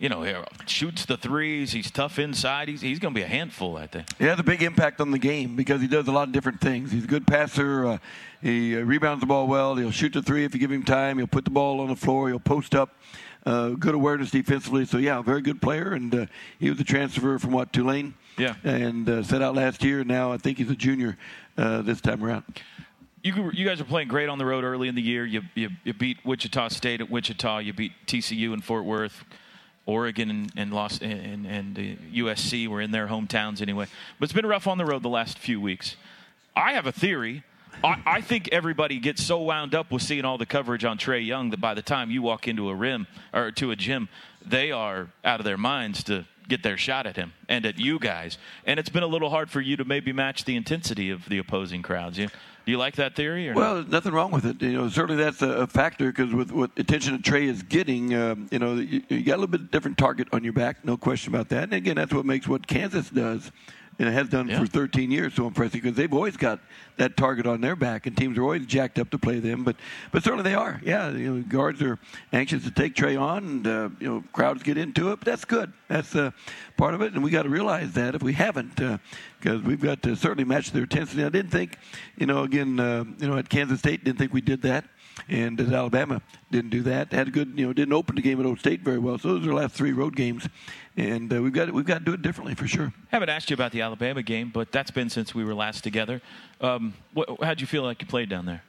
you 0.00 0.08
know, 0.08 0.22
he 0.22 0.34
shoots 0.66 1.04
the 1.04 1.18
threes. 1.18 1.72
He's 1.72 1.90
tough 1.90 2.18
inside. 2.18 2.68
He's, 2.68 2.80
he's 2.80 2.98
going 2.98 3.12
to 3.12 3.18
be 3.18 3.22
a 3.22 3.28
handful, 3.28 3.76
I 3.76 3.86
think. 3.86 4.06
He 4.18 4.24
has 4.24 4.40
a 4.40 4.42
big 4.42 4.62
impact 4.62 4.98
on 4.98 5.10
the 5.10 5.18
game 5.18 5.56
because 5.56 5.82
he 5.82 5.86
does 5.86 6.08
a 6.08 6.12
lot 6.12 6.26
of 6.26 6.32
different 6.32 6.58
things. 6.58 6.90
He's 6.90 7.04
a 7.04 7.06
good 7.06 7.26
passer. 7.26 7.86
Uh, 7.86 7.98
he 8.40 8.78
uh, 8.78 8.80
rebounds 8.80 9.20
the 9.20 9.26
ball 9.26 9.46
well. 9.46 9.76
He'll 9.76 9.90
shoot 9.90 10.14
the 10.14 10.22
three 10.22 10.46
if 10.46 10.54
you 10.54 10.58
give 10.58 10.72
him 10.72 10.84
time. 10.84 11.18
He'll 11.18 11.26
put 11.26 11.44
the 11.44 11.50
ball 11.50 11.80
on 11.80 11.88
the 11.88 11.96
floor. 11.96 12.28
He'll 12.28 12.40
post 12.40 12.74
up. 12.74 12.96
Uh, 13.44 13.70
good 13.70 13.94
awareness 13.94 14.30
defensively. 14.30 14.86
So 14.86 14.96
yeah, 14.96 15.20
very 15.20 15.42
good 15.42 15.60
player. 15.60 15.92
And 15.92 16.14
uh, 16.14 16.26
he 16.58 16.70
was 16.70 16.80
a 16.80 16.84
transfer 16.84 17.38
from 17.38 17.52
what 17.52 17.70
Tulane. 17.70 18.14
Yeah. 18.38 18.54
And 18.64 19.06
uh, 19.06 19.22
set 19.22 19.42
out 19.42 19.54
last 19.54 19.84
year. 19.84 20.02
Now 20.02 20.32
I 20.32 20.38
think 20.38 20.56
he's 20.56 20.70
a 20.70 20.76
junior 20.76 21.18
uh, 21.58 21.82
this 21.82 22.00
time 22.00 22.24
around. 22.24 22.44
You, 23.22 23.50
you 23.52 23.66
guys 23.66 23.82
are 23.82 23.84
playing 23.84 24.08
great 24.08 24.30
on 24.30 24.38
the 24.38 24.46
road 24.46 24.64
early 24.64 24.88
in 24.88 24.94
the 24.94 25.02
year. 25.02 25.26
You, 25.26 25.42
you, 25.54 25.68
you 25.84 25.92
beat 25.92 26.24
Wichita 26.24 26.68
State 26.68 27.02
at 27.02 27.10
Wichita. 27.10 27.58
You 27.58 27.74
beat 27.74 27.92
TCU 28.06 28.54
in 28.54 28.62
Fort 28.62 28.86
Worth. 28.86 29.24
Oregon 29.86 30.30
and, 30.30 30.52
and, 30.56 30.72
Los, 30.72 31.00
and, 31.00 31.46
and 31.46 31.76
USC 32.14 32.68
were 32.68 32.80
in 32.80 32.90
their 32.90 33.08
hometowns 33.08 33.60
anyway. 33.60 33.86
But 34.18 34.24
it's 34.24 34.32
been 34.32 34.46
rough 34.46 34.66
on 34.66 34.78
the 34.78 34.84
road 34.84 35.02
the 35.02 35.08
last 35.08 35.38
few 35.38 35.60
weeks. 35.60 35.96
I 36.54 36.72
have 36.72 36.86
a 36.86 36.92
theory. 36.92 37.44
I, 37.82 38.02
I 38.04 38.20
think 38.20 38.48
everybody 38.52 38.98
gets 38.98 39.22
so 39.22 39.40
wound 39.40 39.74
up 39.74 39.90
with 39.90 40.02
seeing 40.02 40.24
all 40.24 40.38
the 40.38 40.46
coverage 40.46 40.84
on 40.84 40.98
Trae 40.98 41.24
Young 41.24 41.50
that 41.50 41.60
by 41.60 41.74
the 41.74 41.82
time 41.82 42.10
you 42.10 42.22
walk 42.22 42.46
into 42.46 42.68
a 42.68 42.74
rim 42.74 43.06
or 43.32 43.50
to 43.52 43.70
a 43.70 43.76
gym, 43.76 44.08
they 44.44 44.70
are 44.70 45.08
out 45.24 45.40
of 45.40 45.44
their 45.44 45.58
minds 45.58 46.02
to 46.04 46.26
get 46.48 46.62
their 46.62 46.76
shot 46.76 47.06
at 47.06 47.16
him 47.16 47.32
and 47.48 47.64
at 47.64 47.78
you 47.78 47.98
guys. 47.98 48.36
And 48.66 48.78
it's 48.78 48.88
been 48.88 49.02
a 49.02 49.08
little 49.08 49.30
hard 49.30 49.50
for 49.50 49.60
you 49.60 49.76
to 49.76 49.84
maybe 49.84 50.12
match 50.12 50.44
the 50.44 50.56
intensity 50.56 51.08
of 51.08 51.28
the 51.28 51.38
opposing 51.38 51.80
crowds. 51.80 52.18
Do 52.64 52.72
you 52.72 52.78
like 52.78 52.96
that 52.96 53.16
theory? 53.16 53.48
Or 53.48 53.54
well, 53.54 53.76
not? 53.76 53.90
nothing 53.90 54.12
wrong 54.12 54.30
with 54.30 54.44
it. 54.44 54.60
You 54.62 54.72
know, 54.72 54.88
certainly 54.88 55.22
that's 55.22 55.42
a, 55.42 55.66
factor 55.66 56.10
because 56.12 56.32
with 56.32 56.50
what 56.50 56.70
attention 56.76 57.12
that 57.12 57.22
Trae 57.22 57.48
is 57.48 57.62
getting, 57.62 58.14
um, 58.14 58.48
you 58.50 58.58
know, 58.58 58.74
you, 58.74 59.02
you, 59.08 59.22
got 59.22 59.34
a 59.34 59.40
little 59.40 59.46
bit 59.46 59.70
different 59.70 59.98
target 59.98 60.28
on 60.32 60.44
your 60.44 60.52
back, 60.52 60.84
no 60.84 60.96
question 60.96 61.32
about 61.34 61.48
that. 61.50 61.64
And 61.64 61.72
again, 61.72 61.96
that's 61.96 62.12
what 62.12 62.26
makes 62.26 62.48
what 62.48 62.66
Kansas 62.66 63.08
does 63.10 63.50
and 64.00 64.08
it 64.08 64.12
has 64.12 64.30
done 64.30 64.48
yeah. 64.48 64.58
for 64.58 64.66
13 64.66 65.10
years 65.10 65.34
so 65.34 65.46
impressive 65.46 65.82
because 65.82 65.94
they've 65.94 66.12
always 66.12 66.34
got 66.34 66.58
that 66.96 67.18
target 67.18 67.46
on 67.46 67.60
their 67.60 67.76
back, 67.76 68.06
and 68.06 68.16
teams 68.16 68.38
are 68.38 68.42
always 68.42 68.64
jacked 68.64 68.98
up 68.98 69.10
to 69.10 69.18
play 69.18 69.40
them. 69.40 69.62
But 69.62 69.76
but 70.10 70.24
certainly 70.24 70.42
they 70.42 70.54
are. 70.54 70.80
Yeah, 70.82 71.10
you 71.10 71.34
know, 71.34 71.42
guards 71.42 71.82
are 71.82 71.98
anxious 72.32 72.64
to 72.64 72.70
take 72.70 72.94
Trae 72.94 73.20
on, 73.20 73.44
and 73.44 73.66
uh, 73.66 73.88
you 74.00 74.08
know 74.08 74.24
crowds 74.32 74.62
get 74.62 74.78
into 74.78 75.12
it. 75.12 75.20
But 75.20 75.26
that's 75.26 75.44
good. 75.44 75.74
That's 75.88 76.16
uh, 76.16 76.30
part 76.78 76.94
of 76.94 77.02
it, 77.02 77.12
and 77.12 77.22
we 77.22 77.30
got 77.30 77.42
to 77.42 77.50
realize 77.50 77.92
that 77.92 78.14
if 78.14 78.22
we 78.22 78.32
haven't, 78.32 78.76
because 78.76 79.60
uh, 79.60 79.64
we've 79.66 79.82
got 79.82 80.02
to 80.04 80.16
certainly 80.16 80.44
match 80.44 80.72
their 80.72 80.84
intensity. 80.84 81.22
I 81.22 81.28
didn't 81.28 81.50
think, 81.50 81.76
you 82.16 82.24
know, 82.24 82.42
again, 82.42 82.80
uh, 82.80 83.04
you 83.18 83.28
know, 83.28 83.36
at 83.36 83.50
Kansas 83.50 83.80
State, 83.80 84.02
didn't 84.02 84.18
think 84.18 84.32
we 84.32 84.40
did 84.40 84.62
that 84.62 84.86
and 85.28 85.60
at 85.60 85.72
Alabama 85.72 86.22
didn't 86.50 86.70
do 86.70 86.82
that. 86.82 87.12
Had 87.12 87.28
a 87.28 87.30
good, 87.30 87.52
you 87.56 87.66
know, 87.66 87.72
didn't 87.72 87.92
open 87.92 88.16
the 88.16 88.22
game 88.22 88.40
at 88.40 88.46
Old 88.46 88.58
State 88.58 88.80
very 88.80 88.98
well. 88.98 89.18
So 89.18 89.28
those 89.28 89.44
are 89.44 89.50
the 89.50 89.54
last 89.54 89.74
three 89.74 89.92
road 89.92 90.16
games, 90.16 90.48
and 90.96 91.32
uh, 91.32 91.42
we've 91.42 91.52
got 91.52 91.72
we've 91.72 91.86
got 91.86 91.98
to 91.98 92.04
do 92.04 92.12
it 92.12 92.22
differently 92.22 92.54
for 92.54 92.66
sure. 92.66 92.92
Haven't 93.08 93.28
asked 93.28 93.50
you 93.50 93.54
about 93.54 93.72
the 93.72 93.80
Alabama 93.80 94.22
game, 94.22 94.50
but 94.52 94.72
that's 94.72 94.90
been 94.90 95.10
since 95.10 95.34
we 95.34 95.44
were 95.44 95.54
last 95.54 95.84
together. 95.84 96.20
Um, 96.60 96.94
what, 97.12 97.28
how'd 97.42 97.60
you 97.60 97.66
feel 97.66 97.82
like 97.82 98.00
you 98.02 98.08
played 98.08 98.28
down 98.28 98.46
there? 98.46 98.62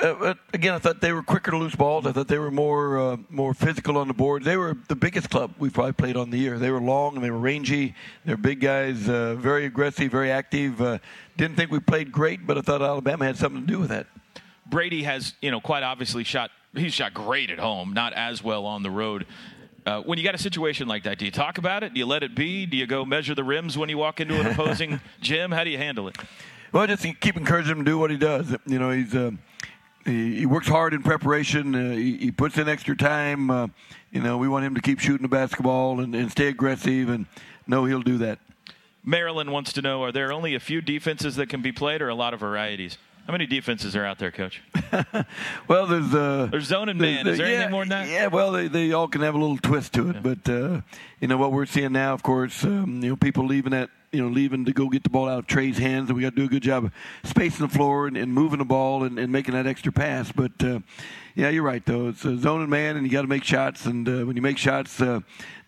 Uh, 0.00 0.34
again, 0.52 0.74
I 0.74 0.78
thought 0.78 1.00
they 1.00 1.12
were 1.12 1.22
quicker 1.22 1.50
to 1.50 1.56
lose 1.56 1.74
balls. 1.76 2.06
I 2.06 2.12
thought 2.12 2.26
they 2.26 2.38
were 2.38 2.50
more 2.50 2.98
uh, 2.98 3.16
more 3.28 3.54
physical 3.54 3.98
on 3.98 4.08
the 4.08 4.14
board. 4.14 4.42
They 4.42 4.56
were 4.56 4.76
the 4.88 4.96
biggest 4.96 5.30
club 5.30 5.54
we've 5.58 5.72
probably 5.72 5.92
played 5.92 6.16
on 6.16 6.30
the 6.30 6.38
year. 6.38 6.58
They 6.58 6.70
were 6.70 6.80
long 6.80 7.14
and 7.14 7.24
they 7.24 7.30
were 7.30 7.38
rangy. 7.38 7.94
They're 8.24 8.36
big 8.36 8.60
guys, 8.60 9.08
uh, 9.08 9.34
very 9.34 9.66
aggressive, 9.66 10.10
very 10.10 10.30
active. 10.30 10.80
Uh, 10.80 10.98
didn't 11.36 11.56
think 11.56 11.70
we 11.70 11.78
played 11.78 12.10
great, 12.10 12.46
but 12.46 12.58
I 12.58 12.62
thought 12.62 12.82
Alabama 12.82 13.26
had 13.26 13.36
something 13.36 13.60
to 13.60 13.66
do 13.66 13.78
with 13.78 13.90
that. 13.90 14.06
Brady 14.72 15.02
has, 15.02 15.34
you 15.42 15.50
know, 15.50 15.60
quite 15.60 15.82
obviously 15.82 16.24
shot. 16.24 16.50
He's 16.74 16.94
shot 16.94 17.12
great 17.12 17.50
at 17.50 17.58
home, 17.58 17.92
not 17.92 18.14
as 18.14 18.42
well 18.42 18.64
on 18.64 18.82
the 18.82 18.90
road. 18.90 19.26
Uh, 19.84 20.00
when 20.00 20.16
you 20.16 20.24
got 20.24 20.34
a 20.34 20.38
situation 20.38 20.88
like 20.88 21.02
that, 21.02 21.18
do 21.18 21.26
you 21.26 21.30
talk 21.30 21.58
about 21.58 21.84
it? 21.84 21.92
Do 21.92 21.98
you 21.98 22.06
let 22.06 22.22
it 22.22 22.34
be? 22.34 22.64
Do 22.64 22.78
you 22.78 22.86
go 22.86 23.04
measure 23.04 23.34
the 23.34 23.44
rims 23.44 23.76
when 23.76 23.90
you 23.90 23.98
walk 23.98 24.20
into 24.20 24.40
an 24.40 24.46
opposing 24.46 25.00
gym? 25.20 25.50
How 25.52 25.62
do 25.62 25.70
you 25.70 25.76
handle 25.76 26.08
it? 26.08 26.16
Well, 26.72 26.86
just 26.86 27.02
keep 27.20 27.36
encouraging 27.36 27.72
him 27.72 27.78
to 27.80 27.84
do 27.84 27.98
what 27.98 28.10
he 28.10 28.16
does. 28.16 28.56
You 28.64 28.78
know, 28.78 28.90
he's 28.92 29.14
uh, 29.14 29.32
he, 30.06 30.36
he, 30.36 30.46
works 30.46 30.68
hard 30.68 30.94
in 30.94 31.02
preparation. 31.02 31.74
Uh, 31.74 31.94
he, 31.94 32.16
he, 32.16 32.30
puts 32.30 32.56
in 32.56 32.66
extra 32.66 32.96
time. 32.96 33.50
Uh, 33.50 33.66
you 34.10 34.22
know, 34.22 34.38
we 34.38 34.48
want 34.48 34.64
him 34.64 34.74
to 34.74 34.80
keep 34.80 35.00
shooting 35.00 35.22
the 35.22 35.28
basketball 35.28 36.00
and, 36.00 36.14
and 36.14 36.30
stay 36.30 36.48
aggressive, 36.48 37.10
and 37.10 37.26
know 37.66 37.84
he'll 37.84 38.00
do 38.00 38.16
that. 38.18 38.38
Maryland 39.04 39.52
wants 39.52 39.74
to 39.74 39.82
know: 39.82 40.02
Are 40.02 40.12
there 40.12 40.32
only 40.32 40.54
a 40.54 40.60
few 40.60 40.80
defenses 40.80 41.36
that 41.36 41.50
can 41.50 41.60
be 41.60 41.72
played, 41.72 42.00
or 42.00 42.08
a 42.08 42.14
lot 42.14 42.32
of 42.32 42.40
varieties? 42.40 42.96
How 43.26 43.32
many 43.32 43.46
defenses 43.46 43.94
are 43.94 44.04
out 44.04 44.18
there, 44.18 44.32
Coach? 44.32 44.62
well, 45.68 45.86
there's 45.86 46.12
uh, 46.12 46.48
there's 46.50 46.66
zone 46.66 46.88
and 46.88 47.00
man. 47.00 47.26
Is 47.28 47.38
there 47.38 47.46
yeah, 47.46 47.54
anything 47.54 47.70
more 47.70 47.82
than 47.82 47.90
that? 47.90 48.08
Yeah, 48.08 48.26
well, 48.26 48.50
they, 48.50 48.66
they 48.66 48.92
all 48.92 49.06
can 49.06 49.20
have 49.20 49.34
a 49.34 49.38
little 49.38 49.58
twist 49.58 49.92
to 49.94 50.10
it, 50.10 50.16
yeah. 50.16 50.20
but 50.22 50.48
uh, 50.48 50.80
you 51.20 51.28
know 51.28 51.36
what 51.36 51.52
we're 51.52 51.66
seeing 51.66 51.92
now, 51.92 52.14
of 52.14 52.24
course, 52.24 52.64
um, 52.64 53.00
you 53.02 53.10
know 53.10 53.16
people 53.16 53.46
leaving 53.46 53.70
that 53.70 53.90
you 54.10 54.20
know 54.20 54.28
leaving 54.28 54.64
to 54.64 54.72
go 54.72 54.88
get 54.88 55.04
the 55.04 55.10
ball 55.10 55.28
out 55.28 55.38
of 55.38 55.46
Trae's 55.46 55.78
hands, 55.78 56.10
and 56.10 56.16
we 56.16 56.22
got 56.22 56.30
to 56.30 56.36
do 56.36 56.44
a 56.44 56.48
good 56.48 56.64
job 56.64 56.84
of 56.84 56.92
spacing 57.22 57.64
the 57.64 57.72
floor 57.72 58.08
and, 58.08 58.16
and 58.16 58.32
moving 58.32 58.58
the 58.58 58.64
ball 58.64 59.04
and, 59.04 59.18
and, 59.20 59.32
making 59.32 59.54
that 59.54 59.68
extra 59.68 59.92
pass. 59.92 60.32
But 60.32 60.52
uh, 60.62 60.80
yeah, 61.36 61.48
you're 61.48 61.62
right 61.62 61.84
though. 61.86 62.08
It's 62.08 62.24
a 62.24 62.36
zone 62.36 62.60
and 62.60 62.70
man, 62.70 62.96
and 62.96 63.06
you 63.06 63.12
got 63.12 63.22
to 63.22 63.28
make 63.28 63.44
shots, 63.44 63.86
and 63.86 64.08
uh, 64.08 64.24
when 64.24 64.34
you 64.34 64.42
make 64.42 64.58
shots, 64.58 65.00
uh, 65.00 65.20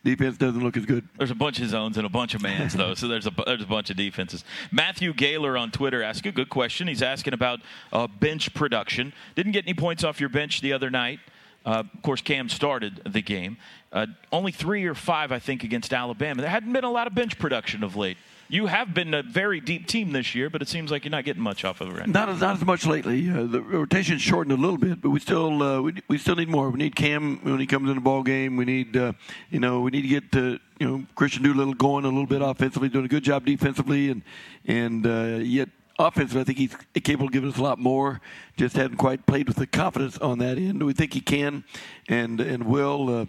defense 0.04 0.36
doesn't 0.36 0.62
look 0.62 0.76
as 0.76 0.84
good. 0.84 1.08
There's 1.16 1.30
a 1.30 1.34
bunch 1.34 1.60
of 1.60 1.68
zones 1.68 1.96
and 1.96 2.06
a 2.06 2.10
bunch 2.10 2.34
of 2.34 2.42
mans, 2.42 2.74
though, 2.74 2.94
so 2.94 3.08
there's 3.08 3.26
a, 3.26 3.32
there's 3.46 3.62
a 3.62 3.66
bunch 3.66 3.90
of 3.90 3.96
defenses. 3.96 4.44
Matthew 4.70 5.12
Gaylor 5.12 5.56
on 5.56 5.70
Twitter 5.70 6.02
asked 6.02 6.26
a 6.26 6.32
good 6.32 6.50
question. 6.50 6.86
He's 6.86 7.02
asking 7.02 7.34
about 7.34 7.60
uh, 7.92 8.06
bench 8.06 8.52
production. 8.54 9.12
Didn't 9.34 9.52
get 9.52 9.64
any 9.64 9.74
points 9.74 10.04
off 10.04 10.20
your 10.20 10.28
bench 10.28 10.60
the 10.60 10.72
other 10.72 10.90
night. 10.90 11.20
Uh, 11.66 11.82
of 11.94 12.02
course, 12.02 12.20
Cam 12.20 12.48
started 12.48 13.00
the 13.06 13.22
game. 13.22 13.56
Uh, 13.90 14.06
only 14.30 14.52
three 14.52 14.84
or 14.84 14.94
five, 14.94 15.32
I 15.32 15.38
think, 15.38 15.64
against 15.64 15.94
Alabama. 15.94 16.42
There 16.42 16.50
hadn't 16.50 16.72
been 16.72 16.84
a 16.84 16.90
lot 16.90 17.06
of 17.06 17.14
bench 17.14 17.38
production 17.38 17.82
of 17.82 17.96
late 17.96 18.18
you 18.48 18.66
have 18.66 18.94
been 18.94 19.14
a 19.14 19.22
very 19.22 19.60
deep 19.60 19.86
team 19.86 20.12
this 20.12 20.34
year, 20.34 20.50
but 20.50 20.62
it 20.62 20.68
seems 20.68 20.90
like 20.90 21.04
you're 21.04 21.10
not 21.10 21.24
getting 21.24 21.42
much 21.42 21.64
off 21.64 21.80
of 21.80 21.88
it. 21.88 21.98
Right 21.98 22.08
not 22.08 22.28
as 22.28 22.40
not 22.40 22.56
as 22.56 22.64
much 22.64 22.86
lately. 22.86 23.30
Uh, 23.30 23.44
the 23.44 23.60
rotation's 23.60 24.22
shortened 24.22 24.52
a 24.52 24.60
little 24.60 24.78
bit, 24.78 25.00
but 25.00 25.10
we 25.10 25.20
still 25.20 25.62
uh, 25.62 25.80
we, 25.80 25.94
we 26.08 26.18
still 26.18 26.36
need 26.36 26.48
more. 26.48 26.70
We 26.70 26.78
need 26.78 26.96
Cam 26.96 27.38
when 27.42 27.58
he 27.58 27.66
comes 27.66 27.88
in 27.88 27.96
the 27.96 28.00
ball 28.00 28.22
game. 28.22 28.56
We 28.56 28.64
need 28.64 28.96
uh, 28.96 29.12
you 29.50 29.60
know 29.60 29.80
we 29.80 29.90
need 29.90 30.02
to 30.02 30.08
get 30.08 30.36
uh, 30.36 30.58
you 30.78 30.88
know 30.88 31.04
Christian 31.14 31.42
Doolittle 31.42 31.74
going 31.74 32.04
a 32.04 32.08
little 32.08 32.26
bit 32.26 32.42
offensively, 32.42 32.88
doing 32.88 33.04
a 33.04 33.08
good 33.08 33.24
job 33.24 33.44
defensively, 33.44 34.10
and 34.10 34.22
and 34.66 35.06
uh, 35.06 35.38
yet 35.42 35.68
offensively, 35.98 36.40
I 36.40 36.44
think 36.44 36.58
he's 36.58 36.76
capable 37.02 37.26
of 37.26 37.32
giving 37.32 37.50
us 37.50 37.58
a 37.58 37.62
lot 37.62 37.78
more 37.78 38.20
just 38.56 38.76
hadn't 38.76 38.96
quite 38.96 39.26
played 39.26 39.48
with 39.48 39.56
the 39.56 39.66
confidence 39.66 40.18
on 40.18 40.38
that 40.38 40.58
end. 40.58 40.82
We 40.82 40.92
think 40.92 41.12
he 41.14 41.20
can 41.20 41.64
and 42.08 42.40
and 42.40 42.64
will. 42.64 43.10
Uh, 43.10 43.26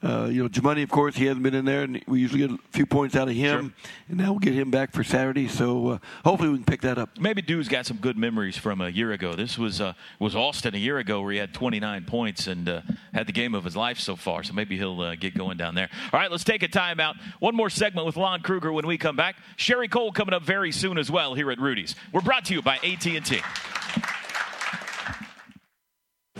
uh, 0.00 0.26
you 0.26 0.42
know, 0.42 0.48
Jamuni, 0.48 0.84
of 0.84 0.90
course, 0.90 1.16
he 1.16 1.26
hasn't 1.26 1.42
been 1.42 1.54
in 1.54 1.64
there, 1.64 1.82
and 1.82 2.02
we 2.06 2.20
usually 2.20 2.46
get 2.46 2.50
a 2.52 2.58
few 2.70 2.86
points 2.86 3.16
out 3.16 3.28
of 3.28 3.34
him. 3.34 3.60
Sure. 3.60 3.94
And 4.08 4.18
now 4.18 4.30
we'll 4.30 4.38
get 4.38 4.54
him 4.54 4.70
back 4.70 4.92
for 4.92 5.02
Saturday. 5.02 5.48
So 5.48 5.88
uh, 5.88 5.98
hopefully 6.24 6.50
we 6.50 6.56
can 6.56 6.64
pick 6.64 6.82
that 6.82 6.98
up. 6.98 7.18
Maybe 7.18 7.42
Dew's 7.42 7.68
got 7.68 7.84
some 7.84 7.96
good 7.96 8.16
memories 8.16 8.56
from 8.56 8.80
a 8.80 8.88
year 8.88 9.10
ago. 9.12 9.34
This 9.34 9.58
was 9.58 9.80
uh, 9.80 9.94
was 10.20 10.36
Austin 10.36 10.74
a 10.74 10.78
year 10.78 10.98
ago 10.98 11.20
where 11.20 11.32
he 11.32 11.38
had 11.38 11.52
29 11.52 12.04
points 12.04 12.46
and 12.46 12.68
uh, 12.68 12.82
had 13.12 13.26
the 13.26 13.32
game 13.32 13.54
of 13.54 13.64
his 13.64 13.74
life 13.74 13.98
so 13.98 14.14
far. 14.14 14.44
So 14.44 14.52
maybe 14.52 14.76
he'll 14.76 15.00
uh, 15.00 15.16
get 15.16 15.36
going 15.36 15.56
down 15.56 15.74
there. 15.74 15.88
All 16.12 16.20
right, 16.20 16.30
let's 16.30 16.44
take 16.44 16.62
a 16.62 16.68
timeout. 16.68 17.18
One 17.40 17.56
more 17.56 17.70
segment 17.70 18.06
with 18.06 18.16
Lon 18.16 18.40
Kruger 18.42 18.72
when 18.72 18.86
we 18.86 18.98
come 18.98 19.16
back. 19.16 19.36
Sherri 19.56 19.88
Coale 19.88 20.12
coming 20.12 20.34
up 20.34 20.42
very 20.42 20.70
soon 20.70 20.98
as 20.98 21.10
well 21.10 21.34
here 21.34 21.50
at 21.50 21.58
Rudy's. 21.58 21.96
We're 22.12 22.20
brought 22.20 22.44
to 22.46 22.54
you 22.54 22.62
by 22.62 22.76
AT&T. 22.76 23.40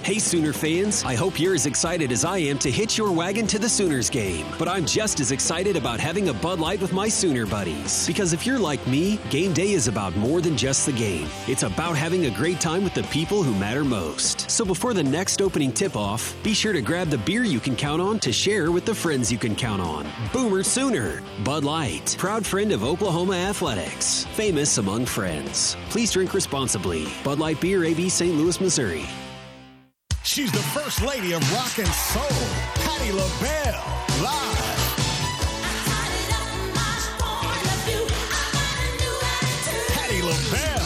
Hey 0.08 0.18
Sooner 0.18 0.54
fans, 0.54 1.04
I 1.04 1.14
hope 1.14 1.38
you're 1.38 1.54
as 1.54 1.66
excited 1.66 2.12
as 2.12 2.24
I 2.24 2.38
am 2.38 2.58
to 2.60 2.70
hitch 2.70 2.96
your 2.96 3.12
wagon 3.12 3.46
to 3.48 3.58
the 3.58 3.68
Sooners 3.68 4.08
game. 4.08 4.46
But 4.58 4.66
I'm 4.66 4.86
just 4.86 5.20
as 5.20 5.32
excited 5.32 5.76
about 5.76 6.00
having 6.00 6.30
a 6.30 6.32
Bud 6.32 6.60
Light 6.60 6.80
with 6.80 6.94
my 6.94 7.10
Sooner 7.10 7.44
buddies. 7.44 8.06
Because 8.06 8.32
if 8.32 8.46
you're 8.46 8.58
like 8.58 8.86
me, 8.86 9.18
game 9.28 9.52
day 9.52 9.72
is 9.72 9.86
about 9.86 10.16
more 10.16 10.40
than 10.40 10.56
just 10.56 10.86
the 10.86 10.92
game. 10.92 11.28
It's 11.46 11.62
about 11.62 11.94
having 11.94 12.24
a 12.24 12.30
great 12.30 12.58
time 12.58 12.84
with 12.84 12.94
the 12.94 13.02
people 13.02 13.42
who 13.42 13.54
matter 13.56 13.84
most. 13.84 14.50
So 14.50 14.64
before 14.64 14.94
the 14.94 15.02
next 15.02 15.42
opening 15.42 15.72
tip 15.72 15.94
off, 15.94 16.34
be 16.42 16.54
sure 16.54 16.72
to 16.72 16.80
grab 16.80 17.10
the 17.10 17.18
beer 17.18 17.44
you 17.44 17.60
can 17.60 17.76
count 17.76 18.00
on 18.00 18.18
to 18.20 18.32
share 18.32 18.72
with 18.72 18.86
the 18.86 18.94
friends 18.94 19.30
you 19.30 19.36
can 19.36 19.54
count 19.54 19.82
on. 19.82 20.06
Boomer 20.32 20.62
Sooner, 20.62 21.22
Bud 21.44 21.64
Light, 21.64 22.16
proud 22.18 22.46
friend 22.46 22.72
of 22.72 22.82
Oklahoma 22.82 23.34
Athletics, 23.34 24.24
famous 24.32 24.78
among 24.78 25.04
friends. 25.04 25.76
Please 25.90 26.10
drink 26.10 26.32
responsibly. 26.32 27.08
Bud 27.22 27.38
Light 27.38 27.60
Beer, 27.60 27.84
AB 27.84 28.08
St. 28.08 28.34
Louis, 28.34 28.58
Missouri. 28.58 29.06
She's 30.22 30.52
the 30.52 30.58
first 30.58 31.02
lady 31.02 31.32
of 31.32 31.42
rock 31.52 31.78
and 31.78 31.88
soul, 31.88 32.22
Patti 32.84 33.12
LaBelle, 33.12 33.84
live. 34.22 34.58
Patti 39.94 40.22
LaBelle. 40.22 40.84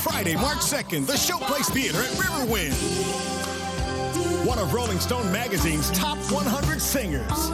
Friday, 0.00 0.36
March 0.36 0.58
2nd, 0.58 1.06
the 1.06 1.14
Showplace 1.14 1.70
Theater 1.72 1.98
at 1.98 2.10
Riverwind. 2.12 2.74
One 4.46 4.58
of 4.58 4.72
Rolling 4.72 5.00
Stone 5.00 5.30
magazine's 5.32 5.90
top 5.90 6.18
100 6.30 6.80
singers. 6.80 7.50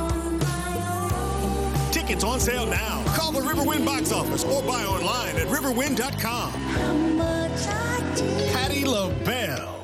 Tickets 1.93 2.25
on 2.25 2.39
sale 2.39 2.67
now. 2.67 3.03
Call 3.15 3.33
the 3.33 3.41
Riverwind 3.41 3.85
box 3.85 4.13
office 4.13 4.45
or 4.45 4.63
buy 4.63 4.85
online 4.85 5.37
at 5.37 5.47
riverwind.com. 5.47 6.53
Patti 8.53 8.85
LaBelle. 8.85 9.84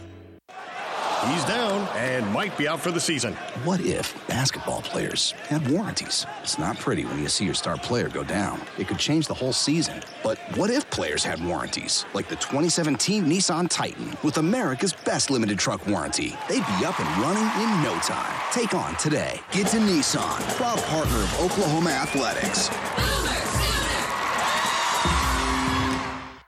He's 1.27 1.45
down 1.45 1.87
and 1.97 2.27
might 2.33 2.57
be 2.57 2.67
out 2.67 2.81
for 2.81 2.91
the 2.91 3.01
season. 3.01 3.35
What 3.65 3.81
if 3.81 4.15
basketball 4.27 4.81
players 4.81 5.33
had 5.49 5.69
warranties? 5.69 6.25
It's 6.43 6.59
not 6.59 6.79
pretty 6.79 7.05
when 7.05 7.19
you 7.19 7.29
see 7.29 7.45
your 7.45 7.53
star 7.53 7.77
player 7.77 8.09
go 8.09 8.25
down. 8.25 8.59
It 8.79 8.89
could 8.89 8.99
change 8.99 9.27
the 9.27 9.35
whole 9.35 9.53
season. 9.53 10.03
But 10.23 10.39
what 10.57 10.71
if 10.71 10.89
players 10.91 11.23
had 11.23 11.45
warranties? 11.45 12.07
Like 12.15 12.29
the 12.29 12.37
2017 12.37 13.27
Nissan 13.27 13.69
Titan 13.69 14.17
with 14.25 14.39
America's 14.39 14.95
best 14.95 15.31
limited 15.31 15.59
truck 15.59 15.87
warranty. 15.87 16.37
They'd 16.49 16.67
be 16.79 16.85
up 16.87 16.99
and 16.99 17.23
running 17.23 17.45
in 17.63 17.83
no 17.83 17.99
time. 18.01 18.35
Take 18.51 18.73
on 18.73 18.97
today. 18.97 19.41
Get 19.53 19.67
to 19.69 19.77
Nissan, 19.77 20.57
proud 20.57 20.79
partner 20.85 21.17
of 21.17 21.41
Oklahoma 21.41 21.91
Athletics. 21.91 22.71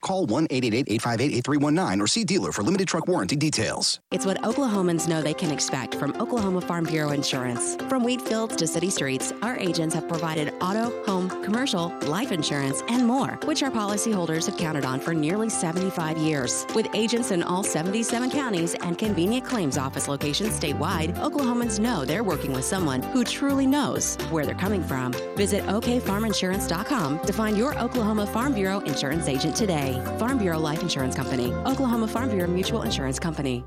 Call 0.03 0.27
1 0.27 0.49
888 0.51 0.93
858 0.95 1.37
8319 1.39 2.01
or 2.01 2.07
see 2.09 2.25
dealer 2.25 2.51
for 2.51 2.63
limited 2.63 2.89
truck 2.89 3.07
warranty 3.07 3.37
details. 3.37 4.01
It's 4.11 4.27
what 4.27 4.43
Oklahomans 4.43 5.07
know 5.09 5.23
they 5.23 5.33
can 5.33 5.53
expect 5.53 5.95
from 5.95 6.13
Oklahoma 6.21 6.61
Farm 6.61 6.85
Bureau 6.85 7.13
Insurance. 7.13 7.77
From 7.89 8.03
wheat 8.03 8.21
fields 8.21 8.57
to 8.57 8.67
city 8.67 8.91
streets, 8.91 9.33
our 9.43 9.57
agents 9.57 9.95
have 9.95 10.09
provided 10.09 10.53
auto, 10.61 10.91
home, 11.05 11.29
commercial, 11.45 11.97
life 12.07 12.33
insurance, 12.33 12.83
and 12.89 13.07
more, 13.07 13.39
which 13.45 13.63
our 13.63 13.71
policyholders 13.71 14.47
have 14.47 14.57
counted 14.57 14.85
on 14.85 14.99
for 14.99 15.15
nearly 15.15 15.49
75 15.49 16.19
years. 16.19 16.67
With 16.75 16.89
agents 16.95 17.31
in 17.31 17.45
all 17.45 17.63
77 17.63 18.31
counties 18.31 18.75
and 18.75 18.99
convenient 18.99 19.45
claims 19.47 19.79
office 19.79 20.09
locations 20.09 20.59
statewide, 20.59 21.17
Oklahomans 21.19 21.79
know 21.79 22.05
they're 22.05 22.25
working 22.25 22.53
with 22.53 22.65
someone 22.65 23.03
who 23.03 23.23
truly 23.23 23.69
knows 23.69 24.17
where 24.31 24.45
they're 24.45 24.55
coming 24.57 24.83
from. 24.83 25.13
Visit 25.37 25.65
okfarminsurance.com 25.67 27.21
to 27.21 27.33
find 27.33 27.57
your 27.57 27.79
Oklahoma 27.79 28.27
Farm 28.27 28.53
Bureau 28.53 28.81
insurance 28.81 29.29
agent 29.29 29.55
today. 29.55 30.02
Farm 30.19 30.39
Bureau 30.39 30.59
Life 30.59 30.83
Insurance 30.83 31.15
Company, 31.15 31.53
Oklahoma 31.67 32.09
Farm 32.09 32.31
Bureau 32.31 32.49
Mutual 32.49 32.83
Insurance 32.83 33.19
Company. 33.19 33.65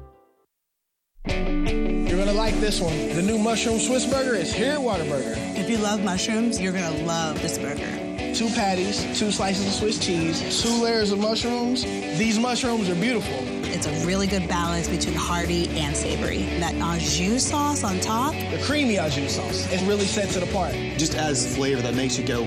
You're 1.28 2.18
gonna 2.18 2.34
like 2.34 2.56
this 2.56 2.80
one. 2.80 2.96
The 3.10 3.22
new 3.22 3.38
mushroom 3.38 3.80
Swiss 3.80 4.06
burger 4.06 4.36
is 4.36 4.54
here 4.54 4.74
at 4.74 4.80
Whataburger. 4.80 5.36
If 5.58 5.70
you 5.70 5.78
love 5.78 6.04
mushrooms, 6.04 6.62
you're 6.62 6.74
gonna 6.74 7.04
love 7.04 7.42
this 7.42 7.58
burger. 7.58 8.06
Two 8.34 8.50
patties, 8.50 9.02
two 9.18 9.32
slices 9.32 9.66
of 9.68 9.74
Swiss 9.74 9.98
cheese, 9.98 10.62
two 10.62 10.84
layers 10.84 11.12
of 11.12 11.20
mushrooms. 11.20 11.84
These 11.84 12.38
mushrooms 12.38 12.90
are 12.90 12.96
beautiful. 12.96 13.38
It's 13.64 13.88
a 13.88 14.06
really 14.06 14.28
good 14.28 14.48
balance 14.48 14.88
between 14.88 15.16
hearty 15.16 15.68
and 15.78 15.96
savory. 15.96 16.44
That 16.60 16.74
au 16.76 16.98
jus 17.00 17.46
sauce 17.46 17.84
on 17.84 18.00
top. 18.00 18.34
The 18.34 18.62
creamy 18.64 19.00
au 19.00 19.10
jus 19.10 19.36
sauce. 19.36 19.72
It 19.72 19.82
really 19.88 20.06
sets 20.06 20.36
it 20.36 20.44
apart. 20.44 20.74
Just 20.98 21.16
adds 21.16 21.56
flavor 21.56 21.82
that 21.82 21.96
makes 21.96 22.18
you 22.18 22.26
go, 22.26 22.44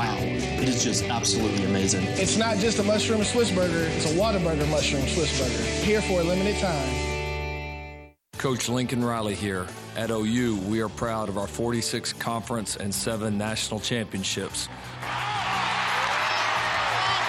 wow. 0.00 0.16
It 0.18 0.68
is 0.68 0.82
just 0.82 1.04
absolutely 1.04 1.64
amazing. 1.64 2.04
It's 2.04 2.38
not 2.38 2.56
just 2.56 2.78
a 2.78 2.82
mushroom 2.82 3.22
Swiss 3.22 3.50
burger, 3.50 3.84
it's 3.96 4.10
a 4.10 4.14
Whataburger 4.14 4.68
mushroom 4.70 5.06
Swiss 5.06 5.38
burger. 5.38 5.62
Here 5.84 6.00
for 6.00 6.20
a 6.20 6.24
limited 6.24 6.56
time. 6.58 8.10
Coach 8.38 8.70
Lincoln 8.70 9.04
Riley 9.04 9.34
here. 9.34 9.66
At 9.96 10.10
OU, 10.10 10.56
we 10.66 10.80
are 10.80 10.88
proud 10.88 11.28
of 11.28 11.36
our 11.36 11.46
46 11.46 12.14
conference 12.14 12.76
and 12.76 12.94
seven 12.94 13.36
national 13.36 13.80
championships. 13.80 14.68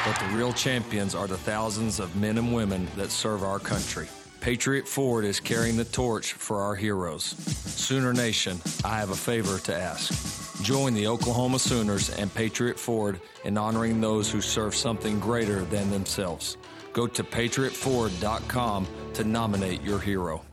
But 0.05 0.17
the 0.19 0.37
real 0.37 0.53
champions 0.53 1.13
are 1.13 1.27
the 1.27 1.37
thousands 1.37 1.99
of 1.99 2.15
men 2.15 2.37
and 2.37 2.53
women 2.53 2.87
that 2.95 3.11
serve 3.11 3.43
our 3.43 3.59
country. 3.59 4.07
Patriot 4.39 4.87
Ford 4.87 5.25
is 5.25 5.41
carrying 5.41 5.75
the 5.75 5.85
torch 5.85 6.33
for 6.33 6.61
our 6.61 6.75
heroes. 6.75 7.23
Sooner 7.25 8.13
Nation, 8.13 8.61
I 8.85 8.97
have 8.97 9.09
a 9.09 9.15
favor 9.15 9.59
to 9.59 9.75
ask. 9.75 10.40
Join 10.61 10.93
the 10.93 11.07
Oklahoma 11.07 11.57
Sooners 11.57 12.11
and 12.11 12.33
Patriot 12.33 12.77
Ford 12.77 13.19
in 13.45 13.57
honoring 13.57 13.99
those 13.99 14.31
who 14.31 14.41
serve 14.41 14.75
something 14.75 15.19
greater 15.19 15.65
than 15.65 15.89
themselves. 15.89 16.57
Go 16.93 17.07
to 17.07 17.23
patriotford.com 17.23 18.87
to 19.13 19.23
nominate 19.23 19.81
your 19.81 19.99
hero. 19.99 20.43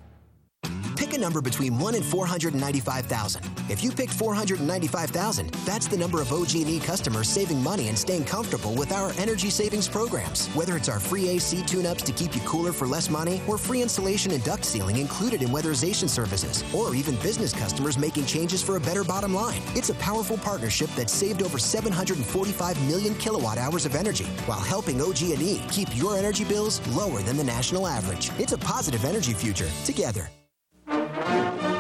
Pick 0.99 1.15
a 1.15 1.19
number 1.19 1.41
between 1.41 1.79
1 1.79 1.95
and 1.95 2.05
495,000. 2.05 3.45
If 3.69 3.85
you 3.85 3.93
picked 3.93 4.13
495,000, 4.15 5.51
that's 5.65 5.87
the 5.87 5.97
number 5.97 6.21
of 6.21 6.33
OG&E 6.33 6.81
customers 6.81 7.29
saving 7.29 7.63
money 7.63 7.87
and 7.87 7.97
staying 7.97 8.25
comfortable 8.25 8.75
with 8.75 8.91
our 8.91 9.13
energy 9.17 9.49
savings 9.49 9.87
programs. 9.87 10.49
Whether 10.57 10.77
it's 10.77 10.89
our 10.89 10.99
free 10.99 11.29
AC 11.29 11.63
tune-ups 11.63 12.03
to 12.03 12.11
keep 12.11 12.35
you 12.35 12.41
cooler 12.41 12.73
for 12.73 12.89
less 12.89 13.09
money, 13.11 13.41
or 13.47 13.59
free 13.59 13.81
insulation 13.81 14.33
and 14.33 14.43
duct 14.43 14.65
sealing 14.65 14.97
included 14.97 15.41
in 15.41 15.51
weatherization 15.51 16.09
services, 16.09 16.65
or 16.75 16.97
even 16.97 17.15
business 17.17 17.53
customers 17.53 17.97
making 17.97 18.27
changes 18.27 18.61
for 18.61 18.75
a 18.75 18.81
better 18.81 19.05
bottom 19.05 19.33
line. 19.33 19.63
It's 19.77 19.91
a 19.91 19.95
powerful 19.95 20.39
partnership 20.39 20.91
that 20.97 21.09
saved 21.09 21.45
over 21.45 21.59
745 21.59 22.89
million 22.89 23.15
kilowatt 23.15 23.57
hours 23.57 23.87
of 23.87 23.95
energy 23.95 24.27
while 24.47 24.61
helping 24.61 25.01
OG&E 25.01 25.63
keep 25.71 25.97
your 25.97 26.17
energy 26.17 26.45
bills 26.45 26.85
lower 26.89 27.23
than 27.23 27.37
the 27.37 27.45
national 27.45 27.87
average. 27.87 28.33
It's 28.37 28.53
a 28.53 28.59
positive 28.59 29.05
energy 29.05 29.33
future 29.33 29.71
together. 29.85 30.29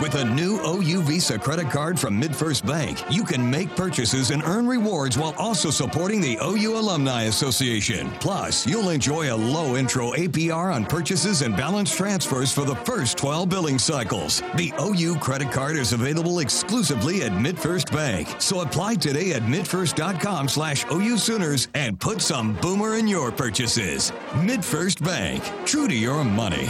With 0.01 0.15
a 0.15 0.25
new 0.25 0.61
OU 0.65 1.03
Visa 1.03 1.41
credit 1.41 1.71
card 1.71 1.99
from 1.99 2.23
MidFirst 2.23 2.65
Bank, 2.65 3.03
you 3.11 3.25
can 3.25 3.51
make 3.51 3.75
purchases 3.75 4.31
and 4.31 4.45
earn 4.45 4.69
rewards 4.69 5.19
while 5.19 5.35
also 5.37 5.71
supporting 5.71 6.21
the 6.21 6.39
OU 6.41 6.79
Alumni 6.79 7.25
Association. 7.25 8.09
Plus, 8.21 8.65
you'll 8.65 8.91
enjoy 8.91 9.35
a 9.35 9.35
low 9.35 9.77
intro 9.77 10.13
APR 10.13 10.73
on 10.73 10.87
purchases 10.87 11.43
and 11.43 11.57
balance 11.57 11.95
transfers 11.97 12.53
for 12.53 12.65
the 12.65 12.77
first 12.77 13.19
12 13.19 13.49
billing 13.49 13.77
cycles. 13.77 14.41
The 14.55 14.73
OU 14.81 15.17
credit 15.17 15.51
card 15.51 15.75
is 15.75 15.93
available 15.93 16.39
exclusively 16.39 17.25
at 17.25 17.33
MidFirst 17.33 17.93
Bank. 17.93 18.37
So 18.39 18.61
apply 18.61 18.97
today 18.97 19.33
at 19.33 19.43
midfirst.com 19.43 20.47
slash 20.47 20.85
OU 20.93 21.19
Sooners 21.19 21.67
and 21.75 21.99
put 21.99 22.23
some 22.23 22.55
boomer 22.61 22.95
in 22.95 23.09
your 23.09 23.33
purchases. 23.33 24.13
MidFirst 24.31 25.05
Bank, 25.05 25.43
true 25.67 25.89
to 25.89 25.95
your 25.95 26.23
money. 26.23 26.69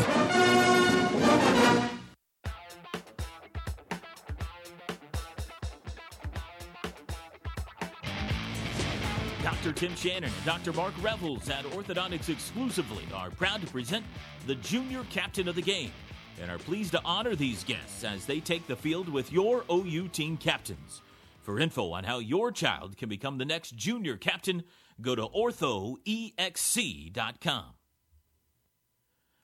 Dr. 9.59 9.73
Tim 9.73 9.97
Shannon 9.97 10.31
and 10.33 10.45
Dr. 10.45 10.73
Mark 10.73 10.95
Revels 11.03 11.51
at 11.51 11.65
Orthodontics 11.65 12.29
exclusively 12.29 13.03
are 13.13 13.31
proud 13.31 13.61
to 13.61 13.67
present 13.67 14.05
the 14.47 14.55
Junior 14.55 15.03
Captain 15.11 15.49
of 15.49 15.57
the 15.57 15.63
Game 15.63 15.91
and 16.41 16.49
are 16.49 16.59
pleased 16.59 16.93
to 16.93 17.03
honor 17.05 17.35
these 17.35 17.65
guests 17.65 18.05
as 18.05 18.25
they 18.25 18.39
take 18.39 18.69
the 18.69 18.77
field 18.77 19.09
with 19.09 19.33
your 19.33 19.65
OU 19.69 20.07
team 20.09 20.37
captains. 20.37 21.03
For 21.43 21.59
info 21.59 21.91
on 21.91 22.05
how 22.05 22.21
your 22.21 22.53
child 22.53 22.97
can 22.97 23.09
become 23.09 23.39
the 23.39 23.45
next 23.45 23.75
junior 23.75 24.17
captain, 24.17 24.63
go 25.01 25.17
to 25.17 25.27
orthoexc.com. 25.27 27.65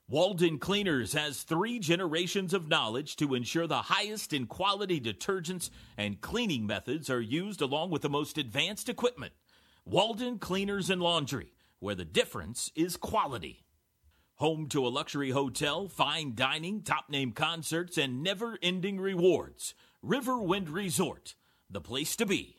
Walden 0.07 0.59
Cleaners 0.59 1.11
has 1.11 1.43
three 1.43 1.77
generations 1.77 2.53
of 2.53 2.69
knowledge 2.69 3.17
to 3.17 3.35
ensure 3.35 3.67
the 3.67 3.81
highest 3.81 4.31
in 4.31 4.47
quality 4.47 5.01
detergents 5.01 5.69
and 5.97 6.21
cleaning 6.21 6.65
methods 6.65 7.09
are 7.09 7.19
used 7.19 7.61
along 7.61 7.89
with 7.89 8.01
the 8.01 8.09
most 8.09 8.37
advanced 8.37 8.87
equipment. 8.87 9.33
Walden 9.87 10.39
Cleaners 10.39 10.89
and 10.89 10.99
Laundry, 10.99 11.53
where 11.77 11.93
the 11.93 12.03
difference 12.03 12.71
is 12.75 12.97
quality. 12.97 13.65
Home 14.37 14.67
to 14.69 14.85
a 14.85 14.89
luxury 14.89 15.29
hotel, 15.29 15.87
fine 15.87 16.33
dining, 16.33 16.81
top 16.81 17.07
name 17.07 17.33
concerts, 17.33 17.95
and 17.95 18.23
never 18.23 18.57
ending 18.63 18.99
rewards. 18.99 19.75
Riverwind 20.03 20.73
Resort, 20.73 21.35
the 21.69 21.81
place 21.81 22.15
to 22.15 22.25
be. 22.25 22.57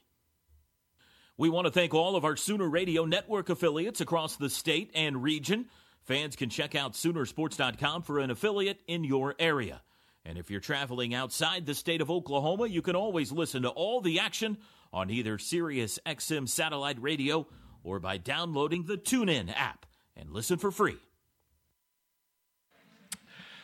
We 1.37 1.51
want 1.51 1.67
to 1.67 1.73
thank 1.73 1.93
all 1.93 2.15
of 2.15 2.25
our 2.25 2.37
Sooner 2.37 2.69
Radio 2.69 3.05
Network 3.05 3.49
affiliates 3.51 4.01
across 4.01 4.37
the 4.37 4.49
state 4.49 4.93
and 4.95 5.21
region. 5.21 5.67
Fans 6.05 6.37
can 6.37 6.49
check 6.49 6.77
out 6.77 6.93
Soonersports.com 6.93 8.03
for 8.03 8.21
an 8.21 8.31
affiliate 8.31 8.79
in 8.87 9.03
your 9.03 9.35
area. 9.41 9.83
And 10.25 10.39
if 10.39 10.49
you're 10.49 10.61
traveling 10.61 11.13
outside 11.13 11.67
the 11.67 11.75
state 11.75 12.01
of 12.01 12.11
Oklahoma, 12.11 12.69
you 12.69 12.83
can 12.83 12.95
always 12.95 13.33
listen 13.33 13.63
to 13.63 13.69
all 13.71 14.01
the 14.01 14.21
action 14.21 14.59
on 14.97 15.11
either 15.11 15.37
Sirius 15.37 15.99
XM 16.07 16.49
satellite 16.49 16.97
radio 17.03 17.47
or 17.85 18.01
by 18.01 18.17
downloading 18.17 18.87
the 18.87 18.97
TuneIn 18.97 19.53
app 19.55 19.85
and 20.17 20.33
listen 20.33 20.57
for 20.57 20.71
free. 20.71 20.97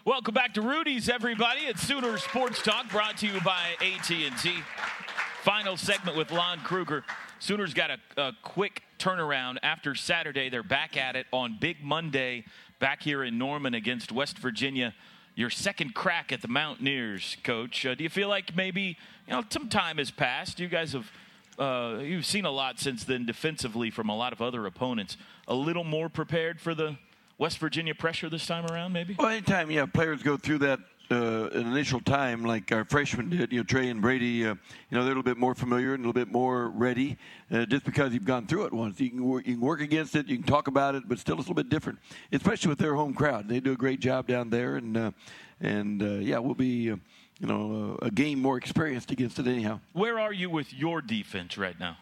Welcome 0.04 0.34
back 0.34 0.52
to 0.54 0.60
Rudy's, 0.60 1.08
everybody. 1.08 1.60
It's 1.60 1.80
Sooner 1.80 2.18
Sports 2.18 2.60
Talk, 2.60 2.90
brought 2.90 3.16
to 3.18 3.26
you 3.26 3.40
by 3.40 3.76
AT&T. 3.80 4.58
Final 5.42 5.78
segment 5.78 6.18
with 6.18 6.30
Lon 6.30 6.58
Kruger. 6.60 7.02
Sooners 7.38 7.72
got 7.72 7.90
a, 7.90 7.98
a, 8.20 8.32
quick 8.42 8.82
turnaround 8.98 9.56
after 9.62 9.94
Saturday. 9.94 10.50
They're 10.50 10.62
back 10.62 10.98
at 10.98 11.16
it 11.16 11.26
on 11.32 11.56
Big 11.58 11.82
Monday, 11.82 12.44
back 12.78 13.02
here 13.02 13.24
in 13.24 13.38
Norman 13.38 13.72
against 13.72 14.12
West 14.12 14.38
Virginia. 14.38 14.92
Your 15.34 15.50
second 15.50 15.94
crack 15.94 16.30
at 16.30 16.42
the 16.42 16.48
Mountaineers, 16.48 17.36
Coach. 17.42 17.86
Uh, 17.86 17.94
do 17.94 18.04
you 18.04 18.10
feel 18.10 18.28
like 18.28 18.54
maybe 18.54 18.98
you 19.26 19.32
know 19.32 19.42
some 19.48 19.68
time 19.68 19.98
has 19.98 20.10
passed? 20.10 20.60
You 20.60 20.68
guys 20.68 20.92
have 20.92 21.10
uh, 21.58 22.00
you've 22.00 22.26
seen 22.26 22.44
a 22.44 22.50
lot 22.50 22.78
since 22.78 23.04
then 23.04 23.24
defensively 23.24 23.90
from 23.90 24.08
a 24.08 24.16
lot 24.16 24.32
of 24.32 24.42
other 24.42 24.66
opponents. 24.66 25.16
A 25.48 25.54
little 25.54 25.84
more 25.84 26.08
prepared 26.08 26.60
for 26.60 26.74
the 26.74 26.96
West 27.38 27.58
Virginia 27.58 27.94
pressure 27.94 28.28
this 28.28 28.46
time 28.46 28.66
around, 28.66 28.92
maybe? 28.92 29.16
Well, 29.18 29.28
anytime 29.28 29.70
yeah 29.70 29.86
players 29.86 30.22
go 30.22 30.36
through 30.36 30.58
that 30.58 30.80
uh, 31.12 31.48
an 31.52 31.66
initial 31.66 32.00
time 32.00 32.44
like 32.44 32.72
our 32.72 32.84
freshmen 32.84 33.30
did, 33.30 33.52
you 33.52 33.58
know, 33.58 33.64
Trae 33.64 33.90
and 33.90 34.00
Brady, 34.00 34.46
uh, 34.46 34.54
you 34.90 34.96
know, 34.96 35.04
they're 35.04 35.12
a 35.12 35.16
little 35.16 35.22
bit 35.22 35.36
more 35.36 35.54
familiar 35.54 35.94
and 35.94 36.04
a 36.04 36.08
little 36.08 36.12
bit 36.12 36.32
more 36.32 36.70
ready. 36.70 37.18
Uh, 37.50 37.66
just 37.66 37.84
because 37.84 38.12
you've 38.12 38.24
gone 38.24 38.46
through 38.46 38.64
it 38.64 38.72
once, 38.72 38.98
you 38.98 39.10
can 39.10 39.24
work, 39.24 39.46
you 39.46 39.54
can 39.54 39.60
work 39.60 39.80
against 39.80 40.16
it, 40.16 40.26
you 40.26 40.36
can 40.36 40.46
talk 40.46 40.66
about 40.68 40.94
it, 40.94 41.04
but 41.06 41.18
still 41.18 41.36
it's 41.36 41.46
a 41.46 41.50
little 41.50 41.54
bit 41.54 41.68
different, 41.68 41.98
especially 42.32 42.68
with 42.68 42.78
their 42.78 42.94
home 42.94 43.14
crowd. 43.14 43.48
They 43.48 43.60
do 43.60 43.72
a 43.72 43.76
great 43.76 44.00
job 44.00 44.26
down 44.26 44.50
there, 44.50 44.76
and 44.76 44.96
uh, 44.96 45.10
and 45.60 46.02
uh, 46.02 46.06
yeah, 46.14 46.38
we'll 46.38 46.54
be. 46.54 46.90
Uh, 46.90 46.96
you 47.40 47.48
know, 47.48 47.98
a 48.02 48.10
game 48.10 48.40
more 48.40 48.56
experienced 48.56 49.10
against 49.10 49.36
it 49.40 49.48
anyhow. 49.48 49.80
Where 49.94 50.20
are 50.20 50.32
you 50.32 50.48
with 50.48 50.72
your 50.72 51.02
defense 51.02 51.58
right 51.58 51.78
now? 51.78 51.96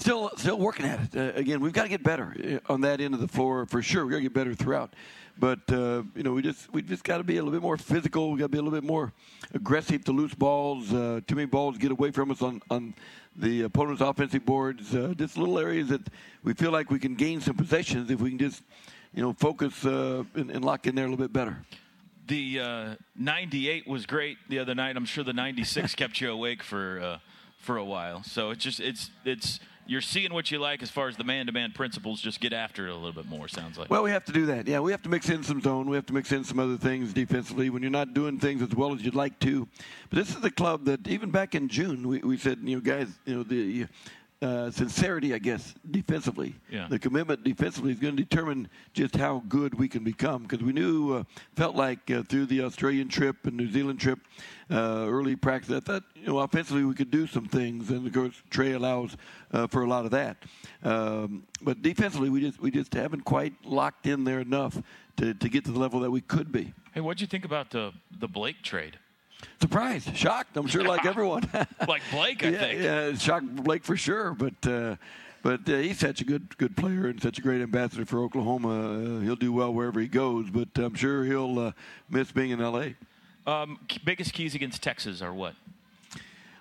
Still, 0.00 0.30
still 0.36 0.58
working 0.58 0.86
at 0.86 0.98
it. 1.00 1.16
Uh, 1.16 1.38
again, 1.38 1.60
we've 1.60 1.74
got 1.74 1.82
to 1.82 1.88
get 1.90 2.02
better 2.02 2.60
on 2.70 2.80
that 2.80 3.02
end 3.02 3.12
of 3.12 3.20
the 3.20 3.28
floor 3.28 3.66
for 3.66 3.82
sure. 3.82 4.06
We 4.06 4.12
got 4.12 4.16
to 4.16 4.22
get 4.22 4.32
better 4.32 4.54
throughout. 4.54 4.94
But 5.38 5.60
uh, 5.70 6.04
you 6.16 6.22
know, 6.22 6.32
we 6.32 6.40
just 6.40 6.72
we 6.72 6.80
just 6.80 7.04
got 7.04 7.18
to 7.18 7.24
be 7.24 7.36
a 7.36 7.42
little 7.42 7.52
bit 7.52 7.62
more 7.62 7.76
physical. 7.76 8.30
We 8.32 8.38
got 8.38 8.46
to 8.46 8.48
be 8.48 8.58
a 8.58 8.62
little 8.62 8.78
bit 8.78 8.86
more 8.86 9.12
aggressive 9.54 10.02
to 10.04 10.12
loose 10.12 10.34
balls. 10.34 10.92
Uh, 10.92 11.20
too 11.26 11.34
many 11.34 11.46
balls 11.46 11.76
get 11.76 11.90
away 11.90 12.10
from 12.12 12.30
us 12.30 12.40
on 12.40 12.62
on 12.70 12.94
the 13.36 13.62
opponent's 13.62 14.00
offensive 14.00 14.44
boards. 14.44 14.94
Uh, 14.94 15.12
just 15.16 15.36
little 15.36 15.58
areas 15.58 15.88
that 15.88 16.08
we 16.44 16.54
feel 16.54 16.70
like 16.70 16.90
we 16.90 16.98
can 16.98 17.14
gain 17.14 17.40
some 17.42 17.56
possessions 17.56 18.10
if 18.10 18.20
we 18.20 18.30
can 18.30 18.38
just 18.38 18.62
you 19.14 19.22
know 19.22 19.34
focus 19.34 19.84
uh, 19.84 20.24
and, 20.34 20.50
and 20.50 20.64
lock 20.64 20.86
in 20.86 20.94
there 20.94 21.04
a 21.04 21.08
little 21.08 21.22
bit 21.22 21.32
better. 21.32 21.58
The 22.26 22.60
uh, 22.60 22.94
98 23.16 23.86
was 23.86 24.06
great 24.06 24.38
the 24.48 24.60
other 24.60 24.74
night. 24.74 24.96
I'm 24.96 25.04
sure 25.04 25.24
the 25.24 25.32
96 25.32 25.94
kept 25.96 26.20
you 26.20 26.30
awake 26.30 26.62
for 26.62 27.00
uh, 27.00 27.18
for 27.58 27.76
a 27.76 27.84
while. 27.84 28.22
So 28.24 28.50
it's 28.50 28.64
just 28.64 28.80
it's 28.80 29.10
it's 29.24 29.60
you're 29.90 30.00
seeing 30.00 30.32
what 30.32 30.52
you 30.52 30.60
like 30.60 30.84
as 30.84 30.90
far 30.90 31.08
as 31.08 31.16
the 31.16 31.24
man-to-man 31.24 31.72
principles. 31.72 32.20
Just 32.20 32.40
get 32.40 32.52
after 32.52 32.86
it 32.86 32.90
a 32.90 32.94
little 32.94 33.12
bit 33.12 33.26
more. 33.26 33.48
Sounds 33.48 33.76
like. 33.76 33.90
Well, 33.90 34.04
we 34.04 34.12
have 34.12 34.24
to 34.26 34.32
do 34.32 34.46
that. 34.46 34.68
Yeah, 34.68 34.78
we 34.78 34.92
have 34.92 35.02
to 35.02 35.08
mix 35.08 35.28
in 35.28 35.42
some 35.42 35.60
zone. 35.60 35.90
We 35.90 35.96
have 35.96 36.06
to 36.06 36.12
mix 36.12 36.30
in 36.30 36.44
some 36.44 36.60
other 36.60 36.76
things 36.76 37.12
defensively 37.12 37.70
when 37.70 37.82
you're 37.82 37.90
not 37.90 38.14
doing 38.14 38.38
things 38.38 38.62
as 38.62 38.72
well 38.72 38.94
as 38.94 39.02
you'd 39.02 39.16
like 39.16 39.40
to. 39.40 39.66
But 40.08 40.20
this 40.20 40.36
is 40.36 40.44
a 40.44 40.50
club 40.50 40.84
that 40.84 41.08
even 41.08 41.32
back 41.32 41.56
in 41.56 41.68
June 41.68 42.06
we, 42.06 42.18
we 42.20 42.36
said, 42.36 42.60
you 42.62 42.76
know, 42.76 42.80
guys, 42.80 43.08
you 43.24 43.34
know, 43.34 43.42
the 43.42 43.88
uh, 44.42 44.70
sincerity, 44.70 45.34
I 45.34 45.38
guess, 45.38 45.74
defensively. 45.90 46.54
Yeah. 46.70 46.86
The 46.88 46.98
commitment 46.98 47.44
defensively 47.44 47.92
is 47.92 47.98
going 47.98 48.16
to 48.16 48.22
determine 48.22 48.68
just 48.94 49.14
how 49.16 49.42
good 49.48 49.78
we 49.78 49.88
can 49.88 50.02
become 50.02 50.42
because 50.42 50.64
we 50.64 50.72
knew, 50.72 51.14
uh, 51.14 51.24
felt 51.56 51.76
like 51.76 52.10
uh, 52.10 52.22
through 52.22 52.46
the 52.46 52.62
Australian 52.62 53.08
trip 53.08 53.46
and 53.46 53.56
New 53.56 53.70
Zealand 53.70 54.00
trip, 54.00 54.18
uh, 54.70 55.04
early 55.06 55.36
practice, 55.36 55.76
I 55.76 55.80
thought, 55.80 56.04
you 56.14 56.26
know, 56.26 56.38
offensively 56.38 56.84
we 56.84 56.94
could 56.94 57.10
do 57.10 57.26
some 57.26 57.46
things, 57.46 57.90
and 57.90 58.06
of 58.06 58.12
course 58.12 58.42
Trae 58.50 58.74
allows 58.74 59.16
uh, 59.52 59.66
for 59.66 59.82
a 59.82 59.88
lot 59.88 60.04
of 60.04 60.10
that. 60.12 60.36
Um, 60.82 61.44
but 61.60 61.82
defensively, 61.82 62.30
we 62.30 62.40
just 62.40 62.60
we 62.60 62.70
just 62.70 62.94
haven't 62.94 63.24
quite 63.24 63.52
locked 63.64 64.06
in 64.06 64.24
there 64.24 64.40
enough 64.40 64.80
to, 65.16 65.34
to 65.34 65.48
get 65.48 65.64
to 65.66 65.72
the 65.72 65.78
level 65.78 66.00
that 66.00 66.10
we 66.10 66.20
could 66.20 66.50
be. 66.50 66.72
Hey, 66.94 67.00
what'd 67.00 67.20
you 67.20 67.26
think 67.26 67.44
about 67.44 67.70
the 67.70 67.92
the 68.18 68.28
Blake 68.28 68.62
trade? 68.62 68.98
Surprised, 69.60 70.16
shocked. 70.16 70.56
I'm 70.56 70.66
sure, 70.66 70.84
like 70.84 71.04
everyone. 71.04 71.48
like 71.88 72.02
Blake, 72.10 72.44
I 72.44 72.48
yeah, 72.48 72.58
think. 72.58 72.82
Yeah, 72.82 73.14
shocked 73.14 73.56
Blake 73.56 73.84
for 73.84 73.96
sure. 73.96 74.34
But 74.34 74.66
uh, 74.66 74.96
but 75.42 75.68
uh, 75.68 75.76
he's 75.76 75.98
such 75.98 76.20
a 76.20 76.24
good 76.24 76.56
good 76.58 76.76
player 76.76 77.06
and 77.06 77.20
such 77.20 77.38
a 77.38 77.42
great 77.42 77.60
ambassador 77.60 78.04
for 78.04 78.20
Oklahoma. 78.20 79.18
Uh, 79.18 79.20
he'll 79.20 79.36
do 79.36 79.52
well 79.52 79.72
wherever 79.72 80.00
he 80.00 80.08
goes. 80.08 80.50
But 80.50 80.68
I'm 80.76 80.94
sure 80.94 81.24
he'll 81.24 81.58
uh, 81.58 81.72
miss 82.08 82.32
being 82.32 82.50
in 82.50 82.60
L.A. 82.60 82.96
Um, 83.46 83.78
biggest 84.04 84.32
keys 84.32 84.54
against 84.54 84.82
Texas 84.82 85.22
are 85.22 85.32
what? 85.32 85.54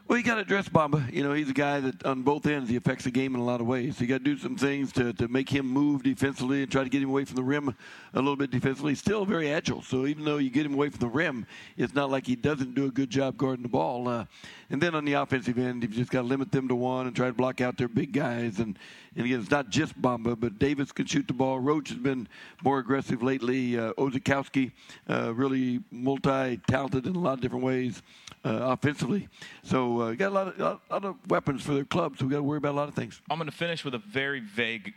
Well, 0.10 0.18
you 0.18 0.24
got 0.24 0.36
to 0.36 0.42
address 0.42 0.68
Bamba. 0.68 1.14
You 1.14 1.22
know, 1.22 1.34
he's 1.34 1.52
a 1.52 1.54
guy 1.54 1.80
that 1.82 2.04
on 2.04 2.24
both 2.24 2.48
ends 2.48 2.68
he 2.68 2.76
affects 2.78 3.04
the 3.04 3.12
game 3.12 3.36
in 3.36 3.42
a 3.42 3.44
lot 3.44 3.62
of 3.62 3.68
ways. 3.68 3.96
So 3.96 4.02
you 4.02 4.08
got 4.08 4.18
to 4.18 4.24
do 4.24 4.40
some 4.40 4.56
things 4.56 4.92
to, 4.94 5.14
to 5.14 5.28
make 5.28 5.48
him 5.48 5.68
move 5.68 6.02
defensively 6.02 6.64
and 6.64 6.72
try 6.72 6.84
to 6.84 6.90
get 6.90 7.04
him 7.04 7.10
away 7.10 7.26
from 7.26 7.36
the 7.36 7.44
rim 7.44 7.76
a 8.16 8.18
little 8.18 8.36
bit 8.36 8.50
defensively. 8.50 8.94
He's 8.94 9.00
still 9.00 9.24
very 9.24 9.54
agile. 9.54 9.84
So 9.84 10.08
even 10.08 10.26
though 10.26 10.38
you 10.38 10.50
get 10.50 10.66
him 10.66 10.74
away 10.74 10.90
from 10.90 10.98
the 11.02 11.08
rim, 11.16 11.46
it's 11.78 11.94
not 11.94 12.10
like 12.10 12.26
he 12.26 12.36
doesn't 12.36 12.74
do 12.74 12.88
a 12.88 12.90
good 12.90 13.12
job 13.12 13.38
guarding 13.38 13.62
the 13.62 13.70
ball. 13.70 14.08
Uh, 14.08 14.26
and 14.72 14.82
then 14.82 14.96
on 14.96 15.06
the 15.06 15.14
offensive 15.14 15.60
end, 15.60 15.84
you've 15.84 15.92
just 15.92 16.10
got 16.10 16.22
to 16.22 16.28
limit 16.28 16.52
them 16.52 16.68
to 16.70 16.76
one 16.76 17.06
and 17.06 17.16
try 17.16 17.28
to 17.28 17.34
block 17.34 17.62
out 17.62 17.78
their 17.78 17.88
big 17.88 18.12
guys. 18.12 18.58
And, 18.58 18.80
and 19.16 19.26
again, 19.28 19.40
it's 19.42 19.52
not 19.52 19.70
just 19.70 20.00
Bamba, 20.02 20.40
but 20.40 20.58
Davis 20.58 20.92
can 20.92 21.06
shoot 21.06 21.28
the 21.28 21.34
ball. 21.34 21.60
Roach 21.60 21.90
has 21.90 22.00
been 22.00 22.28
more 22.64 22.80
aggressive 22.80 23.22
lately. 23.22 23.78
Uh, 23.78 23.94
uh, 24.00 25.34
really 25.36 25.82
multi-talented 25.92 27.06
in 27.06 27.16
a 27.16 27.20
lot 27.20 27.34
of 27.34 27.42
different 27.42 27.64
ways 27.64 28.02
uh, 28.46 28.60
offensively. 28.62 29.28
So 29.64 29.99
uh, 30.00 30.14
got 30.14 30.30
a 30.30 30.36
lot 30.36 30.48
of, 30.48 30.80
lot 30.90 31.06
of 31.06 31.16
weapons 31.28 31.64
for 31.64 31.74
their 31.74 31.86
club, 31.86 32.18
so 32.18 32.26
we 32.26 32.32
got 32.32 32.38
to 32.38 32.44
worry 32.44 32.58
about 32.58 32.74
a 32.74 32.78
lot 32.78 32.88
of 32.90 32.96
things. 32.96 33.22
I'm 33.30 33.38
going 33.38 33.50
to 33.50 33.56
finish 33.56 33.84
with 33.84 33.94
a 33.94 34.00
very 34.00 34.40
vague 34.40 34.94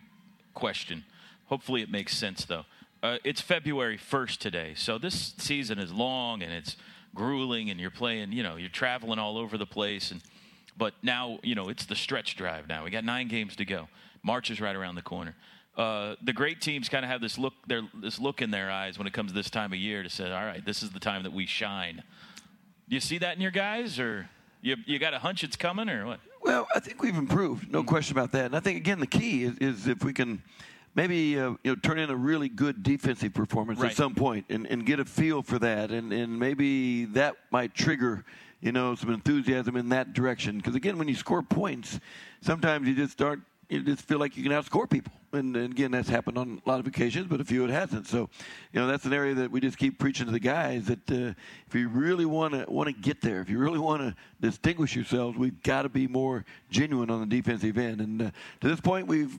question. 0.54 1.04
Hopefully, 1.46 1.82
it 1.82 1.90
makes 1.90 2.16
sense 2.16 2.44
though. 2.44 2.64
Uh, 3.02 3.18
it's 3.24 3.40
February 3.40 3.98
1st 3.98 4.38
today, 4.38 4.72
so 4.76 4.96
this 4.96 5.34
season 5.36 5.78
is 5.78 5.92
long 5.92 6.42
and 6.42 6.52
it's 6.52 6.76
grueling, 7.14 7.70
and 7.70 7.80
you're 7.80 7.90
playing. 7.90 8.32
You 8.32 8.42
know, 8.42 8.56
you're 8.56 8.68
traveling 8.68 9.18
all 9.18 9.36
over 9.36 9.58
the 9.58 9.66
place, 9.66 10.10
and 10.10 10.22
but 10.76 10.94
now 11.02 11.38
you 11.42 11.54
know 11.54 11.68
it's 11.68 11.86
the 11.86 11.96
stretch 11.96 12.36
drive. 12.36 12.68
Now 12.68 12.84
we 12.84 12.90
got 12.90 13.04
nine 13.04 13.28
games 13.28 13.56
to 13.56 13.64
go. 13.64 13.88
March 14.22 14.50
is 14.50 14.60
right 14.60 14.74
around 14.74 14.94
the 14.94 15.02
corner. 15.02 15.34
Uh, 15.76 16.16
the 16.22 16.32
great 16.32 16.60
teams 16.60 16.88
kind 16.88 17.04
of 17.04 17.10
have 17.10 17.20
this 17.20 17.38
look, 17.38 17.54
their, 17.66 17.82
this 17.94 18.18
look 18.18 18.42
in 18.42 18.50
their 18.50 18.70
eyes 18.70 18.98
when 18.98 19.06
it 19.06 19.12
comes 19.12 19.30
to 19.30 19.34
this 19.34 19.48
time 19.48 19.72
of 19.72 19.78
year 19.78 20.02
to 20.02 20.10
say, 20.10 20.30
"All 20.30 20.44
right, 20.44 20.64
this 20.64 20.82
is 20.82 20.90
the 20.90 21.00
time 21.00 21.22
that 21.22 21.32
we 21.32 21.46
shine." 21.46 22.02
Do 22.88 22.94
you 22.94 23.00
see 23.00 23.18
that 23.18 23.36
in 23.36 23.42
your 23.42 23.50
guys, 23.50 23.98
or 23.98 24.28
you 24.62 24.76
you 24.86 24.98
got 24.98 25.12
a 25.12 25.18
hunch 25.18 25.44
it's 25.44 25.56
coming, 25.56 25.88
or 25.88 26.06
what? 26.06 26.20
Well, 26.40 26.66
I 26.74 26.80
think 26.80 27.02
we've 27.02 27.16
improved, 27.16 27.70
no 27.70 27.84
question 27.84 28.16
about 28.16 28.32
that. 28.32 28.46
And 28.46 28.56
I 28.56 28.60
think 28.60 28.76
again 28.78 28.98
the 29.00 29.06
key 29.06 29.44
is, 29.44 29.58
is 29.58 29.86
if 29.86 30.02
we 30.02 30.12
can 30.12 30.42
maybe 30.94 31.38
uh, 31.38 31.50
you 31.62 31.72
know 31.72 31.74
turn 31.76 31.98
in 31.98 32.10
a 32.10 32.16
really 32.16 32.48
good 32.48 32.82
defensive 32.82 33.34
performance 33.34 33.78
Right. 33.80 33.90
at 33.90 33.96
some 33.96 34.14
point 34.14 34.46
and, 34.48 34.66
and 34.66 34.84
get 34.86 34.98
a 35.00 35.04
feel 35.04 35.42
for 35.42 35.58
that, 35.58 35.90
and 35.90 36.12
and 36.12 36.38
maybe 36.38 37.04
that 37.06 37.36
might 37.50 37.74
trigger 37.74 38.24
you 38.60 38.72
know 38.72 38.94
some 38.94 39.10
enthusiasm 39.10 39.76
in 39.76 39.88
that 39.90 40.12
direction. 40.14 40.56
Because 40.56 40.74
again, 40.74 40.98
when 40.98 41.08
you 41.08 41.14
score 41.14 41.42
points, 41.42 42.00
sometimes 42.40 42.88
you 42.88 42.94
just 42.94 43.20
aren't. 43.20 43.42
You 43.68 43.82
just 43.82 44.02
feel 44.02 44.18
like 44.18 44.36
you 44.36 44.42
can 44.42 44.52
outscore 44.52 44.88
people, 44.88 45.12
and, 45.32 45.56
and 45.56 45.72
again, 45.72 45.92
that's 45.92 46.08
happened 46.08 46.36
on 46.36 46.60
a 46.64 46.68
lot 46.68 46.78
of 46.78 46.86
occasions, 46.86 47.26
but 47.26 47.40
a 47.40 47.44
few 47.44 47.64
it 47.64 47.70
hasn't. 47.70 48.06
So, 48.06 48.28
you 48.72 48.80
know, 48.80 48.86
that's 48.86 49.06
an 49.06 49.14
area 49.14 49.34
that 49.34 49.50
we 49.50 49.60
just 49.60 49.78
keep 49.78 49.98
preaching 49.98 50.26
to 50.26 50.32
the 50.32 50.40
guys 50.40 50.86
that 50.86 51.10
uh, 51.10 51.32
if 51.66 51.74
you 51.74 51.88
really 51.88 52.26
want 52.26 52.52
to 52.52 52.70
want 52.70 52.88
to 52.88 52.92
get 52.92 53.22
there, 53.22 53.40
if 53.40 53.48
you 53.48 53.58
really 53.58 53.78
want 53.78 54.02
to 54.02 54.14
distinguish 54.40 54.94
yourselves, 54.94 55.38
we've 55.38 55.62
got 55.62 55.82
to 55.82 55.88
be 55.88 56.06
more 56.06 56.44
genuine 56.70 57.08
on 57.08 57.20
the 57.20 57.26
defensive 57.26 57.78
end. 57.78 58.00
And 58.00 58.22
uh, 58.22 58.30
to 58.60 58.68
this 58.68 58.80
point, 58.80 59.06
we've 59.06 59.38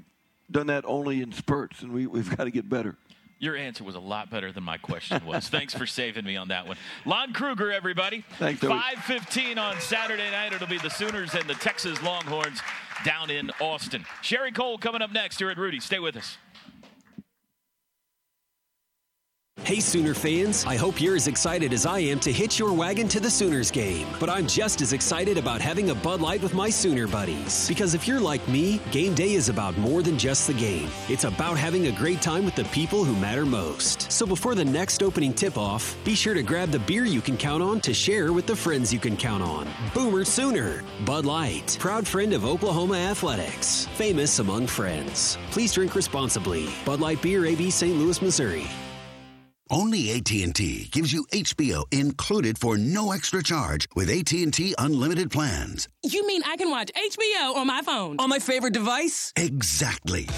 done 0.50 0.68
that 0.68 0.84
only 0.88 1.22
in 1.22 1.32
spurts, 1.32 1.82
and 1.82 1.92
we, 1.92 2.08
we've 2.08 2.30
got 2.38 2.46
to 2.46 2.52
get 2.52 2.68
better. 2.68 2.96
Your 3.40 3.58
answer 3.58 3.84
was 3.84 3.96
a 3.96 4.00
lot 4.00 4.30
better 4.30 4.54
than 4.54 4.64
my 4.64 4.78
question 4.78 5.26
was. 5.26 5.50
Thanks 5.50 5.74
for 5.74 5.86
saving 5.86 6.24
me 6.24 6.38
on 6.38 6.48
that 6.48 6.66
one. 6.66 6.78
Lon 7.06 7.34
Kruger, 7.34 7.74
everybody. 7.74 8.24
Thanks, 8.40 8.62
Toby. 8.62 8.76
5.15 8.76 9.58
on 9.58 9.82
Saturday 9.82 10.32
night. 10.32 10.54
It'll 10.54 10.66
be 10.66 10.78
the 10.78 10.90
Sooners 10.90 11.36
and 11.36 11.44
the 11.50 11.56
Texas 11.56 12.02
Longhorns 12.02 12.62
down 13.06 13.30
in 13.30 13.52
Austin. 13.60 14.06
Sherri 14.22 14.52
Coale 14.52 14.78
coming 14.78 15.02
up 15.02 15.12
next 15.12 15.40
here 15.40 15.50
at 15.50 15.58
Rudy. 15.58 15.80
Stay 15.80 16.00
with 16.00 16.16
us. 16.16 16.38
Hey, 19.66 19.80
Sooner 19.80 20.14
fans, 20.14 20.66
I 20.66 20.76
hope 20.76 21.00
you're 21.00 21.16
as 21.16 21.30
excited 21.30 21.72
as 21.72 21.86
I 21.86 22.00
am 22.00 22.20
to 22.20 22.34
hitch 22.34 22.60
your 22.60 22.74
wagon 22.74 23.08
to 23.08 23.22
the 23.22 23.30
Sooners 23.30 23.72
game. 23.72 24.06
But 24.20 24.30
I'm 24.30 24.46
just 24.46 24.82
as 24.82 24.92
excited 24.92 25.38
about 25.38 25.62
having 25.62 25.90
a 25.90 25.96
Bud 25.96 26.20
Light 26.20 26.44
with 26.44 26.54
my 26.54 26.70
Sooner 26.70 27.08
buddies. 27.08 27.66
Because 27.70 27.94
if 27.94 28.06
you're 28.06 28.20
like 28.20 28.46
me, 28.50 28.82
game 28.92 29.16
day 29.16 29.32
is 29.32 29.48
about 29.48 29.78
more 29.78 30.02
than 30.02 30.18
just 30.20 30.48
the 30.48 30.54
game. 30.54 30.90
It's 31.08 31.24
about 31.24 31.58
having 31.58 31.88
a 31.88 31.94
great 31.94 32.22
time 32.22 32.44
with 32.44 32.56
the 32.56 32.66
people 32.66 33.06
who 33.06 33.16
matter 33.16 33.46
most. 33.46 34.12
So 34.12 34.26
before 34.26 34.54
the 34.54 34.66
next 34.66 35.02
opening 35.02 35.34
tip 35.34 35.58
off, 35.58 35.96
be 36.04 36.14
sure 36.14 36.34
to 36.34 36.44
grab 36.44 36.72
the 36.72 36.80
beer 36.80 37.06
you 37.06 37.22
can 37.22 37.38
count 37.38 37.64
on 37.64 37.80
to 37.82 37.94
share 37.94 38.34
with 38.34 38.46
the 38.46 38.58
friends 38.58 38.92
you 38.92 39.00
can 39.00 39.16
count 39.16 39.44
on. 39.44 39.70
Boomer 39.94 40.26
Sooner, 40.26 40.84
Bud 41.06 41.26
Light, 41.26 41.78
proud 41.80 42.06
friend 42.06 42.34
of 42.34 42.44
Oklahoma 42.44 42.98
Athletics, 42.98 43.88
famous 43.96 44.40
among 44.40 44.68
friends. 44.68 45.38
Please 45.52 45.72
drink 45.72 45.96
responsibly. 45.96 46.68
Bud 46.84 47.00
Light 47.00 47.22
Beer, 47.22 47.46
AB 47.46 47.70
St. 47.70 47.96
Louis, 47.96 48.22
Missouri. 48.22 48.68
Only 49.74 50.12
AT&T 50.12 50.90
gives 50.92 51.12
you 51.12 51.26
HBO 51.32 51.92
included 51.92 52.60
for 52.60 52.78
no 52.78 53.12
extra 53.12 53.42
charge 53.42 53.88
with 53.96 54.08
AT&T 54.08 54.76
unlimited 54.78 55.32
plans. 55.32 55.88
You 56.04 56.28
mean 56.28 56.44
I 56.46 56.58
can 56.58 56.70
watch 56.70 56.92
HBO 56.96 57.56
on 57.56 57.66
my 57.66 57.82
phone? 57.82 58.18
On 58.20 58.30
my 58.30 58.38
favorite 58.38 58.74
device? 58.74 59.34
Exactly. 59.36 60.30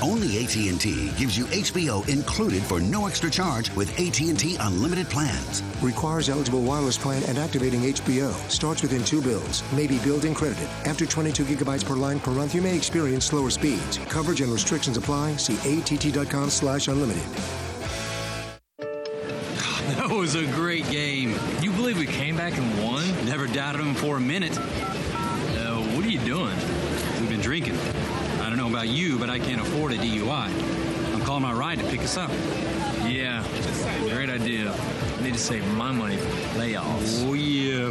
Only 0.00 0.44
AT&T 0.44 1.10
gives 1.18 1.36
you 1.36 1.46
HBO 1.46 2.08
included 2.08 2.62
for 2.62 2.80
no 2.80 3.08
extra 3.08 3.28
charge 3.28 3.74
with 3.74 3.90
AT&T 3.98 4.56
unlimited 4.60 5.08
plans. 5.08 5.64
Requires 5.82 6.28
eligible 6.28 6.62
wireless 6.62 6.96
plan 6.96 7.24
and 7.24 7.38
activating 7.38 7.80
HBO. 7.80 8.32
Starts 8.48 8.82
within 8.82 9.02
two 9.02 9.20
bills. 9.20 9.64
May 9.72 9.88
be 9.88 9.98
billed 9.98 10.26
and 10.26 10.36
credited. 10.36 10.68
After 10.84 11.06
22 11.06 11.42
gigabytes 11.42 11.84
per 11.84 11.96
line 11.96 12.20
per 12.20 12.30
month, 12.30 12.54
you 12.54 12.62
may 12.62 12.76
experience 12.76 13.26
slower 13.26 13.50
speeds. 13.50 13.98
Coverage 14.08 14.42
and 14.42 14.52
restrictions 14.52 14.96
apply. 14.96 15.38
See 15.38 15.56
att.com 15.68 16.50
slash 16.50 16.86
unlimited. 16.86 17.24
That 17.79 17.79
was 20.20 20.34
a 20.34 20.44
great 20.48 20.84
game. 20.90 21.34
You 21.62 21.70
believe 21.72 21.96
we 21.98 22.04
came 22.04 22.36
back 22.36 22.58
and 22.58 22.84
won? 22.84 23.06
Never 23.24 23.46
doubted 23.46 23.80
them 23.80 23.94
for 23.94 24.18
a 24.18 24.20
minute. 24.20 24.54
Uh, 24.58 25.80
what 25.94 26.04
are 26.04 26.10
you 26.10 26.18
doing? 26.18 26.54
We've 27.18 27.30
been 27.30 27.40
drinking. 27.40 27.78
I 28.42 28.50
don't 28.50 28.58
know 28.58 28.68
about 28.68 28.88
you, 28.88 29.18
but 29.18 29.30
I 29.30 29.38
can't 29.38 29.62
afford 29.62 29.92
a 29.92 29.96
DUI. 29.96 31.14
I'm 31.14 31.22
calling 31.22 31.40
my 31.40 31.54
ride 31.54 31.78
to 31.78 31.86
pick 31.86 32.00
us 32.00 32.18
up. 32.18 32.30
Yeah, 33.08 33.42
great 34.10 34.28
idea. 34.28 34.74
I 34.74 35.22
need 35.22 35.32
to 35.32 35.40
save 35.40 35.66
my 35.72 35.90
money 35.90 36.18
for 36.18 36.28
layoffs. 36.58 37.26
Oh, 37.26 37.32
yeah. 37.32 37.88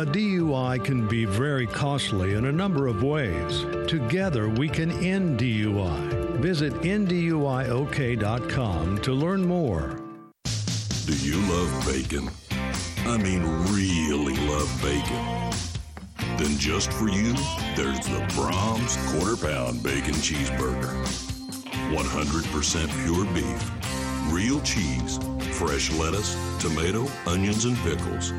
A 0.00 0.04
DUI 0.04 0.84
can 0.84 1.06
be 1.06 1.26
very 1.26 1.68
costly 1.68 2.34
in 2.34 2.46
a 2.46 2.52
number 2.52 2.88
of 2.88 3.04
ways. 3.04 3.64
Together, 3.86 4.48
we 4.48 4.68
can 4.68 4.90
end 4.90 5.38
DUI. 5.38 6.38
Visit 6.38 6.72
NDUIOK.com 6.82 7.38
to 8.98 9.12
learn 9.12 9.46
more. 9.46 10.07
Do 11.08 11.14
you 11.26 11.40
love 11.50 11.86
bacon? 11.86 12.28
I 13.06 13.16
mean, 13.16 13.42
really 13.72 14.36
love 14.46 14.70
bacon. 14.82 15.50
Then 16.36 16.58
just 16.58 16.92
for 16.92 17.08
you, 17.08 17.32
there's 17.74 18.00
the 18.00 18.26
Braum's 18.36 18.98
Quarter 19.10 19.38
Pound 19.38 19.82
Bacon 19.82 20.12
Cheeseburger. 20.12 20.92
100% 21.96 23.04
pure 23.06 23.24
beef, 23.32 24.30
real 24.30 24.60
cheese, 24.60 25.18
fresh 25.56 25.90
lettuce, 25.92 26.36
tomato, 26.60 27.06
onions, 27.24 27.64
and 27.64 27.78
pickles. 27.78 28.32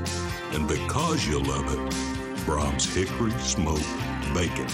And 0.51 0.67
because 0.67 1.27
you 1.27 1.39
love 1.39 1.65
it, 1.73 1.93
Braum's 2.45 2.85
Hickory 2.85 3.31
Smoked 3.39 3.81
Bacon. 4.35 4.67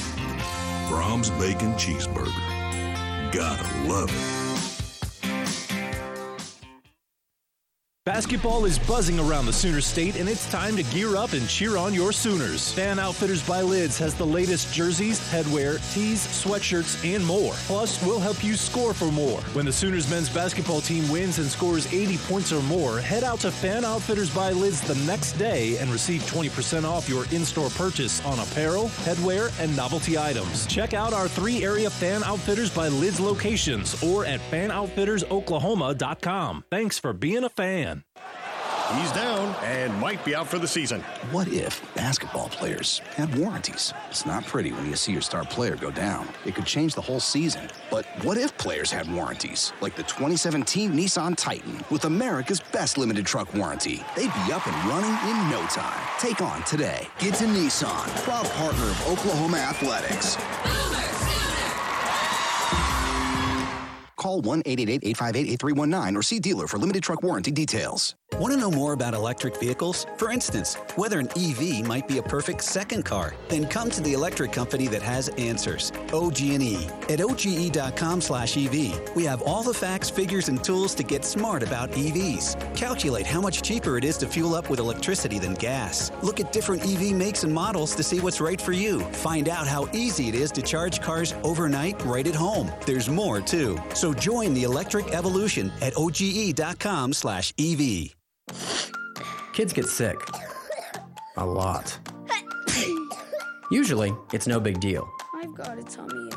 Braum's 0.89 1.29
Bacon 1.39 1.71
Cheeseburger. 1.75 3.31
Gotta 3.31 3.87
love 3.87 4.09
it. 4.09 4.34
Basketball 8.05 8.65
is 8.65 8.77
buzzing 8.77 9.19
around 9.19 9.47
the 9.47 9.51
Sooner 9.51 9.81
State, 9.81 10.17
and 10.17 10.29
it's 10.29 10.47
time 10.51 10.75
to 10.75 10.83
gear 10.83 11.15
up 11.15 11.33
and 11.33 11.49
cheer 11.49 11.75
on 11.75 11.91
your 11.91 12.11
Sooners. 12.11 12.71
Fan 12.71 12.99
Outfitters 12.99 13.41
by 13.47 13.61
Lids 13.61 13.97
has 13.97 14.13
the 14.13 14.23
latest 14.23 14.71
jerseys, 14.71 15.19
headwear, 15.31 15.79
tees, 15.91 16.27
sweatshirts, 16.27 17.03
and 17.03 17.25
more. 17.25 17.53
Plus, 17.65 17.99
we'll 18.05 18.19
help 18.19 18.43
you 18.43 18.53
score 18.53 18.93
for 18.93 19.11
more. 19.11 19.41
When 19.53 19.65
the 19.65 19.73
Sooners 19.73 20.07
men's 20.07 20.29
basketball 20.29 20.81
team 20.81 21.09
wins 21.09 21.39
and 21.39 21.47
scores 21.47 21.91
80 21.91 22.19
points 22.19 22.53
or 22.53 22.61
more, 22.61 22.99
head 22.99 23.23
out 23.23 23.39
to 23.39 23.49
Fan 23.49 23.83
Outfitters 23.83 24.29
by 24.29 24.51
Lids 24.51 24.81
the 24.81 24.93
next 25.07 25.33
day 25.33 25.77
and 25.77 25.89
receive 25.89 26.21
20% 26.29 26.83
off 26.83 27.09
your 27.09 27.25
in-store 27.31 27.71
purchase 27.71 28.23
on 28.23 28.37
apparel, 28.37 28.89
headwear, 29.03 29.51
and 29.59 29.75
novelty 29.75 30.15
items. 30.15 30.67
Check 30.67 30.93
out 30.93 31.11
our 31.11 31.27
three 31.27 31.63
area 31.63 31.89
Fan 31.89 32.23
Outfitters 32.23 32.69
by 32.69 32.87
Lids 32.87 33.19
locations 33.19 34.03
or 34.03 34.25
at 34.25 34.41
fanoutfittersoklahoma.com. 34.51 36.65
Thanks 36.69 36.99
for 36.99 37.11
being 37.11 37.43
a 37.43 37.49
fan. 37.49 37.94
He's 38.93 39.11
down 39.13 39.55
and 39.63 39.93
might 39.99 40.23
be 40.23 40.35
out 40.35 40.47
for 40.47 40.59
the 40.59 40.67
season. 40.67 41.01
What 41.31 41.47
if 41.47 41.81
basketball 41.95 42.49
players 42.49 42.99
had 43.15 43.35
warranties? 43.35 43.91
It's 44.11 44.27
not 44.27 44.45
pretty 44.45 44.73
when 44.73 44.85
you 44.85 44.95
see 44.95 45.11
your 45.11 45.23
star 45.23 45.43
player 45.43 45.75
go 45.75 45.89
down. 45.89 46.27
It 46.45 46.53
could 46.53 46.67
change 46.67 46.93
the 46.93 47.01
whole 47.01 47.19
season. 47.19 47.67
But 47.89 48.05
what 48.21 48.37
if 48.37 48.55
players 48.59 48.91
had 48.91 49.11
warranties? 49.11 49.73
Like 49.81 49.95
the 49.95 50.03
2017 50.03 50.93
Nissan 50.93 51.35
Titan 51.35 51.83
with 51.89 52.05
America's 52.05 52.59
best 52.59 52.99
limited 52.99 53.25
truck 53.25 53.51
warranty. 53.55 54.03
They'd 54.15 54.33
be 54.45 54.51
up 54.53 54.67
and 54.67 54.75
running 54.87 55.17
in 55.29 55.49
no 55.49 55.65
time. 55.67 55.99
Take 56.19 56.41
on 56.41 56.63
today. 56.63 57.07
Get 57.17 57.33
to 57.35 57.45
Nissan, 57.45 58.23
proud 58.23 58.45
partner 58.51 58.83
of 58.83 59.07
Oklahoma 59.07 59.57
Athletics. 59.57 60.37
Call 64.15 64.41
1 64.41 64.63
888 64.65 65.07
858 65.09 65.53
8319 65.53 66.17
or 66.17 66.21
see 66.23 66.39
dealer 66.39 66.67
for 66.67 66.77
limited 66.77 67.03
truck 67.03 67.21
warranty 67.21 67.51
details. 67.51 68.15
Want 68.37 68.51
to 68.51 68.59
know 68.59 68.69
more 68.69 68.91
about 68.91 69.13
electric 69.13 69.57
vehicles? 69.61 70.05
For 70.17 70.29
instance, 70.29 70.75
whether 70.97 71.19
an 71.19 71.29
EV 71.37 71.87
might 71.87 72.05
be 72.05 72.17
a 72.17 72.23
perfect 72.23 72.65
second 72.65 73.05
car? 73.05 73.33
Then 73.47 73.65
come 73.65 73.89
to 73.91 74.01
the 74.01 74.11
electric 74.11 74.51
company 74.51 74.87
that 74.87 75.01
has 75.01 75.29
answers. 75.37 75.93
OG&E. 76.11 76.89
At 77.07 77.21
OGE.com/EV, 77.21 79.15
we 79.15 79.23
have 79.23 79.41
all 79.43 79.63
the 79.63 79.73
facts, 79.73 80.09
figures, 80.09 80.49
and 80.49 80.61
tools 80.61 80.93
to 80.95 81.03
get 81.03 81.23
smart 81.23 81.63
about 81.63 81.91
EVs. 81.91 82.57
Calculate 82.75 83.25
how 83.25 83.39
much 83.39 83.61
cheaper 83.61 83.97
it 83.97 84.03
is 84.03 84.17
to 84.17 84.27
fuel 84.27 84.53
up 84.53 84.69
with 84.69 84.79
electricity 84.79 85.39
than 85.39 85.53
gas. 85.53 86.11
Look 86.21 86.41
at 86.41 86.51
different 86.51 86.83
EV 86.83 87.13
makes 87.13 87.45
and 87.45 87.53
models 87.53 87.95
to 87.95 88.03
see 88.03 88.19
what's 88.19 88.41
right 88.41 88.59
for 88.59 88.73
you. 88.73 88.99
Find 89.13 89.47
out 89.47 89.65
how 89.65 89.87
easy 89.93 90.27
it 90.27 90.35
is 90.35 90.51
to 90.51 90.61
charge 90.61 90.99
cars 90.99 91.33
overnight 91.43 92.05
right 92.05 92.27
at 92.27 92.35
home. 92.35 92.69
There's 92.85 93.07
more 93.07 93.39
too. 93.39 93.79
So 93.93 94.13
join 94.13 94.53
the 94.53 94.63
electric 94.63 95.13
evolution 95.13 95.71
at 95.81 95.93
OGE.com/EV. 95.95 98.13
Kids 99.55 99.71
get 99.71 99.85
sick. 99.85 100.17
A 101.37 101.45
lot. 101.45 101.97
Usually, 103.71 104.13
it's 104.33 104.47
no 104.47 104.59
big 104.59 104.81
deal. 104.81 105.09
I've 105.33 105.55
got 105.55 105.79
a 105.79 105.83
tummy 105.83 106.27
ache. 106.27 106.33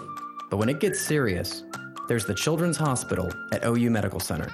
But 0.50 0.58
when 0.58 0.68
it 0.68 0.78
gets 0.78 1.00
serious, 1.00 1.64
there's 2.06 2.26
the 2.26 2.34
Children's 2.34 2.76
Hospital 2.76 3.28
at 3.52 3.64
OU 3.66 3.90
Medical 3.90 4.20
Center. 4.20 4.48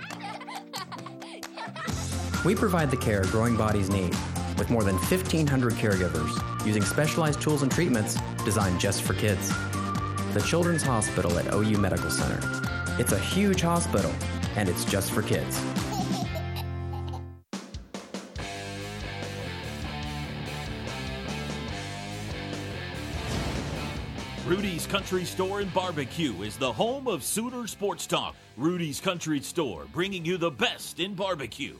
We 2.43 2.55
provide 2.55 2.91
the 2.91 2.97
care 2.97 3.25
growing 3.25 3.55
bodies 3.55 3.91
need 3.91 4.15
with 4.57 4.71
more 4.71 4.83
than 4.83 4.97
1,500 4.97 5.75
caregivers 5.75 6.67
using 6.67 6.83
specialized 6.83 7.43
tools 7.43 7.61
and 7.63 7.71
treatments 7.71 8.17
designed 8.47 8.81
just 8.81 9.03
for 9.03 9.13
kids. 9.13 9.53
The 10.33 10.41
Children's 10.41 10.83
Hospital 10.83 11.39
at 11.39 11.53
OU 11.53 11.77
Medical 11.77 12.11
Center. 12.11 12.41
It's 12.99 13.13
a 13.13 13.19
huge 13.19 13.61
hospital, 13.61 14.13
and 14.57 14.71
it's 14.71 14.87
just 14.87 15.13
for 15.13 15.21
kids. 15.21 15.61
Rudy's 24.55 24.87
Country 24.87 25.25
Store 25.25 25.59
and 25.59 25.75
Barbecue 25.75 26.43
is 26.43 26.57
the 26.57 26.73
home 26.73 27.09
of 27.09 27.25
Sooner 27.25 27.67
Sports 27.67 28.07
Talk. 28.07 28.37
Rudy's 28.57 29.01
Country 29.01 29.41
Store, 29.41 29.85
bringing 29.93 30.25
you 30.25 30.37
the 30.37 30.53
best 30.53 31.01
in 31.01 31.15
barbecue. 31.15 31.75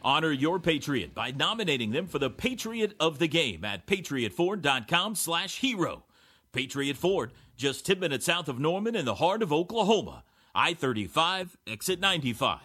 Honor 0.00 0.32
your 0.32 0.58
Patriot 0.58 1.14
by 1.14 1.32
nominating 1.32 1.90
them 1.90 2.06
for 2.06 2.18
the 2.18 2.30
Patriot 2.30 2.94
of 2.98 3.18
the 3.18 3.28
Game 3.28 3.62
at 3.62 3.86
patriotford.com 3.86 5.16
slash 5.16 5.58
hero. 5.58 6.04
Patriot 6.50 6.96
Ford, 6.96 7.32
just 7.58 7.84
10 7.84 8.00
minutes 8.00 8.24
south 8.24 8.48
of 8.48 8.58
Norman 8.58 8.96
in 8.96 9.04
the 9.04 9.16
heart 9.16 9.42
of 9.42 9.52
Oklahoma. 9.52 10.24
I-35, 10.54 11.58
exit 11.66 12.00
95. 12.00 12.58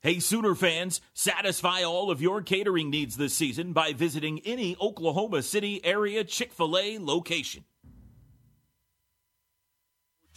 Hey 0.00 0.18
Sooner 0.18 0.56
fans, 0.56 1.00
satisfy 1.14 1.84
all 1.84 2.10
of 2.10 2.20
your 2.20 2.42
catering 2.42 2.90
needs 2.90 3.16
this 3.16 3.34
season 3.34 3.72
by 3.72 3.92
visiting 3.92 4.40
any 4.40 4.76
Oklahoma 4.80 5.44
City 5.44 5.80
area 5.84 6.24
Chick-fil-A 6.24 6.98
location. 6.98 7.62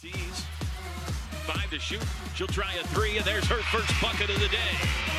Five 0.00 1.68
to 1.70 1.78
shoot. 1.78 2.02
She'll 2.34 2.46
try 2.46 2.72
a 2.72 2.82
three, 2.84 3.18
and 3.18 3.26
there's 3.26 3.44
her 3.48 3.60
first 3.64 3.92
bucket 4.00 4.30
of 4.30 4.40
the 4.40 4.48
day. 4.48 4.72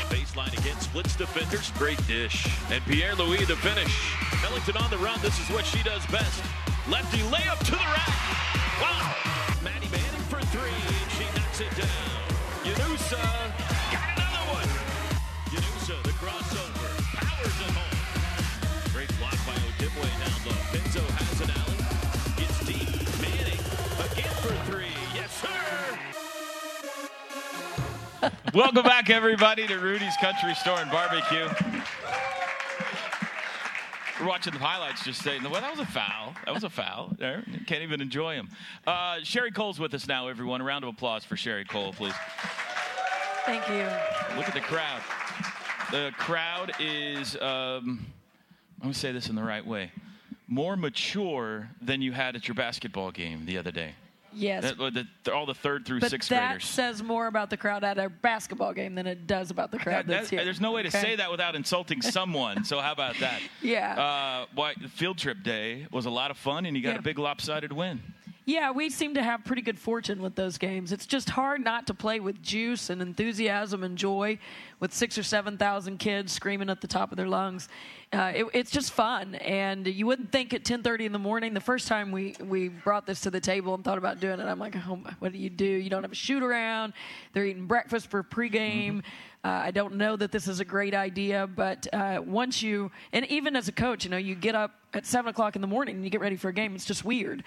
Baseline 0.10 0.58
again, 0.58 0.80
splits 0.80 1.16
defenders. 1.16 1.72
Great 1.78 2.00
dish. 2.08 2.48
And 2.72 2.84
Pierre 2.86 3.14
Louis 3.14 3.46
the 3.46 3.56
finish. 3.58 4.16
Ellington 4.44 4.78
on 4.78 4.90
the 4.90 4.98
run. 4.98 5.20
This 5.22 5.40
is 5.40 5.48
what 5.54 5.66
she 5.68 5.84
does 5.84 6.04
best. 6.08 6.44
Lefty 6.90 7.20
layup 7.30 7.60
to 7.60 7.72
the 7.72 7.78
rack. 7.78 8.82
Wow. 8.82 9.16
Maddie 9.64 9.88
Manning 9.92 10.26
for 10.30 10.42
three, 10.48 10.72
and 10.72 11.12
she 11.12 11.26
knocks 11.40 11.62
it 11.62 11.78
down. 11.80 12.11
Welcome 28.54 28.84
back, 28.84 29.10
everybody, 29.10 29.66
to 29.66 29.80
Rudy's 29.80 30.18
Country 30.18 30.54
Store 30.56 30.78
and 30.80 30.92
Barbecue. 30.92 31.48
We're 34.20 34.28
watching 34.28 34.52
the 34.52 34.60
highlights 34.60 35.06
just 35.06 35.22
saying, 35.22 35.44
well, 35.44 35.62
that 35.62 35.72
was 35.72 35.80
a 35.80 35.86
foul. 35.86 36.34
That 36.44 36.54
was 36.54 36.66
a 36.66 36.70
foul. 36.70 37.16
There. 37.18 37.46
Can't 37.66 37.82
even 37.82 38.02
enjoy 38.02 38.36
them. 38.36 38.50
Uh, 38.86 39.20
Sherri 39.24 39.52
Coale's 39.52 39.80
with 39.80 39.94
us 39.94 40.06
now, 40.06 40.28
everyone. 40.28 40.60
A 40.60 40.66
round 40.66 40.84
of 40.84 40.90
applause 40.90 41.24
for 41.24 41.38
Sherri 41.38 41.64
Coale, 41.64 41.94
please. 41.94 42.14
Thank 43.46 43.66
you. 43.70 43.88
Look 44.36 44.50
at 44.50 44.54
the 44.54 44.60
crowd. 44.60 45.02
The 45.92 46.12
crowd 46.18 46.74
is, 46.78 47.38
um, 47.38 48.06
let 48.80 48.88
me 48.88 48.94
say 48.94 49.14
this 49.14 49.30
in 49.30 49.36
the 49.36 49.44
right 49.44 49.66
way, 49.66 49.94
more 50.50 50.76
mature 50.76 51.70
than 51.82 52.02
you 52.02 52.12
had 52.12 52.36
at 52.36 52.50
your 52.50 52.56
basketball 52.56 53.12
game 53.12 53.46
the 53.46 53.58
other 53.58 53.72
day. 53.72 53.94
Yes. 54.34 54.64
That- 54.64 54.78
the- 54.78 55.08
the- 55.24 55.34
all 55.34 55.46
the 55.46 55.54
third 55.54 55.86
through 55.86 56.00
but 56.00 56.10
sixth 56.10 56.30
that 56.30 56.50
graders. 56.52 56.66
says 56.66 57.04
more 57.04 57.28
about 57.28 57.50
the 57.50 57.58
crowd 57.58 57.84
at 57.84 57.98
a 57.98 58.10
basketball 58.10 58.74
game 58.74 58.96
than 58.96 59.08
it 59.08 59.28
does 59.28 59.52
about 59.52 59.72
the 59.72 59.78
crowd 59.80 60.06
That- 60.06 60.08
that's 60.08 60.30
that- 60.30 60.36
here. 60.38 60.46
there's 60.46 60.62
no 60.62 60.72
way 60.72 60.84
to 60.84 60.88
Okay? 60.90 61.02
say 61.02 61.16
that 61.18 61.30
without 61.32 61.56
insulting 61.56 62.02
someone. 62.02 62.64
so 62.64 62.80
how 62.80 62.92
about 62.92 63.18
that? 63.20 63.42
Yeah. 63.62 64.00
Uh, 64.00 64.46
why, 64.54 64.74
field 64.76 65.18
trip 65.18 65.44
day 65.44 65.88
was 65.92 66.06
a 66.06 66.10
lot 66.10 66.32
of 66.32 66.38
fun, 66.38 66.66
and 66.66 66.76
you 66.76 66.84
got 66.84 66.94
Yeah. 66.94 67.00
a 67.00 67.02
big 67.02 67.20
lopsided 67.20 67.72
win. 67.72 68.02
Yeah, 68.46 68.72
we 68.72 68.90
seem 68.90 69.14
to 69.14 69.24
have 69.24 69.46
pretty 69.46 69.62
good 69.62 69.78
fortune 69.78 70.20
with 70.20 70.34
those 70.34 70.58
games. 70.58 70.92
It's 70.92 71.06
just 71.06 71.30
hard 71.30 71.64
not 71.64 71.86
to 71.88 71.94
play 71.94 72.20
with 72.20 72.42
juice 72.42 72.90
and 72.90 73.00
enthusiasm 73.00 73.84
and 73.84 73.96
joy 73.96 74.40
with 74.80 74.94
six 74.94 75.16
or 75.16 75.22
seven 75.22 75.60
thousand 75.60 76.00
kids 76.00 76.32
screaming 76.32 76.68
at 76.68 76.82
the 76.82 76.88
top 76.88 77.12
of 77.12 77.18
their 77.18 77.28
lungs. 77.28 77.70
Uh, 78.12 78.32
it, 78.36 78.46
it's 78.54 78.72
just 78.72 78.94
fun, 78.94 79.36
and 79.36 79.86
you 79.86 80.08
wouldn't 80.08 80.32
think 80.32 80.56
at 80.56 80.64
10:30 80.64 81.06
in 81.06 81.12
the 81.12 81.20
morning. 81.20 81.54
The 81.54 81.62
first 81.62 81.88
time 81.88 82.12
we 82.12 82.36
we 82.44 82.70
brought 82.70 83.06
this 83.06 83.22
to 83.22 83.30
the 83.30 83.40
table 83.40 83.76
and 83.76 83.84
thought 83.84 84.00
about 84.00 84.20
doing 84.20 84.40
it, 84.40 84.46
I'm 84.46 84.60
like, 84.60 84.76
oh, 84.88 85.00
what 85.20 85.34
do 85.34 85.38
you 85.38 85.52
do? 85.52 85.66
You 85.66 85.92
don't 85.92 86.02
have 86.02 86.12
a 86.12 86.16
shoot 86.16 86.42
around. 86.42 86.94
They're 87.34 87.46
eating 87.46 87.68
breakfast 87.68 88.10
for 88.10 88.24
pregame. 88.24 89.04
Uh, 89.44 89.48
I 89.48 89.72
don't 89.72 89.96
know 89.96 90.16
that 90.16 90.32
this 90.32 90.48
is 90.48 90.60
a 90.60 90.66
great 90.66 90.94
idea, 90.94 91.48
but 91.48 91.88
uh, 91.94 92.22
once 92.24 92.62
you, 92.62 92.92
and 93.12 93.26
even 93.26 93.56
as 93.56 93.68
a 93.68 93.72
coach, 93.72 94.04
you 94.04 94.12
know, 94.12 94.18
you 94.18 94.36
get 94.36 94.54
up 94.54 94.72
at 94.94 95.06
seven 95.06 95.30
o'clock 95.30 95.56
in 95.56 95.62
the 95.62 95.68
morning 95.68 95.96
and 95.96 96.04
you 96.04 96.12
get 96.12 96.22
ready 96.22 96.36
for 96.36 96.50
a 96.50 96.54
game. 96.54 96.76
It's 96.76 96.86
just 96.86 97.04
weird. 97.04 97.44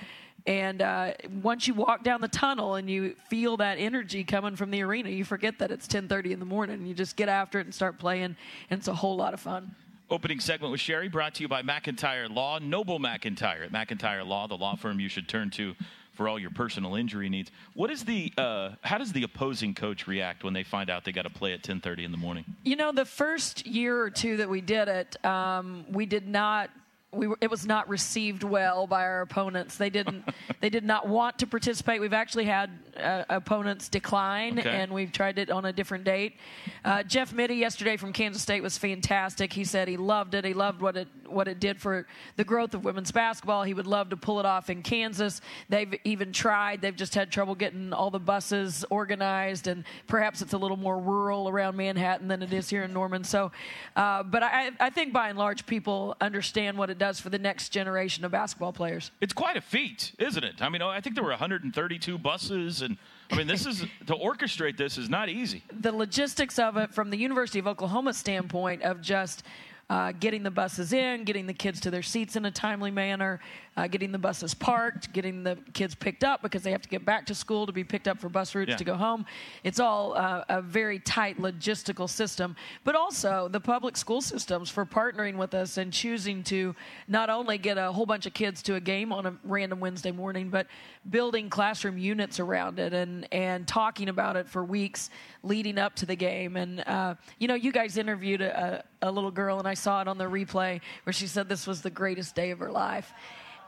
And 0.47 0.83
uh, 0.83 1.13
once 1.43 1.67
you 1.67 1.73
walk 1.73 2.05
down 2.05 2.21
the 2.21 2.29
tunnel 2.29 2.75
and 2.75 2.89
you 2.91 3.15
feel 3.29 3.57
that 3.59 3.79
energy 3.79 4.25
coming 4.25 4.57
from 4.57 4.71
the 4.71 4.83
arena, 4.83 5.09
you 5.09 5.25
forget 5.25 5.59
that 5.59 5.71
it's 5.71 5.87
10:30 5.87 6.33
in 6.33 6.39
the 6.39 6.45
morning. 6.45 6.85
You 6.85 6.93
just 6.93 7.17
get 7.17 7.31
after 7.31 7.59
it 7.59 7.65
and 7.65 7.75
start 7.75 7.99
playing, 7.99 8.37
and 8.69 8.79
it's 8.79 8.89
a 8.89 8.95
whole 8.95 9.17
lot 9.17 9.33
of 9.33 9.41
fun. 9.41 9.75
Opening 10.11 10.39
segment 10.39 10.71
with 10.71 10.81
Sherri 10.81 11.09
brought 11.09 11.35
to 11.37 11.43
you 11.43 11.49
by 11.49 11.63
McIntyre 11.63 12.29
Law, 12.29 12.59
Noble 12.59 13.01
McIntyre. 13.01 13.65
At 13.65 13.73
McIntyre 13.73 14.27
Law, 14.27 14.47
the 14.47 14.57
law 14.57 14.77
firm 14.77 15.01
you 15.01 15.09
should 15.09 15.29
turn 15.29 15.49
to 15.53 15.75
for 16.13 16.29
all 16.29 16.39
your 16.39 16.51
personal 16.51 16.95
injury 16.95 17.31
needs. 17.31 17.51
What 17.73 17.91
is 17.91 18.05
the? 18.05 18.31
Uh, 18.37 18.73
how 18.83 18.99
does 18.99 19.13
the 19.13 19.23
opposing 19.23 19.75
coach 19.75 20.07
react 20.07 20.45
when 20.45 20.53
they 20.53 20.63
find 20.63 20.91
out 20.91 21.05
they 21.05 21.13
got 21.13 21.23
to 21.23 21.31
play 21.31 21.55
at 21.55 21.63
10:30 21.63 22.05
in 22.05 22.13
the 22.13 22.19
morning? 22.19 22.45
You 22.65 22.77
know, 22.77 22.93
the 22.93 23.07
first 23.07 23.67
year 23.67 23.99
or 23.99 24.11
two 24.11 24.37
that 24.37 24.49
we 24.51 24.61
did 24.61 24.89
it, 24.89 25.25
um, 25.25 25.87
we 25.91 26.05
did 26.05 26.29
not. 26.29 26.71
We 27.15 27.27
were, 27.27 27.39
it 27.41 27.51
was 27.51 27.67
not 27.67 27.89
received 27.89 28.43
well 28.43 28.87
by 28.87 29.03
our 29.05 29.21
opponents. 29.23 29.77
They 29.77 29.91
didn't. 29.91 30.25
they 30.61 30.71
did 30.71 30.85
not 30.85 31.09
want 31.09 31.39
to 31.39 31.47
participate. 31.47 32.01
We've 32.01 32.13
actually 32.13 32.45
had 32.45 32.71
uh, 32.97 33.25
opponents 33.29 33.89
decline, 33.89 34.59
Okay. 34.59 34.69
and 34.71 34.93
we've 34.93 35.13
tried 35.13 35.39
it 35.39 35.51
on 35.51 35.65
a 35.65 35.73
different 35.73 36.05
date. 36.05 36.37
Uh, 36.85 37.03
Jeff 37.03 37.33
Mittie 37.33 37.57
yesterday 37.57 37.97
from 37.97 38.13
Kansas 38.13 38.43
State 38.43 38.63
was 38.63 38.79
fantastic. 38.79 39.53
He 39.53 39.65
said 39.65 39.89
he 39.89 39.97
loved 39.97 40.35
it. 40.35 40.45
He 40.45 40.55
loved 40.55 40.81
what 40.81 40.97
it 40.97 41.09
what 41.27 41.49
it 41.49 41.59
did 41.59 41.81
for 41.81 42.07
the 42.37 42.45
growth 42.45 42.75
of 42.75 42.85
women's 42.85 43.11
basketball. 43.11 43.63
He 43.65 43.75
would 43.75 43.87
love 43.87 44.11
to 44.11 44.17
pull 44.17 44.41
it 44.41 44.47
off 44.47 44.71
in 44.71 44.83
Kansas. 44.83 45.41
They've 45.69 45.95
even 46.05 46.33
tried. 46.33 46.81
They've 46.81 46.95
just 46.95 47.15
had 47.15 47.31
trouble 47.31 47.55
getting 47.55 47.93
all 47.93 48.11
the 48.11 48.21
buses 48.21 48.85
organized, 48.91 49.67
and 49.67 49.85
perhaps 50.07 50.43
it's 50.43 50.53
a 50.53 50.59
little 50.59 50.77
more 50.77 50.99
rural 50.99 51.49
around 51.49 51.77
Manhattan 51.77 52.29
than 52.29 52.43
it 52.43 52.53
is 52.53 52.69
here 52.69 52.85
in 52.85 52.93
Norman. 52.93 53.25
So, 53.25 53.53
uh, 53.97 54.23
but 54.23 54.43
I, 54.43 54.71
I 54.81 54.91
think 54.91 55.13
by 55.13 55.29
and 55.29 55.39
large, 55.39 55.67
people 55.67 56.17
understand 56.21 56.77
what 56.79 56.91
it 56.91 56.99
does 56.99 57.04
for 57.13 57.31
the 57.31 57.39
next 57.39 57.71
generation 57.71 58.25
of 58.25 58.31
basketball 58.33 58.73
players. 58.73 59.11
It's 59.21 59.33
quite 59.33 59.57
a 59.57 59.61
feat, 59.61 60.13
isn't 60.19 60.45
it? 60.45 60.63
I 60.63 60.69
mean, 60.69 60.83
I 60.83 61.01
think 61.01 61.15
there 61.15 61.25
were 61.25 61.31
132 61.31 62.19
buses, 62.19 62.83
and 62.83 62.97
I 63.31 63.37
mean, 63.37 63.47
this 63.47 63.67
is 63.67 63.81
to 64.07 64.15
orchestrate 64.15 64.77
this 64.77 64.99
is 64.99 65.09
not 65.09 65.29
easy. 65.29 65.63
the 65.81 65.93
logistics 65.93 66.59
of 66.59 66.77
it 66.77 66.93
from 66.93 67.11
the 67.11 67.17
University 67.17 67.59
of 67.59 67.67
Oklahoma 67.67 68.13
standpoint 68.15 68.83
of 68.83 69.01
just 69.01 69.43
uh, 69.91 70.13
getting 70.13 70.43
the 70.43 70.51
buses 70.51 70.93
in, 70.93 71.25
getting 71.25 71.47
the 71.47 71.53
kids 71.53 71.81
to 71.81 71.91
their 71.91 72.03
seats 72.03 72.37
in 72.37 72.45
a 72.47 72.51
timely 72.51 72.91
manner, 72.91 73.41
uh, 73.77 73.87
getting 73.89 74.13
the 74.13 74.19
buses 74.19 74.55
parked, 74.55 75.13
getting 75.13 75.43
the 75.43 75.59
kids 75.73 75.95
picked 75.95 76.23
up 76.23 76.43
because 76.43 76.63
they 76.63 76.71
have 76.71 76.83
to 76.83 76.89
get 76.89 77.05
back 77.05 77.27
to 77.27 77.35
school 77.35 77.67
to 77.67 77.73
be 77.73 77.83
picked 77.83 78.07
up 78.07 78.21
for 78.21 78.29
bus 78.29 78.55
routes 78.55 78.71
Yeah. 78.71 78.77
to 78.77 78.85
go 78.85 78.95
home. 78.95 79.27
It's 79.65 79.81
all 79.81 80.15
uh, 80.17 80.45
a 80.49 80.63
very 80.63 81.01
tight 81.01 81.39
logistical 81.39 82.09
system, 82.09 82.55
but 82.85 82.95
also 82.95 83.49
the 83.49 83.61
public 83.61 83.97
school 83.97 84.21
systems 84.21 84.71
for 84.71 84.87
partnering 84.87 85.37
with 85.37 85.55
us 85.55 85.77
and 85.77 85.93
choosing 85.93 86.45
to 86.45 86.77
not 87.09 87.31
only 87.31 87.59
get 87.59 87.77
a 87.77 87.91
whole 87.91 88.07
bunch 88.07 88.27
of 88.27 88.35
kids 88.35 88.63
to 88.63 88.77
a 88.77 88.81
game 88.81 89.13
on 89.13 89.27
a 89.27 89.35
random 89.43 89.81
Wednesday 89.81 90.13
morning, 90.13 90.51
but 90.51 90.69
building 91.11 91.51
classroom 91.51 91.99
units 91.99 92.39
around 92.41 92.79
it 92.79 92.93
and, 92.93 93.27
and 93.33 93.67
talking 93.67 94.09
about 94.09 94.37
it 94.37 94.49
for 94.49 94.65
weeks 94.65 95.11
leading 95.43 95.79
up 95.79 95.95
to 95.97 96.07
the 96.07 96.17
game. 96.17 96.57
And, 96.57 96.81
uh, 96.87 97.17
you 97.39 97.49
know, 97.49 97.55
you 97.55 97.73
guys 97.73 97.99
interviewed 97.99 98.41
a, 98.41 98.85
a 99.03 99.11
little 99.11 99.31
girl, 99.33 99.59
and 99.59 99.67
I 99.67 99.75
saw 99.75 100.01
it 100.01 100.09
on 100.09 100.17
the 100.17 100.25
replay 100.25 100.81
where 101.03 101.13
she 101.13 101.27
said 101.27 101.49
this 101.49 101.67
was 101.67 101.83
the 101.83 101.91
greatest 101.91 102.35
day 102.35 102.51
of 102.53 102.59
her 102.61 102.71
life. 102.71 103.13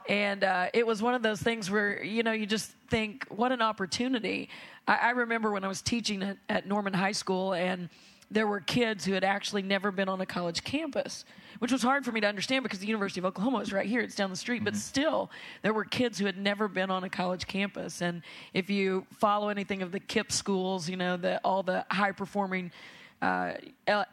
And 0.07 0.43
uh, 0.43 0.67
it 0.73 0.87
was 0.87 1.01
one 1.01 1.13
of 1.13 1.21
those 1.21 1.41
things 1.41 1.69
where, 1.69 2.01
you 2.03 2.23
know, 2.23 2.31
you 2.31 2.45
just 2.45 2.71
think, 2.89 3.25
what 3.29 3.51
an 3.51 3.61
opportunity. 3.61 4.49
I, 4.87 4.95
I 4.95 5.09
remember 5.11 5.51
when 5.51 5.63
I 5.63 5.67
was 5.67 5.81
teaching 5.81 6.23
at, 6.23 6.37
at 6.47 6.67
Norman 6.67 6.93
High 6.93 7.11
School, 7.11 7.53
and 7.53 7.89
there 8.31 8.47
were 8.47 8.59
kids 8.59 9.05
who 9.05 9.13
had 9.13 9.23
actually 9.23 9.61
never 9.61 9.91
been 9.91 10.09
on 10.09 10.19
a 10.21 10.25
college 10.25 10.63
campus, 10.63 11.25
which 11.59 11.71
was 11.71 11.81
hard 11.81 12.05
for 12.05 12.11
me 12.11 12.21
to 12.21 12.27
understand 12.27 12.63
because 12.63 12.79
the 12.79 12.87
University 12.87 13.19
of 13.19 13.25
Oklahoma 13.25 13.59
is 13.59 13.71
right 13.71 13.87
here, 13.87 14.01
it's 14.01 14.15
down 14.15 14.29
the 14.29 14.35
street. 14.35 14.63
But 14.63 14.75
still, 14.75 15.29
there 15.61 15.73
were 15.73 15.85
kids 15.85 16.19
who 16.19 16.25
had 16.25 16.37
never 16.37 16.67
been 16.67 16.91
on 16.91 17.03
a 17.03 17.09
college 17.09 17.47
campus. 17.47 18.01
And 18.01 18.21
if 18.53 18.69
you 18.69 19.05
follow 19.19 19.49
anything 19.49 19.81
of 19.81 19.91
the 19.91 19.99
KIPP 19.99 20.31
schools, 20.31 20.89
you 20.89 20.97
know, 20.97 21.17
the, 21.17 21.39
all 21.43 21.63
the 21.63 21.85
high 21.89 22.11
performing 22.11 22.71
uh, 23.21 23.53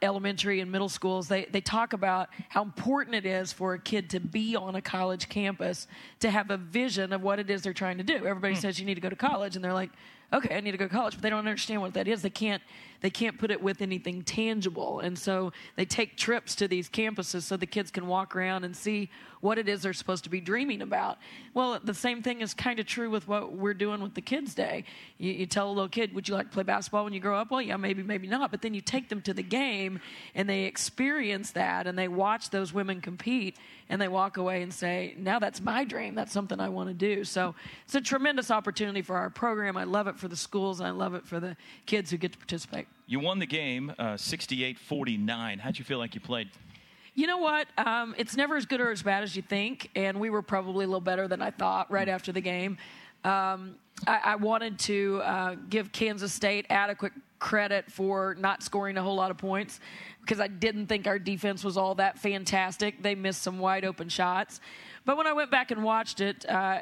elementary 0.01 0.61
and 0.61 0.71
middle 0.71 0.89
schools, 0.89 1.27
they, 1.27 1.45
they 1.45 1.61
talk 1.61 1.93
about 1.93 2.29
how 2.49 2.63
important 2.63 3.15
it 3.15 3.25
is 3.25 3.53
for 3.53 3.73
a 3.73 3.79
kid 3.79 4.09
to 4.09 4.19
be 4.19 4.55
on 4.55 4.75
a 4.75 4.81
college 4.81 5.29
campus 5.29 5.87
to 6.19 6.31
have 6.31 6.49
a 6.49 6.57
vision 6.57 7.13
of 7.13 7.21
what 7.21 7.39
it 7.39 7.49
is 7.49 7.61
they're 7.61 7.73
trying 7.73 7.97
to 7.97 8.03
do. 8.03 8.15
Everybody 8.15 8.55
says 8.55 8.79
you 8.79 8.85
need 8.85 8.95
to 8.95 9.01
go 9.01 9.09
to 9.09 9.15
college, 9.15 9.55
and 9.55 9.63
they're 9.63 9.73
like, 9.73 9.91
okay, 10.33 10.55
I 10.55 10.59
need 10.59 10.71
to 10.71 10.77
go 10.77 10.87
to 10.87 10.93
college, 10.93 11.13
but 11.13 11.21
they 11.21 11.29
don't 11.29 11.39
understand 11.39 11.81
what 11.81 11.93
that 11.93 12.07
is. 12.07 12.21
They 12.23 12.29
can't 12.31 12.63
they 13.01 13.09
can't 13.09 13.37
put 13.37 13.51
it 13.51 13.61
with 13.61 13.81
anything 13.81 14.23
tangible, 14.23 14.99
and 14.99 15.17
so 15.17 15.51
they 15.75 15.85
take 15.85 16.17
trips 16.17 16.55
to 16.55 16.67
these 16.67 16.89
campuses 16.89 17.43
so 17.43 17.57
the 17.57 17.65
kids 17.65 17.91
can 17.91 18.07
walk 18.07 18.35
around 18.35 18.63
and 18.63 18.75
see 18.75 19.09
what 19.41 19.59
it 19.59 19.69
is 19.69 19.83
they're 19.83 19.93
supposed 19.93 20.23
to 20.23 20.29
be 20.29 20.41
dreaming 20.41 20.81
about. 20.81 21.19
Well, 21.53 21.79
the 21.83 21.93
same 21.93 22.23
thing 22.23 22.41
is 22.41 22.53
kind 22.53 22.79
of 22.79 22.87
true 22.87 23.09
with 23.11 23.27
what 23.27 23.53
we're 23.53 23.75
doing 23.75 24.01
with 24.01 24.15
the 24.15 24.21
Kids 24.21 24.55
Day. 24.55 24.85
You, 25.19 25.31
you 25.31 25.45
tell 25.45 25.67
a 25.67 25.71
little 25.71 25.87
kid, 25.87 26.13
"Would 26.15 26.27
you 26.27 26.33
like 26.33 26.47
to 26.47 26.53
play 26.53 26.63
basketball 26.63 27.03
when 27.03 27.13
you 27.13 27.19
grow 27.19 27.37
up?" 27.37 27.51
Well, 27.51 27.61
yeah, 27.61 27.77
maybe, 27.77 28.01
maybe 28.01 28.27
not. 28.27 28.49
But 28.49 28.61
then 28.61 28.73
you 28.73 28.81
take 28.81 29.07
them 29.07 29.21
to 29.21 29.33
the 29.33 29.43
game, 29.43 29.99
and 30.33 30.49
they 30.49 30.63
experience 30.63 31.51
that, 31.51 31.85
and 31.85 31.97
they 31.97 32.07
watch 32.07 32.49
those 32.49 32.73
women 32.73 33.01
compete, 33.01 33.57
and 33.87 34.01
they 34.01 34.07
walk 34.07 34.37
away 34.37 34.63
and 34.63 34.73
say, 34.73 35.13
"Now 35.17 35.37
that's 35.37 35.61
my 35.61 35.83
dream. 35.83 36.15
That's 36.15 36.31
something 36.31 36.59
I 36.59 36.69
want 36.69 36.89
to 36.89 36.95
do." 36.95 37.23
So 37.23 37.53
it's 37.85 37.95
a 37.95 38.01
tremendous 38.01 38.49
opportunity 38.49 39.03
for 39.03 39.15
our 39.15 39.29
program. 39.29 39.77
I 39.77 39.83
love 39.83 40.07
it 40.07 40.17
for 40.17 40.27
the 40.27 40.35
schools, 40.35 40.79
and 40.79 40.87
I 40.87 40.91
love 40.91 41.13
it 41.13 41.25
for 41.25 41.39
the 41.39 41.55
kids 41.85 42.09
who 42.09 42.17
get 42.17 42.31
to 42.31 42.37
participate. 42.37 42.84
You 43.07 43.19
won 43.19 43.39
the 43.39 43.45
game, 43.45 43.93
uh, 43.99 44.13
68-49. 44.13 45.59
How'd 45.59 45.77
you 45.77 45.85
feel 45.85 45.99
like 45.99 46.15
you 46.15 46.21
played? 46.21 46.49
You 47.13 47.27
know 47.27 47.37
what? 47.37 47.67
Um, 47.77 48.15
it's 48.17 48.35
never 48.35 48.57
as 48.57 48.65
good 48.65 48.81
or 48.81 48.91
as 48.91 49.03
bad 49.03 49.23
as 49.23 49.35
you 49.35 49.41
think, 49.41 49.89
and 49.95 50.19
we 50.19 50.29
were 50.29 50.41
probably 50.41 50.85
a 50.85 50.87
little 50.87 50.99
better 50.99 51.27
than 51.27 51.41
I 51.41 51.51
thought 51.51 51.89
right 51.91 52.09
after 52.09 52.31
the 52.31 52.41
game. 52.41 52.77
Um, 53.23 53.75
I, 54.07 54.19
I 54.23 54.35
wanted 54.35 54.77
to 54.79 55.21
uh, 55.23 55.55
give 55.69 55.91
Kansas 55.91 56.33
State 56.33 56.65
adequate 56.69 57.13
credit 57.39 57.91
for 57.91 58.35
not 58.39 58.63
scoring 58.63 58.97
a 58.97 59.03
whole 59.03 59.15
lot 59.15 59.31
of 59.31 59.37
points 59.37 59.79
because 60.21 60.39
I 60.39 60.47
didn't 60.47 60.87
think 60.87 61.05
our 61.05 61.19
defense 61.19 61.63
was 61.63 61.77
all 61.77 61.95
that 61.95 62.17
fantastic. 62.17 63.01
They 63.01 63.13
missed 63.13 63.43
some 63.43 63.59
wide 63.59 63.85
open 63.85 64.09
shots. 64.09 64.59
But 65.05 65.17
when 65.17 65.27
I 65.27 65.33
went 65.33 65.51
back 65.51 65.69
and 65.69 65.83
watched 65.83 66.19
it 66.19 66.49
uh, 66.49 66.79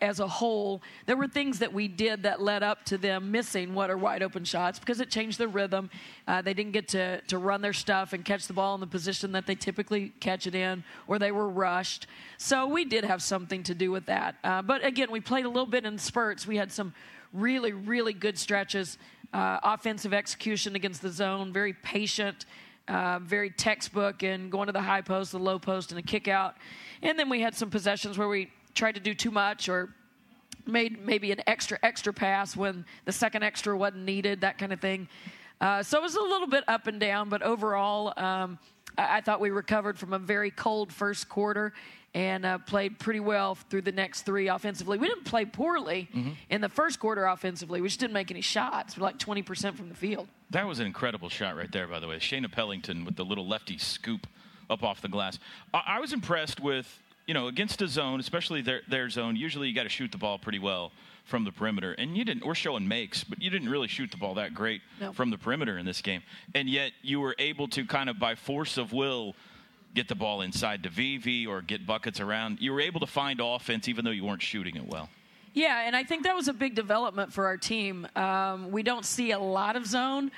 as 0.00 0.18
a 0.18 0.26
whole, 0.26 0.80
there 1.04 1.16
were 1.16 1.28
things 1.28 1.58
that 1.58 1.74
we 1.74 1.88
did 1.88 2.22
that 2.22 2.40
led 2.40 2.62
up 2.62 2.84
to 2.86 2.96
them 2.96 3.30
missing 3.30 3.74
what 3.74 3.90
are 3.90 3.98
wide 3.98 4.22
open 4.22 4.44
shots 4.44 4.78
because 4.78 4.98
it 4.98 5.10
changed 5.10 5.38
their 5.38 5.48
rhythm. 5.48 5.90
Uh, 6.26 6.40
they 6.40 6.54
didn't 6.54 6.72
get 6.72 6.88
to, 6.88 7.20
to 7.22 7.36
run 7.36 7.60
their 7.60 7.74
stuff 7.74 8.14
and 8.14 8.24
catch 8.24 8.46
the 8.46 8.54
ball 8.54 8.74
in 8.74 8.80
the 8.80 8.86
position 8.86 9.32
that 9.32 9.46
they 9.46 9.54
typically 9.54 10.14
catch 10.20 10.46
it 10.46 10.54
in, 10.54 10.82
or 11.06 11.18
they 11.18 11.32
were 11.32 11.50
rushed. 11.50 12.06
So 12.38 12.66
we 12.66 12.86
did 12.86 13.04
have 13.04 13.22
something 13.22 13.62
to 13.64 13.74
do 13.74 13.90
with 13.90 14.06
that. 14.06 14.36
Uh, 14.42 14.62
but 14.62 14.82
again, 14.82 15.10
we 15.10 15.20
played 15.20 15.44
a 15.44 15.48
little 15.48 15.66
bit 15.66 15.84
in 15.84 15.98
spurts. 15.98 16.46
We 16.46 16.55
had 16.56 16.72
some 16.72 16.94
really, 17.32 17.72
really 17.72 18.12
good 18.12 18.38
stretches. 18.38 18.98
Uh, 19.32 19.58
offensive 19.62 20.14
execution 20.14 20.76
against 20.76 21.02
the 21.02 21.10
zone, 21.10 21.52
very 21.52 21.72
patient, 21.72 22.46
uh, 22.88 23.18
very 23.18 23.50
textbook, 23.50 24.22
and 24.22 24.50
going 24.50 24.66
to 24.66 24.72
the 24.72 24.80
high 24.80 25.00
post, 25.00 25.32
the 25.32 25.38
low 25.38 25.58
post, 25.58 25.90
and 25.90 25.98
a 25.98 26.02
kick 26.02 26.28
out. 26.28 26.56
And 27.02 27.18
then 27.18 27.28
we 27.28 27.40
had 27.40 27.54
some 27.54 27.68
possessions 27.68 28.16
where 28.16 28.28
we 28.28 28.50
tried 28.74 28.94
to 28.94 29.00
do 29.00 29.14
too 29.14 29.30
much 29.30 29.68
or 29.68 29.90
made 30.66 31.04
maybe 31.04 31.32
an 31.32 31.40
extra 31.46 31.78
extra 31.82 32.12
pass 32.12 32.56
when 32.56 32.84
the 33.04 33.12
second 33.12 33.42
extra 33.42 33.76
wasn't 33.76 34.04
needed, 34.04 34.40
that 34.40 34.58
kind 34.58 34.72
of 34.72 34.80
thing. 34.80 35.08
Uh, 35.60 35.82
so 35.82 35.98
it 35.98 36.02
was 36.02 36.14
a 36.14 36.20
little 36.20 36.48
bit 36.48 36.64
up 36.68 36.86
and 36.86 37.00
down, 37.00 37.28
but 37.28 37.42
overall, 37.42 38.12
um, 38.16 38.58
I, 38.98 39.18
I 39.18 39.20
thought 39.20 39.40
we 39.40 39.50
recovered 39.50 39.98
from 39.98 40.12
a 40.12 40.18
very 40.18 40.50
cold 40.50 40.92
first 40.92 41.28
quarter 41.28 41.72
and 42.16 42.46
uh, 42.46 42.56
played 42.56 42.98
pretty 42.98 43.20
well 43.20 43.54
through 43.54 43.82
the 43.82 43.92
next 43.92 44.22
three 44.22 44.48
offensively. 44.48 44.96
We 44.96 45.06
didn't 45.06 45.24
play 45.26 45.44
poorly 45.44 46.08
Mm-hmm. 46.14 46.30
in 46.48 46.60
the 46.62 46.68
first 46.70 46.98
quarter 46.98 47.26
offensively. 47.26 47.82
We 47.82 47.88
just 47.88 48.00
didn't 48.00 48.14
make 48.14 48.30
any 48.30 48.40
shots. 48.40 48.96
We're 48.96 49.04
like 49.04 49.18
20% 49.18 49.74
from 49.74 49.90
the 49.90 49.94
field. 49.94 50.26
That 50.50 50.66
was 50.66 50.78
an 50.80 50.86
incredible 50.86 51.28
shot 51.28 51.56
right 51.56 51.70
there, 51.70 51.86
by 51.86 52.00
the 52.00 52.08
way. 52.08 52.16
Shaina 52.16 52.50
Pellington 52.50 53.04
with 53.04 53.16
the 53.16 53.24
little 53.24 53.46
lefty 53.46 53.76
scoop 53.76 54.26
up 54.70 54.82
off 54.82 55.02
the 55.02 55.08
glass. 55.08 55.38
I, 55.74 55.82
I 55.86 56.00
was 56.00 56.14
impressed 56.14 56.58
with, 56.58 57.02
you 57.26 57.34
know, 57.34 57.48
against 57.48 57.82
a 57.82 57.88
zone, 57.88 58.18
especially 58.18 58.62
their, 58.62 58.80
their 58.88 59.10
zone, 59.10 59.36
usually 59.36 59.68
you 59.68 59.74
got 59.74 59.82
to 59.82 59.88
shoot 59.90 60.10
the 60.10 60.18
ball 60.18 60.38
pretty 60.38 60.58
well 60.58 60.92
from 61.26 61.44
the 61.44 61.52
perimeter. 61.52 61.92
And 61.92 62.16
you 62.16 62.24
didn't, 62.24 62.46
we're 62.46 62.54
showing 62.54 62.88
makes, 62.88 63.24
but 63.24 63.42
you 63.42 63.50
didn't 63.50 63.68
really 63.68 63.88
shoot 63.88 64.10
the 64.10 64.16
ball 64.16 64.34
that 64.36 64.54
great 64.54 64.80
No. 65.00 65.12
from 65.12 65.28
the 65.30 65.36
perimeter 65.38 65.76
in 65.76 65.84
this 65.84 66.00
game. 66.00 66.22
And 66.54 66.66
yet 66.70 66.92
you 67.02 67.20
were 67.20 67.34
able 67.38 67.68
to 67.68 67.84
kind 67.84 68.08
of 68.08 68.18
by 68.18 68.36
force 68.36 68.78
of 68.78 68.92
will 68.94 69.34
get 69.96 70.08
the 70.08 70.14
ball 70.14 70.42
inside 70.42 70.82
to 70.82 70.90
VV 70.90 71.48
or 71.48 71.62
get 71.62 71.86
buckets 71.86 72.20
around. 72.20 72.60
You 72.60 72.72
were 72.72 72.82
able 72.82 73.00
to 73.00 73.06
find 73.06 73.40
offense 73.42 73.88
even 73.88 74.04
though 74.04 74.10
you 74.10 74.24
weren't 74.24 74.42
shooting 74.42 74.76
it 74.76 74.86
well. 74.86 75.08
Yeah, 75.54 75.84
and 75.86 75.96
I 75.96 76.04
think 76.04 76.24
that 76.24 76.36
was 76.36 76.48
a 76.48 76.52
big 76.52 76.74
development 76.74 77.32
for 77.32 77.46
our 77.46 77.56
team. 77.56 78.06
Um, 78.14 78.70
we 78.70 78.82
don't 78.82 79.06
see 79.06 79.30
a 79.30 79.38
lot 79.38 79.74
of 79.74 79.86
zone, 79.86 80.30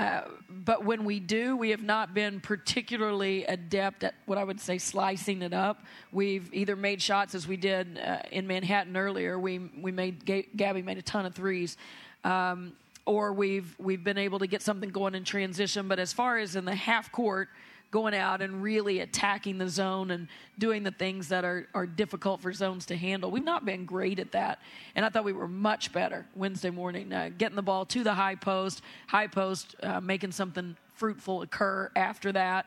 uh, 0.00 0.22
but 0.50 0.84
when 0.84 1.04
we 1.04 1.20
do, 1.20 1.56
we 1.56 1.70
have 1.70 1.82
not 1.82 2.12
been 2.12 2.40
particularly 2.40 3.44
adept 3.44 4.02
at 4.02 4.14
what 4.26 4.36
I 4.36 4.42
would 4.42 4.60
say 4.60 4.78
slicing 4.78 5.42
it 5.42 5.52
up. 5.52 5.84
We've 6.10 6.52
either 6.52 6.74
made 6.74 7.00
shots 7.00 7.36
as 7.36 7.46
we 7.46 7.56
did 7.56 8.00
uh, 8.04 8.18
in 8.32 8.48
Manhattan 8.48 8.96
earlier. 8.96 9.38
We 9.38 9.60
we 9.80 9.92
made 9.92 10.24
Ga- 10.24 10.48
Gabby 10.56 10.82
made 10.82 10.98
a 10.98 11.02
ton 11.02 11.24
of 11.24 11.36
threes. 11.36 11.76
Um, 12.24 12.72
or 13.06 13.32
we've 13.32 13.76
we've 13.78 14.02
been 14.02 14.18
able 14.18 14.40
to 14.40 14.48
get 14.48 14.60
something 14.60 14.90
going 14.90 15.14
in 15.14 15.22
transition, 15.22 15.86
but 15.86 16.00
as 16.00 16.12
far 16.12 16.38
as 16.38 16.56
in 16.56 16.64
the 16.64 16.74
half 16.74 17.12
court, 17.12 17.48
going 17.90 18.14
out 18.14 18.42
and 18.42 18.62
really 18.62 19.00
attacking 19.00 19.58
the 19.58 19.68
zone 19.68 20.10
and 20.10 20.26
doing 20.58 20.82
the 20.82 20.90
things 20.90 21.28
that 21.28 21.44
are, 21.44 21.68
are 21.74 21.86
difficult 21.86 22.40
for 22.40 22.52
zones 22.52 22.86
to 22.86 22.96
handle. 22.96 23.30
We've 23.30 23.44
not 23.44 23.64
been 23.64 23.84
great 23.84 24.18
at 24.18 24.32
that. 24.32 24.58
And 24.96 25.04
I 25.04 25.08
thought 25.08 25.24
we 25.24 25.32
were 25.32 25.46
much 25.46 25.92
better 25.92 26.26
Wednesday 26.34 26.70
morning, 26.70 27.12
uh, 27.12 27.30
getting 27.38 27.56
the 27.56 27.62
ball 27.62 27.84
to 27.86 28.02
the 28.02 28.14
high 28.14 28.34
post, 28.34 28.82
high 29.06 29.28
post, 29.28 29.76
uh, 29.82 30.00
making 30.00 30.32
something 30.32 30.76
fruitful 30.94 31.42
occur 31.42 31.90
after 31.94 32.32
that. 32.32 32.66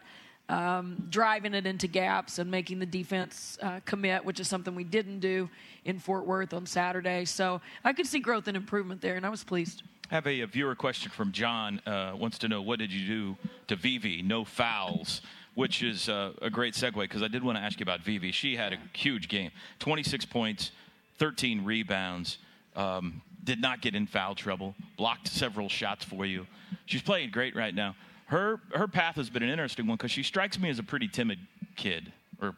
Um, 0.49 1.07
driving 1.09 1.53
it 1.53 1.67
into 1.67 1.87
gaps 1.87 2.39
and 2.39 2.49
making 2.49 2.79
the 2.79 2.85
defense 2.85 3.57
uh, 3.61 3.81
commit, 3.83 4.23
which 4.23 4.39
is 4.39 4.47
something 4.47 4.75
we 4.75 4.85
didn't 4.85 5.19
do 5.19 5.49
in 5.83 5.99
Fort 5.99 6.25
Worth 6.25 6.53
on 6.53 6.65
Saturday. 6.65 7.25
So 7.25 7.59
I 7.83 7.91
could 7.91 8.07
see 8.07 8.19
growth 8.19 8.47
and 8.47 8.55
improvement 8.55 9.01
there, 9.01 9.15
and 9.15 9.25
I 9.25 9.29
was 9.29 9.43
pleased. 9.43 9.83
Have 10.09 10.25
a, 10.25 10.41
a 10.41 10.47
viewer 10.47 10.75
question 10.75 11.11
from 11.11 11.31
John. 11.31 11.81
Uh, 11.85 12.13
wants 12.17 12.37
to 12.39 12.47
know 12.47 12.61
what 12.61 12.79
did 12.79 12.91
you 12.91 13.07
do 13.07 13.37
to 13.67 13.75
Vivi? 13.75 14.21
No 14.21 14.45
fouls, 14.45 15.21
which 15.55 15.83
is 15.83 16.09
uh, 16.09 16.33
a 16.41 16.49
great 16.49 16.73
segue 16.73 16.95
because 16.95 17.23
I 17.23 17.27
did 17.27 17.43
want 17.43 17.57
to 17.57 17.61
ask 17.61 17.79
you 17.79 17.83
about 17.83 18.01
Vivi. 18.01 18.31
She 18.31 18.55
had 18.55 18.73
a 18.73 18.77
huge 18.93 19.27
game, 19.27 19.51
26 19.79 20.25
points, 20.25 20.71
13 21.17 21.65
rebounds. 21.65 22.37
Um, 22.75 23.21
did 23.43 23.61
not 23.61 23.81
get 23.81 23.95
in 23.95 24.05
foul 24.07 24.35
trouble. 24.35 24.75
Blocked 24.97 25.27
several 25.27 25.69
shots 25.69 26.03
for 26.03 26.25
you. 26.25 26.45
She's 26.85 27.01
playing 27.01 27.31
great 27.31 27.55
right 27.55 27.73
now. 27.73 27.95
Her 28.25 28.59
her 28.73 28.89
path 28.89 29.15
has 29.15 29.29
been 29.29 29.41
an 29.41 29.49
interesting 29.49 29.87
one 29.87 29.95
because 29.95 30.11
she 30.11 30.21
strikes 30.21 30.59
me 30.59 30.69
as 30.69 30.79
a 30.79 30.83
pretty 30.83 31.07
timid 31.07 31.39
kid, 31.77 32.11
or 32.41 32.53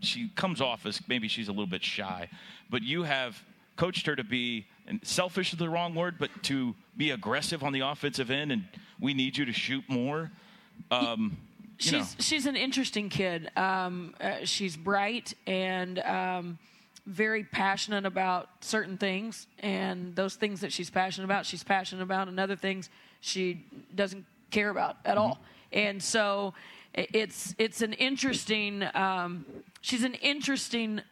she 0.00 0.28
comes 0.36 0.60
off 0.60 0.84
as 0.84 1.00
maybe 1.08 1.28
she's 1.28 1.48
a 1.48 1.50
little 1.50 1.66
bit 1.66 1.82
shy. 1.82 2.28
But 2.68 2.82
you 2.82 3.04
have 3.04 3.42
coached 3.76 4.06
her 4.06 4.14
to 4.14 4.22
be 4.22 4.66
and 4.86 5.00
selfish 5.02 5.52
is 5.52 5.58
the 5.58 5.68
wrong 5.68 5.94
word, 5.94 6.16
but 6.18 6.30
to 6.44 6.74
be 6.96 7.10
aggressive 7.10 7.62
on 7.62 7.72
the 7.72 7.80
offensive 7.80 8.30
end, 8.30 8.52
and 8.52 8.64
we 9.00 9.14
need 9.14 9.36
you 9.36 9.44
to 9.44 9.52
shoot 9.52 9.84
more. 9.88 10.30
Um, 10.90 11.36
you 11.80 11.92
know. 11.92 11.98
she's 11.98 12.16
she's 12.18 12.46
an 12.46 12.56
interesting 12.56 13.08
kid. 13.08 13.50
Um, 13.56 14.14
uh, 14.20 14.44
she's 14.44 14.76
bright 14.76 15.34
and 15.46 15.98
um, 16.00 16.58
very 17.06 17.44
passionate 17.44 18.06
about 18.06 18.48
certain 18.60 18.98
things, 18.98 19.46
and 19.60 20.14
those 20.14 20.36
things 20.36 20.60
that 20.60 20.72
she's 20.72 20.90
passionate 20.90 21.24
about, 21.24 21.46
she's 21.46 21.64
passionate 21.64 22.02
about, 22.02 22.28
and 22.28 22.38
other 22.38 22.56
things 22.56 22.90
she 23.20 23.64
doesn't 23.94 24.24
care 24.50 24.70
about 24.70 24.96
at 25.04 25.18
all. 25.18 25.38
And 25.72 26.02
so 26.02 26.54
it's 26.94 27.54
it's 27.58 27.82
an 27.82 27.92
interesting. 27.94 28.84
Um, 28.94 29.44
she's 29.80 30.04
an 30.04 30.14
interesting 30.14 31.02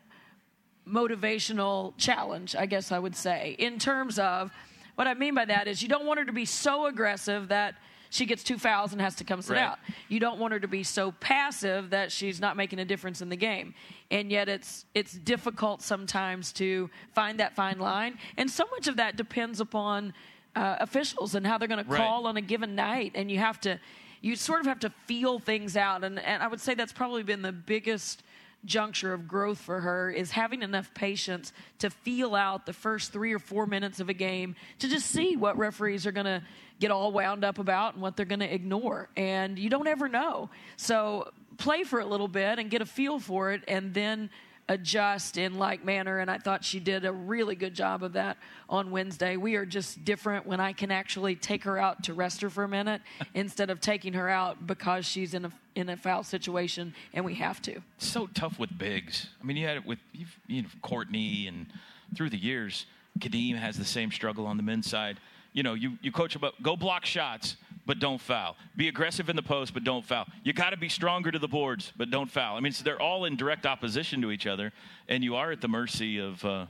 motivational 0.88 1.94
challenge, 1.96 2.54
I 2.56 2.66
guess 2.66 2.92
I 2.92 2.98
would 2.98 3.16
say, 3.16 3.56
in 3.58 3.78
terms 3.78 4.18
of 4.18 4.50
what 4.94 5.06
I 5.06 5.14
mean 5.14 5.34
by 5.34 5.44
that 5.46 5.68
is 5.68 5.82
you 5.82 5.88
don't 5.88 6.06
want 6.06 6.18
her 6.18 6.24
to 6.24 6.32
be 6.32 6.44
so 6.44 6.86
aggressive 6.86 7.48
that 7.48 7.74
she 8.10 8.26
gets 8.26 8.42
two 8.42 8.58
fouls 8.58 8.92
and 8.92 9.00
has 9.00 9.14
to 9.16 9.24
come 9.24 9.40
sit 9.40 9.54
Right. 9.54 9.62
out. 9.62 9.78
You 10.08 10.20
don't 10.20 10.38
want 10.38 10.52
her 10.52 10.60
to 10.60 10.68
be 10.68 10.82
so 10.82 11.12
passive 11.12 11.90
that 11.90 12.12
she's 12.12 12.40
not 12.40 12.58
making 12.58 12.78
a 12.78 12.84
difference 12.84 13.22
in 13.22 13.30
the 13.30 13.36
game. 13.36 13.74
And 14.10 14.30
yet 14.30 14.50
it's 14.50 14.84
it's 14.92 15.14
difficult 15.14 15.80
sometimes 15.80 16.52
to 16.54 16.90
find 17.14 17.40
that 17.40 17.54
fine 17.56 17.78
line. 17.78 18.18
And 18.36 18.50
so 18.50 18.66
much 18.70 18.86
of 18.86 18.96
that 18.96 19.16
depends 19.16 19.60
upon 19.60 20.12
uh, 20.54 20.76
officials 20.80 21.34
and 21.34 21.46
how 21.46 21.56
they're 21.56 21.68
going 21.68 21.82
to 21.82 21.90
call 21.90 22.26
on 22.26 22.36
a 22.36 22.42
given 22.42 22.74
night. 22.74 23.12
And 23.14 23.30
you 23.30 23.38
have 23.38 23.58
to 23.62 23.80
you 24.20 24.36
sort 24.36 24.60
of 24.60 24.66
have 24.66 24.80
to 24.80 24.90
feel 25.06 25.38
things 25.38 25.74
out. 25.74 26.04
And, 26.04 26.18
and 26.20 26.42
I 26.42 26.48
would 26.48 26.60
say 26.60 26.74
that's 26.74 26.92
probably 26.92 27.22
been 27.22 27.40
the 27.40 27.50
biggest 27.50 28.22
juncture 28.64 29.12
of 29.12 29.26
growth 29.26 29.58
for 29.58 29.80
her 29.80 30.10
is 30.10 30.30
having 30.30 30.62
enough 30.62 30.92
patience 30.94 31.52
to 31.78 31.90
feel 31.90 32.34
out 32.34 32.66
the 32.66 32.72
first 32.72 33.12
three 33.12 33.32
or 33.32 33.38
four 33.38 33.66
minutes 33.66 34.00
of 34.00 34.08
a 34.08 34.14
game 34.14 34.54
to 34.78 34.88
just 34.88 35.06
see 35.06 35.36
what 35.36 35.58
referees 35.58 36.06
are 36.06 36.12
going 36.12 36.26
to 36.26 36.42
get 36.78 36.90
all 36.90 37.12
wound 37.12 37.44
up 37.44 37.58
about 37.58 37.94
and 37.94 38.02
what 38.02 38.16
they're 38.16 38.26
going 38.26 38.40
to 38.40 38.52
ignore. 38.52 39.08
And 39.16 39.58
you 39.58 39.68
don't 39.68 39.88
ever 39.88 40.08
know. 40.08 40.50
So 40.76 41.30
play 41.58 41.84
for 41.84 42.00
a 42.00 42.06
little 42.06 42.28
bit 42.28 42.58
and 42.58 42.70
get 42.70 42.82
a 42.82 42.86
feel 42.86 43.18
for 43.18 43.52
it 43.52 43.62
and 43.68 43.92
then 43.94 44.30
adjust 44.68 45.36
in 45.36 45.58
like 45.58 45.84
manner 45.84 46.18
and 46.18 46.30
I 46.30 46.38
thought 46.38 46.64
she 46.64 46.80
did 46.80 47.04
a 47.04 47.12
really 47.12 47.54
good 47.54 47.74
job 47.74 48.02
of 48.02 48.12
that 48.14 48.38
on 48.68 48.90
Wednesday. 48.90 49.36
We 49.36 49.56
are 49.56 49.66
just 49.66 50.04
different 50.04 50.46
when 50.46 50.60
I 50.60 50.72
can 50.72 50.90
actually 50.90 51.34
take 51.34 51.64
her 51.64 51.78
out 51.78 52.04
to 52.04 52.14
rest 52.14 52.40
her 52.42 52.50
for 52.50 52.64
a 52.64 52.68
minute 52.68 53.02
instead 53.34 53.70
of 53.70 53.80
taking 53.80 54.12
her 54.14 54.28
out 54.28 54.66
because 54.66 55.04
she's 55.04 55.34
in 55.34 55.44
a 55.46 55.52
in 55.74 55.88
a 55.88 55.96
foul 55.96 56.22
situation 56.22 56.94
and 57.14 57.24
we 57.24 57.34
have 57.34 57.60
to. 57.62 57.80
so 57.98 58.26
tough 58.26 58.58
with 58.58 58.76
bigs. 58.76 59.28
I 59.40 59.44
mean, 59.44 59.56
you 59.56 59.66
had 59.66 59.76
it 59.78 59.86
with 59.86 59.98
you 60.46 60.62
know, 60.62 60.68
Courtney, 60.82 61.46
and 61.46 61.66
through 62.14 62.30
the 62.30 62.38
years, 62.38 62.86
Khadeem 63.18 63.56
has 63.56 63.78
the 63.78 63.84
same 63.84 64.10
struggle 64.10 64.46
on 64.46 64.56
the 64.56 64.62
men's 64.62 64.88
side. 64.88 65.18
You 65.52 65.62
know, 65.62 65.74
you, 65.74 65.98
you 66.02 66.12
coach 66.12 66.36
about 66.36 66.62
go 66.62 66.76
block 66.76 67.04
shots, 67.04 67.56
but 67.86 67.98
don't 67.98 68.20
foul. 68.20 68.56
Be 68.76 68.88
aggressive 68.88 69.28
in 69.28 69.36
the 69.36 69.42
post, 69.42 69.74
but 69.74 69.84
don't 69.84 70.04
foul. 70.04 70.26
You 70.44 70.52
got 70.52 70.70
to 70.70 70.76
be 70.76 70.88
stronger 70.88 71.30
to 71.30 71.38
the 71.38 71.48
boards, 71.48 71.92
but 71.96 72.10
don't 72.10 72.30
foul. 72.30 72.56
I 72.56 72.60
mean, 72.60 72.72
so 72.72 72.84
they're 72.84 73.00
all 73.00 73.24
in 73.24 73.36
direct 73.36 73.66
opposition 73.66 74.22
to 74.22 74.30
each 74.30 74.46
other, 74.46 74.72
and 75.08 75.24
you 75.24 75.36
are 75.36 75.50
at 75.52 75.60
the 75.60 75.68
mercy 75.68 76.18
of 76.18 76.44
uh, 76.44 76.66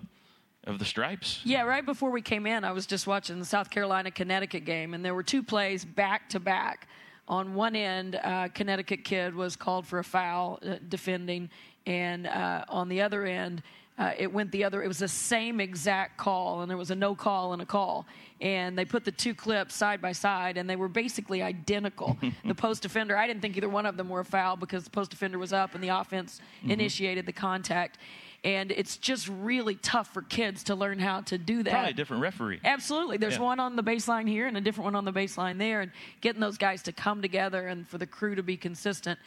of 0.64 0.78
the 0.78 0.84
stripes. 0.84 1.40
Yeah, 1.44 1.62
right 1.62 1.84
before 1.84 2.10
we 2.10 2.22
came 2.22 2.46
in, 2.46 2.64
I 2.64 2.72
was 2.72 2.86
just 2.86 3.06
watching 3.06 3.38
the 3.38 3.44
South 3.44 3.68
Carolina 3.68 4.10
Connecticut 4.10 4.64
game, 4.64 4.94
and 4.94 5.04
there 5.04 5.14
were 5.14 5.22
two 5.22 5.42
plays 5.42 5.84
back 5.84 6.28
to 6.30 6.40
back. 6.40 6.88
On 7.28 7.54
one 7.54 7.76
end, 7.76 8.18
uh, 8.22 8.48
Connecticut 8.48 9.04
kid 9.04 9.34
was 9.34 9.56
called 9.56 9.86
for 9.86 9.98
a 9.98 10.04
foul 10.04 10.58
uh, 10.62 10.76
defending, 10.88 11.50
and 11.86 12.26
uh, 12.26 12.64
on 12.68 12.88
the 12.88 13.00
other 13.00 13.24
end, 13.24 13.62
uh, 14.02 14.12
it 14.18 14.32
went 14.32 14.50
the 14.50 14.64
other. 14.64 14.82
It 14.82 14.88
was 14.88 14.98
the 14.98 15.08
same 15.08 15.60
exact 15.60 16.16
call, 16.16 16.62
and 16.62 16.70
there 16.70 16.76
was 16.76 16.90
a 16.90 16.94
no 16.94 17.14
call 17.14 17.52
and 17.52 17.62
a 17.62 17.66
call. 17.66 18.06
And 18.40 18.76
they 18.76 18.84
put 18.84 19.04
the 19.04 19.12
two 19.12 19.34
clips 19.34 19.74
side 19.74 20.00
by 20.02 20.12
side, 20.12 20.56
and 20.56 20.68
they 20.68 20.74
were 20.74 20.88
basically 20.88 21.40
identical. 21.42 22.18
the 22.44 22.54
post 22.54 22.82
defender, 22.82 23.16
I 23.16 23.26
didn't 23.28 23.42
think 23.42 23.56
either 23.56 23.68
one 23.68 23.86
of 23.86 23.96
them 23.96 24.08
were 24.08 24.20
a 24.20 24.24
foul 24.24 24.56
because 24.56 24.84
the 24.84 24.90
post 24.90 25.10
defender 25.12 25.38
was 25.38 25.52
up 25.52 25.74
and 25.74 25.82
the 25.84 25.88
offense 25.88 26.40
Mhm. 26.64 26.70
initiated 26.72 27.26
the 27.26 27.32
contact. 27.32 27.98
And 28.44 28.72
it's 28.72 28.96
just 28.96 29.28
really 29.28 29.76
tough 29.76 30.12
for 30.12 30.22
kids 30.22 30.64
to 30.64 30.74
learn 30.74 30.98
how 30.98 31.20
to 31.20 31.38
do 31.38 31.62
that. 31.62 31.70
Probably 31.70 31.90
a 31.90 31.94
different 31.94 32.22
referee. 32.24 32.58
Absolutely. 32.64 33.16
There's 33.16 33.34
Yeah. 33.36 33.42
one 33.42 33.60
on 33.60 33.76
the 33.76 33.84
baseline 33.84 34.28
here 34.28 34.48
and 34.48 34.56
a 34.56 34.60
different 34.60 34.86
one 34.86 34.96
on 34.96 35.04
the 35.04 35.12
baseline 35.12 35.58
there, 35.58 35.80
and 35.80 35.92
getting 36.20 36.40
those 36.40 36.58
guys 36.58 36.82
to 36.82 36.92
come 36.92 37.22
together 37.22 37.68
and 37.68 37.86
for 37.86 37.98
the 37.98 38.06
crew 38.06 38.34
to 38.34 38.42
be 38.42 38.56
consistent 38.56 39.20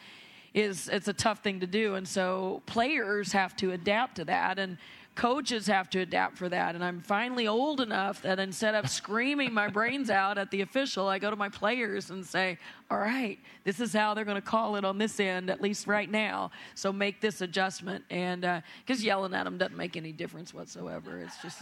is 0.56 0.88
it's 0.88 1.06
a 1.06 1.12
tough 1.12 1.40
thing 1.40 1.60
to 1.60 1.66
do. 1.66 1.94
And 1.94 2.08
so 2.08 2.62
players 2.64 3.30
have 3.32 3.54
to 3.58 3.72
adapt 3.72 4.16
to 4.16 4.24
that, 4.24 4.58
and 4.58 4.78
coaches 5.14 5.66
have 5.66 5.88
to 5.90 6.00
adapt 6.00 6.38
for 6.38 6.48
that. 6.48 6.74
And 6.74 6.82
I'm 6.82 7.00
finally 7.00 7.46
old 7.46 7.80
enough 7.80 8.22
that 8.22 8.38
instead 8.38 8.74
of 8.74 8.88
screaming 8.88 9.52
my 9.52 9.68
brains 9.68 10.08
out 10.10 10.38
at 10.38 10.50
the 10.50 10.62
official, 10.62 11.08
I 11.08 11.18
go 11.18 11.28
to 11.28 11.36
my 11.36 11.50
players 11.50 12.08
and 12.08 12.24
say, 12.24 12.58
"All 12.90 12.98
right, 12.98 13.38
this 13.64 13.80
is 13.80 13.92
how 13.92 14.14
they're 14.14 14.24
going 14.24 14.36
to 14.36 14.40
call 14.40 14.76
it 14.76 14.84
on 14.84 14.96
this 14.96 15.20
end, 15.20 15.50
at 15.50 15.60
least 15.60 15.86
right 15.86 16.10
now. 16.10 16.50
So 16.74 16.90
make 16.90 17.20
this 17.20 17.42
adjustment." 17.42 18.06
And 18.08 18.42
uh, 18.46 18.62
because 18.84 19.04
yelling 19.04 19.34
at 19.34 19.44
them 19.44 19.58
doesn't 19.58 19.76
make 19.76 19.94
any 19.94 20.12
difference 20.12 20.54
whatsoever. 20.54 21.18
It's 21.18 21.40
just 21.42 21.60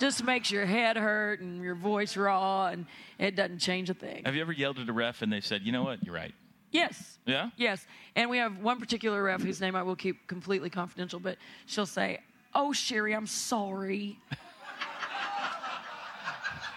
just 0.00 0.24
makes 0.24 0.50
your 0.50 0.66
head 0.66 0.96
hurt 0.96 1.38
and 1.38 1.62
your 1.62 1.76
voice 1.76 2.16
raw, 2.16 2.66
and 2.66 2.86
it 3.20 3.36
doesn't 3.36 3.60
change 3.60 3.88
a 3.88 3.94
thing. 3.94 4.24
Have 4.24 4.34
you 4.34 4.40
ever 4.40 4.52
yelled 4.52 4.80
at 4.80 4.88
a 4.88 4.92
ref 4.92 5.22
and 5.22 5.32
they 5.32 5.40
said, 5.40 5.62
"You 5.62 5.70
know 5.70 5.84
what? 5.84 6.04
You're 6.04 6.16
right." 6.16 6.34
Yes. 6.72 7.18
Yeah. 7.26 7.50
Yes. 7.56 7.86
And 8.16 8.28
we 8.28 8.38
have 8.38 8.58
one 8.58 8.80
particular 8.80 9.22
ref 9.22 9.42
whose 9.42 9.60
name 9.60 9.76
I 9.76 9.82
will 9.84 9.94
keep 9.96 10.26
completely 10.26 10.70
confidential, 10.70 11.20
but 11.20 11.36
she'll 11.66 11.86
say, 11.86 12.18
Oh, 12.54 12.72
Sherri, 12.72 13.14
I'm 13.14 13.26
sorry. 13.26 14.18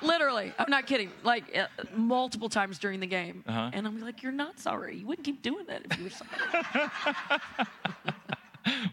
Literally, 0.02 0.54
I'm 0.60 0.70
not 0.70 0.86
kidding. 0.86 1.10
Like 1.24 1.58
uh, 1.58 1.68
multiple 1.96 2.50
times 2.50 2.78
during 2.80 3.00
the 3.00 3.08
game, 3.08 3.44
Uh-huh. 3.48 3.72
and 3.74 3.88
I'm 3.88 4.00
like, 4.02 4.22
"You're 4.22 4.34
not 4.34 4.60
sorry. 4.60 4.98
You 4.98 5.08
wouldn't 5.08 5.26
keep 5.26 5.42
doing 5.42 5.66
that 5.68 5.84
if 5.90 5.98
you 5.98 6.04
were 6.04 6.10
sorry." 6.12 7.50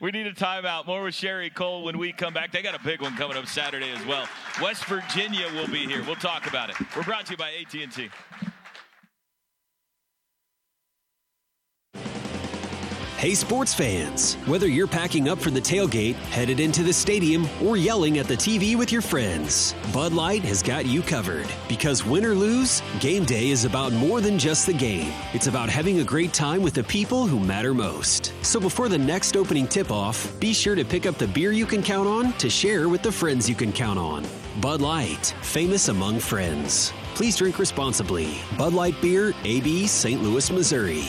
We 0.02 0.10
need 0.10 0.26
a 0.26 0.34
timeout. 0.34 0.86
More 0.86 1.02
with 1.02 1.14
Sherri 1.14 1.48
Coale 1.48 1.82
when 1.84 1.96
we 1.96 2.12
come 2.12 2.34
back. 2.34 2.52
They 2.52 2.60
got 2.60 2.74
a 2.78 2.84
big 2.84 3.00
one 3.00 3.16
coming 3.16 3.38
up 3.38 3.46
Saturday 3.46 3.90
as 3.90 4.04
well. 4.04 4.28
West 4.60 4.84
Virginia 4.84 5.46
will 5.54 5.66
be 5.68 5.86
here. 5.86 6.02
We'll 6.04 6.14
talk 6.16 6.46
about 6.46 6.68
it. 6.68 6.76
We're 6.94 7.04
brought 7.04 7.24
to 7.26 7.30
you 7.32 7.36
by 7.38 7.52
AT&T. 7.52 8.10
Hey, 13.22 13.36
sports 13.36 13.72
fans! 13.72 14.34
Whether 14.46 14.66
you're 14.66 14.88
packing 14.88 15.28
up 15.28 15.38
for 15.38 15.50
the 15.50 15.60
tailgate, 15.60 16.16
headed 16.32 16.58
into 16.58 16.82
the 16.82 16.92
stadium, 16.92 17.48
or 17.62 17.76
yelling 17.76 18.18
at 18.18 18.26
the 18.26 18.34
TV 18.34 18.74
with 18.74 18.90
your 18.90 19.00
friends, 19.00 19.76
Bud 19.92 20.12
Light 20.12 20.42
has 20.42 20.60
got 20.60 20.86
you 20.86 21.02
covered. 21.02 21.46
Because 21.68 22.04
win 22.04 22.24
or 22.24 22.34
lose, 22.34 22.82
game 22.98 23.24
day 23.24 23.50
is 23.50 23.64
about 23.64 23.92
more 23.92 24.20
than 24.20 24.40
just 24.40 24.66
the 24.66 24.72
game. 24.72 25.12
It's 25.34 25.46
about 25.46 25.68
having 25.68 26.00
a 26.00 26.04
great 26.04 26.32
time 26.32 26.62
with 26.62 26.74
the 26.74 26.82
people 26.82 27.28
who 27.28 27.38
matter 27.38 27.74
most. 27.74 28.32
So 28.44 28.58
before 28.58 28.88
the 28.88 28.98
next 28.98 29.36
opening 29.36 29.68
tip 29.68 29.92
off, 29.92 30.26
be 30.40 30.52
sure 30.52 30.74
to 30.74 30.84
pick 30.84 31.06
up 31.06 31.16
the 31.16 31.28
beer 31.28 31.52
you 31.52 31.64
can 31.64 31.80
count 31.80 32.08
on 32.08 32.32
to 32.38 32.50
share 32.50 32.88
with 32.88 33.02
the 33.02 33.12
friends 33.12 33.48
you 33.48 33.54
can 33.54 33.72
count 33.72 34.00
on. 34.00 34.26
Bud 34.60 34.80
Light, 34.80 35.32
famous 35.42 35.86
among 35.86 36.18
friends. 36.18 36.92
Please 37.14 37.36
drink 37.36 37.60
responsibly. 37.60 38.38
Bud 38.58 38.72
Light 38.72 39.00
Beer, 39.00 39.32
AB, 39.44 39.86
St. 39.86 40.20
Louis, 40.20 40.50
Missouri. 40.50 41.04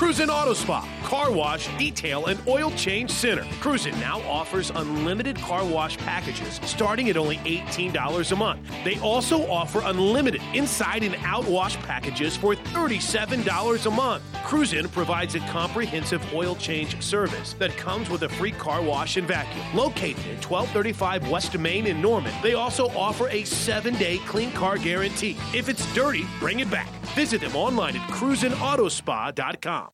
Cruisin' 0.00 0.30
Auto 0.30 0.54
Spa, 0.54 0.88
car 1.04 1.30
wash, 1.30 1.68
detail, 1.76 2.24
and 2.24 2.40
oil 2.48 2.70
change 2.70 3.10
center. 3.10 3.44
Cruisin' 3.60 4.00
now 4.00 4.18
offers 4.22 4.70
unlimited 4.70 5.36
car 5.36 5.62
wash 5.62 5.98
packages 5.98 6.58
starting 6.64 7.10
at 7.10 7.18
only 7.18 7.36
$18 7.36 8.32
a 8.32 8.36
month. 8.36 8.66
They 8.82 8.98
also 9.00 9.46
offer 9.50 9.82
unlimited 9.84 10.40
inside 10.54 11.02
and 11.02 11.16
out 11.16 11.44
wash 11.44 11.76
packages 11.80 12.34
for 12.34 12.54
$37 12.54 13.84
a 13.84 13.90
month. 13.90 14.22
Cruisin' 14.42 14.88
provides 14.88 15.34
a 15.34 15.40
comprehensive 15.40 16.32
oil 16.32 16.54
change 16.54 16.98
service 17.02 17.52
that 17.58 17.76
comes 17.76 18.08
with 18.08 18.22
a 18.22 18.28
free 18.30 18.52
car 18.52 18.80
wash 18.80 19.18
and 19.18 19.28
vacuum. 19.28 19.66
Located 19.74 20.26
at 20.28 20.42
1235 20.42 21.28
West 21.28 21.58
Main 21.58 21.86
in 21.86 22.00
Norman, 22.00 22.32
they 22.42 22.54
also 22.54 22.88
offer 22.96 23.28
a 23.28 23.44
seven 23.44 23.92
day 23.96 24.16
clean 24.26 24.50
car 24.52 24.78
guarantee. 24.78 25.36
If 25.52 25.68
it's 25.68 25.84
dirty, 25.94 26.24
bring 26.38 26.60
it 26.60 26.70
back. 26.70 26.88
Visit 27.14 27.42
them 27.42 27.54
online 27.54 27.96
at 27.96 28.08
cruisingautospa.com. 28.08 29.89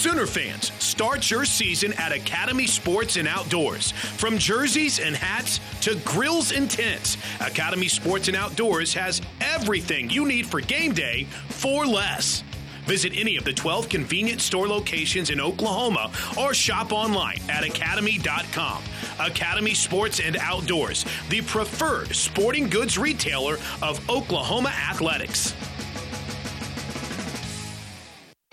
Sooner 0.00 0.24
fans, 0.24 0.72
start 0.82 1.30
your 1.30 1.44
season 1.44 1.92
at 1.98 2.10
Academy 2.10 2.66
Sports 2.66 3.18
and 3.18 3.28
Outdoors. 3.28 3.92
From 3.92 4.38
jerseys 4.38 4.98
and 4.98 5.14
hats 5.14 5.60
to 5.82 5.94
grills 6.06 6.52
and 6.52 6.70
tents, 6.70 7.18
Academy 7.38 7.86
Sports 7.86 8.26
and 8.28 8.34
Outdoors 8.34 8.94
has 8.94 9.20
everything 9.42 10.08
you 10.08 10.26
need 10.26 10.46
for 10.46 10.62
game 10.62 10.94
day 10.94 11.24
for 11.48 11.84
less. 11.84 12.42
Visit 12.86 13.12
any 13.14 13.36
of 13.36 13.44
the 13.44 13.52
12 13.52 13.90
convenient 13.90 14.40
store 14.40 14.66
locations 14.66 15.28
in 15.28 15.38
Oklahoma 15.38 16.10
or 16.38 16.54
shop 16.54 16.92
online 16.92 17.38
at 17.50 17.62
academy.com. 17.62 18.82
Academy 19.18 19.74
Sports 19.74 20.18
and 20.18 20.38
Outdoors, 20.38 21.04
the 21.28 21.42
preferred 21.42 22.16
sporting 22.16 22.70
goods 22.70 22.96
retailer 22.96 23.58
of 23.82 24.08
Oklahoma 24.08 24.70
athletics. 24.70 25.54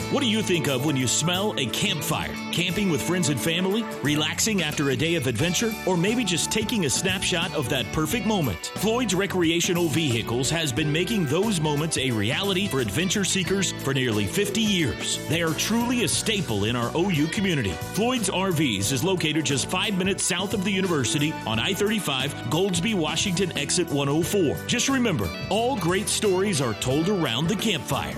What 0.09 0.21
do 0.21 0.29
you 0.29 0.41
think 0.41 0.69
of 0.69 0.85
when 0.85 0.95
you 0.95 1.05
smell 1.05 1.53
a 1.57 1.65
campfire? 1.65 2.33
Camping 2.53 2.89
with 2.89 3.01
friends 3.01 3.27
and 3.27 3.37
family? 3.37 3.83
Relaxing 4.01 4.61
after 4.61 4.91
a 4.91 4.95
day 4.95 5.15
of 5.15 5.27
adventure? 5.27 5.73
Or 5.85 5.97
maybe 5.97 6.23
just 6.23 6.49
taking 6.49 6.85
a 6.85 6.89
snapshot 6.89 7.53
of 7.53 7.67
that 7.67 7.85
perfect 7.91 8.25
moment? 8.25 8.71
Floyd's 8.75 9.13
Recreational 9.13 9.89
Vehicles 9.89 10.49
has 10.49 10.71
been 10.71 10.89
making 10.89 11.25
those 11.25 11.59
moments 11.59 11.97
a 11.97 12.09
reality 12.11 12.69
for 12.69 12.79
adventure 12.79 13.25
seekers 13.25 13.73
for 13.83 13.93
nearly 13.93 14.25
50 14.25 14.61
years. 14.61 15.19
They 15.27 15.41
are 15.41 15.53
truly 15.55 16.05
a 16.05 16.07
staple 16.07 16.63
in 16.63 16.77
our 16.77 16.89
OU 16.95 17.27
community. 17.27 17.71
Floyd's 17.71 18.29
RVs 18.29 18.93
is 18.93 19.03
located 19.03 19.43
just 19.45 19.69
five 19.69 19.97
minutes 19.97 20.23
south 20.23 20.53
of 20.53 20.63
the 20.63 20.71
university 20.71 21.33
on 21.45 21.59
I 21.59 21.73
35, 21.73 22.33
Goldsby, 22.49 22.95
Washington, 22.95 23.51
exit 23.57 23.89
104. 23.89 24.67
Just 24.67 24.87
remember, 24.87 25.29
all 25.49 25.75
great 25.75 26.07
stories 26.07 26.61
are 26.61 26.75
told 26.75 27.09
around 27.09 27.49
the 27.49 27.57
campfire. 27.57 28.15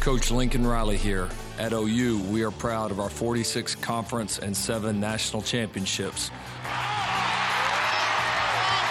Coach 0.00 0.30
Lincoln 0.30 0.66
Riley 0.66 0.96
here. 0.96 1.28
At 1.58 1.74
OU, 1.74 2.22
we 2.30 2.42
are 2.42 2.50
proud 2.50 2.90
of 2.90 3.00
our 3.00 3.10
46 3.10 3.74
conference 3.76 4.38
and 4.38 4.56
seven 4.56 4.98
national 4.98 5.42
championships. 5.42 6.30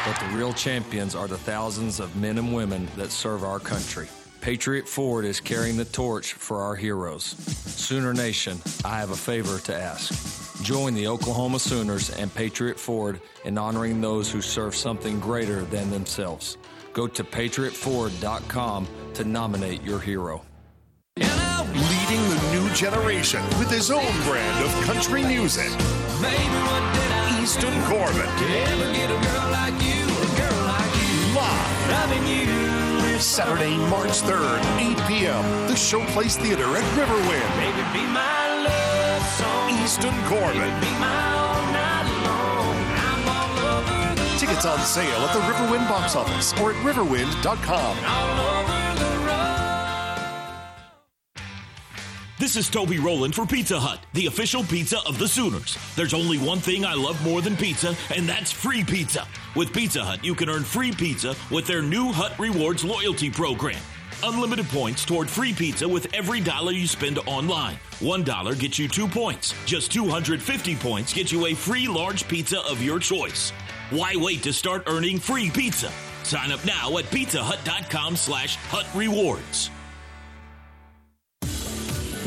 But 0.05 0.19
the 0.19 0.37
real 0.37 0.53
champions 0.53 1.15
are 1.15 1.27
the 1.27 1.37
thousands 1.37 1.99
of 1.99 2.15
men 2.15 2.37
and 2.37 2.53
women 2.53 2.87
that 2.95 3.09
serve 3.09 3.43
our 3.43 3.59
country. 3.59 4.07
Patriot 4.39 4.87
Ford 4.87 5.25
is 5.25 5.39
carrying 5.39 5.77
the 5.77 5.85
torch 5.85 6.33
for 6.33 6.61
our 6.61 6.75
heroes. 6.75 7.23
Sooner 7.23 8.13
Nation, 8.13 8.59
I 8.85 8.99
have 8.99 9.09
a 9.09 9.15
favor 9.15 9.57
to 9.61 9.75
ask. 9.75 10.63
Join 10.63 10.93
the 10.93 11.07
Oklahoma 11.07 11.57
Sooners 11.57 12.11
and 12.11 12.33
Patriot 12.35 12.79
Ford 12.79 13.19
in 13.45 13.57
honoring 13.57 13.99
those 13.99 14.31
who 14.31 14.41
serve 14.41 14.75
something 14.75 15.19
greater 15.19 15.61
than 15.63 15.89
themselves. 15.89 16.57
Go 16.93 17.07
to 17.07 17.23
patriotford.com 17.23 18.87
to 19.15 19.23
nominate 19.23 19.81
your 19.81 19.99
hero. 19.99 20.43
Leading 21.19 22.23
the 22.29 22.39
new 22.51 22.69
generation 22.73 23.43
with 23.59 23.69
his 23.69 23.91
own 23.91 24.11
brand 24.23 24.63
of 24.63 24.71
country 24.83 25.23
music. 25.23 25.69
Easton 27.41 27.73
Corbin. 27.83 28.25
Live. 31.35 31.75
Saturday, 33.21 33.75
March 33.89 34.21
3rd, 34.21 34.61
8 34.79 34.97
p.m. 35.07 35.43
The 35.67 35.73
Showplace 35.73 36.37
Theater 36.37 36.63
at 36.63 36.83
Riverwind. 36.95 37.49
Easton 39.83 40.15
Corbin. 40.25 40.73
Tickets 44.39 44.65
on 44.65 44.79
sale 44.79 45.19
at 45.21 45.33
the 45.33 45.39
Riverwind 45.41 45.87
box 45.89 46.15
office 46.15 46.53
or 46.61 46.71
at 46.71 46.77
riverwind.com. 46.77 48.78
This 52.39 52.55
is 52.55 52.69
Toby 52.69 52.99
Rowland 52.99 53.35
for 53.35 53.45
Pizza 53.45 53.77
Hut, 53.77 53.99
the 54.13 54.27
official 54.27 54.63
pizza 54.63 54.99
of 55.05 55.19
the 55.19 55.27
Sooners. 55.27 55.77
There's 55.97 56.13
only 56.13 56.37
one 56.37 56.59
thing 56.59 56.85
I 56.85 56.93
love 56.93 57.21
more 57.21 57.41
than 57.41 57.57
pizza, 57.57 57.93
and 58.15 58.29
that's 58.29 58.49
free 58.49 58.81
pizza. 58.81 59.27
With 59.57 59.73
Pizza 59.73 60.05
Hut, 60.05 60.23
you 60.23 60.33
can 60.33 60.47
earn 60.47 60.63
free 60.63 60.93
pizza 60.93 61.35
with 61.51 61.67
their 61.67 61.81
new 61.81 62.13
Hut 62.13 62.31
Rewards 62.39 62.85
loyalty 62.85 63.29
program. 63.29 63.81
Unlimited 64.23 64.69
points 64.69 65.03
toward 65.03 65.29
free 65.29 65.51
pizza 65.51 65.85
with 65.85 66.13
every 66.13 66.39
dollar 66.39 66.71
you 66.71 66.87
spend 66.87 67.19
online. 67.25 67.75
One 67.99 68.23
dollar 68.23 68.55
gets 68.55 68.79
you 68.79 68.87
two 68.87 69.09
points. 69.09 69.53
Just 69.65 69.91
250 69.91 70.77
points 70.77 71.13
get 71.13 71.33
you 71.33 71.47
a 71.47 71.53
free 71.53 71.89
large 71.89 72.25
pizza 72.29 72.61
of 72.61 72.81
your 72.81 72.99
choice. 72.99 73.51
Why 73.89 74.13
wait 74.15 74.43
to 74.43 74.53
start 74.53 74.83
earning 74.87 75.19
free 75.19 75.49
pizza? 75.49 75.91
Sign 76.23 76.53
up 76.53 76.63
now 76.63 76.99
at 76.99 77.05
pizzahut.com 77.05 78.15
slash 78.15 78.55
hut 78.55 78.87
rewards. 78.95 79.71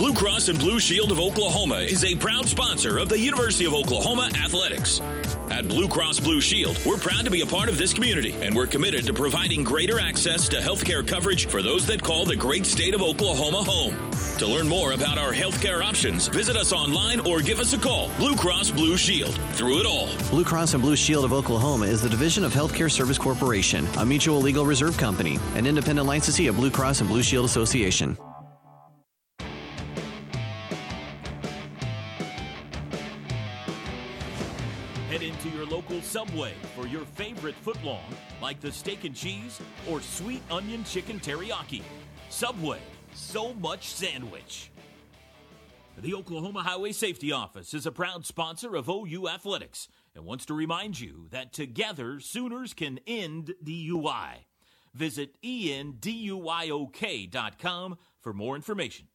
Blue 0.03 0.15
Cross 0.15 0.49
and 0.49 0.59
Blue 0.59 0.81
Shield 0.81 1.13
of 1.13 1.21
Oklahoma 1.21 1.77
is 1.77 2.05
a 2.05 2.17
proud 2.17 2.49
sponsor 2.49 2.99
of 2.99 3.09
the 3.09 3.17
University 3.17 3.67
of 3.67 3.73
Oklahoma 3.73 4.31
Athletics. 4.35 5.01
At 5.49 5.69
Blue 5.69 5.87
Cross 5.87 6.19
Blue 6.19 6.41
Shield, 6.41 6.77
we're 6.85 6.97
proud 6.97 7.25
to 7.25 7.31
be 7.31 7.43
a 7.43 7.47
part 7.47 7.69
of 7.69 7.79
this 7.79 7.95
community, 7.95 8.35
and 8.43 8.53
we're 8.53 8.67
committed 8.67 9.07
to 9.07 9.15
providing 9.15 9.63
greater 9.63 10.01
access 10.01 10.49
to 10.49 10.57
healthcare 10.57 11.07
coverage 11.07 11.47
for 11.47 11.63
those 11.63 11.87
that 11.87 12.03
call 12.03 12.25
the 12.25 12.35
great 12.35 12.67
state 12.67 12.95
of 12.95 13.01
Oklahoma 13.01 13.63
home. 13.63 13.95
To 14.39 14.47
learn 14.49 14.67
more 14.67 14.91
about 14.91 15.19
our 15.19 15.33
healthcare 15.33 15.85
options, 15.85 16.27
visit 16.27 16.57
us 16.57 16.73
online 16.73 17.21
or 17.21 17.41
give 17.41 17.61
us 17.61 17.73
a 17.73 17.79
call. 17.79 18.11
Blue 18.19 18.35
Cross 18.35 18.73
Blue 18.73 18.97
Shield. 18.97 19.39
Through 19.53 19.79
it 19.79 19.87
all. 19.87 20.09
Blue 20.31 20.45
Cross 20.45 20.75
and 20.75 20.83
Blue 20.83 20.97
Shield 20.97 21.25
of 21.25 21.33
Oklahoma 21.33 21.87
is 21.87 22.03
the 22.03 22.09
division 22.09 22.43
of 22.43 22.53
Healthcare 22.53 22.91
Service 22.91 23.19
Corporation, 23.19 23.87
a 23.99 24.05
mutual 24.05 24.41
legal 24.41 24.67
reserve 24.67 24.99
company, 24.99 25.39
an 25.55 25.65
independent 25.65 26.09
licensee 26.09 26.49
of 26.49 26.57
Blue 26.57 26.73
Cross 26.73 27.03
and 27.03 27.09
Blue 27.09 27.23
Shield 27.23 27.45
Association. 27.45 28.19
Subway 36.33 36.55
for 36.74 36.87
your 36.87 37.05
favorite 37.05 37.57
footlong, 37.62 38.01
like 38.41 38.59
the 38.59 38.72
steak 38.72 39.05
and 39.05 39.14
cheese 39.14 39.61
or 39.91 40.01
sweet 40.01 40.41
onion 40.51 40.83
chicken 40.85 41.20
teriyaki. 41.20 41.83
Subway, 42.30 42.78
so 43.12 43.53
much 43.53 43.89
sandwich. 43.89 44.70
The 45.99 46.14
Oklahoma 46.14 46.62
Highway 46.62 46.93
Safety 46.93 47.33
Office 47.33 47.74
is 47.74 47.85
a 47.85 47.93
proud 47.93 48.24
sponsor 48.24 48.74
of 48.74 48.89
OU 48.89 49.28
Athletics 49.28 49.89
and 50.14 50.24
wants 50.24 50.47
to 50.47 50.55
remind 50.55 50.99
you 50.99 51.26
that 51.33 51.53
together 51.53 52.18
Sooners 52.18 52.72
can 52.72 52.99
end 53.07 53.53
DUI. 53.62 54.47
Visit 54.95 55.37
endduiok.com 55.43 55.99
for 58.20 58.33
more 58.33 58.57
information. 58.57 59.09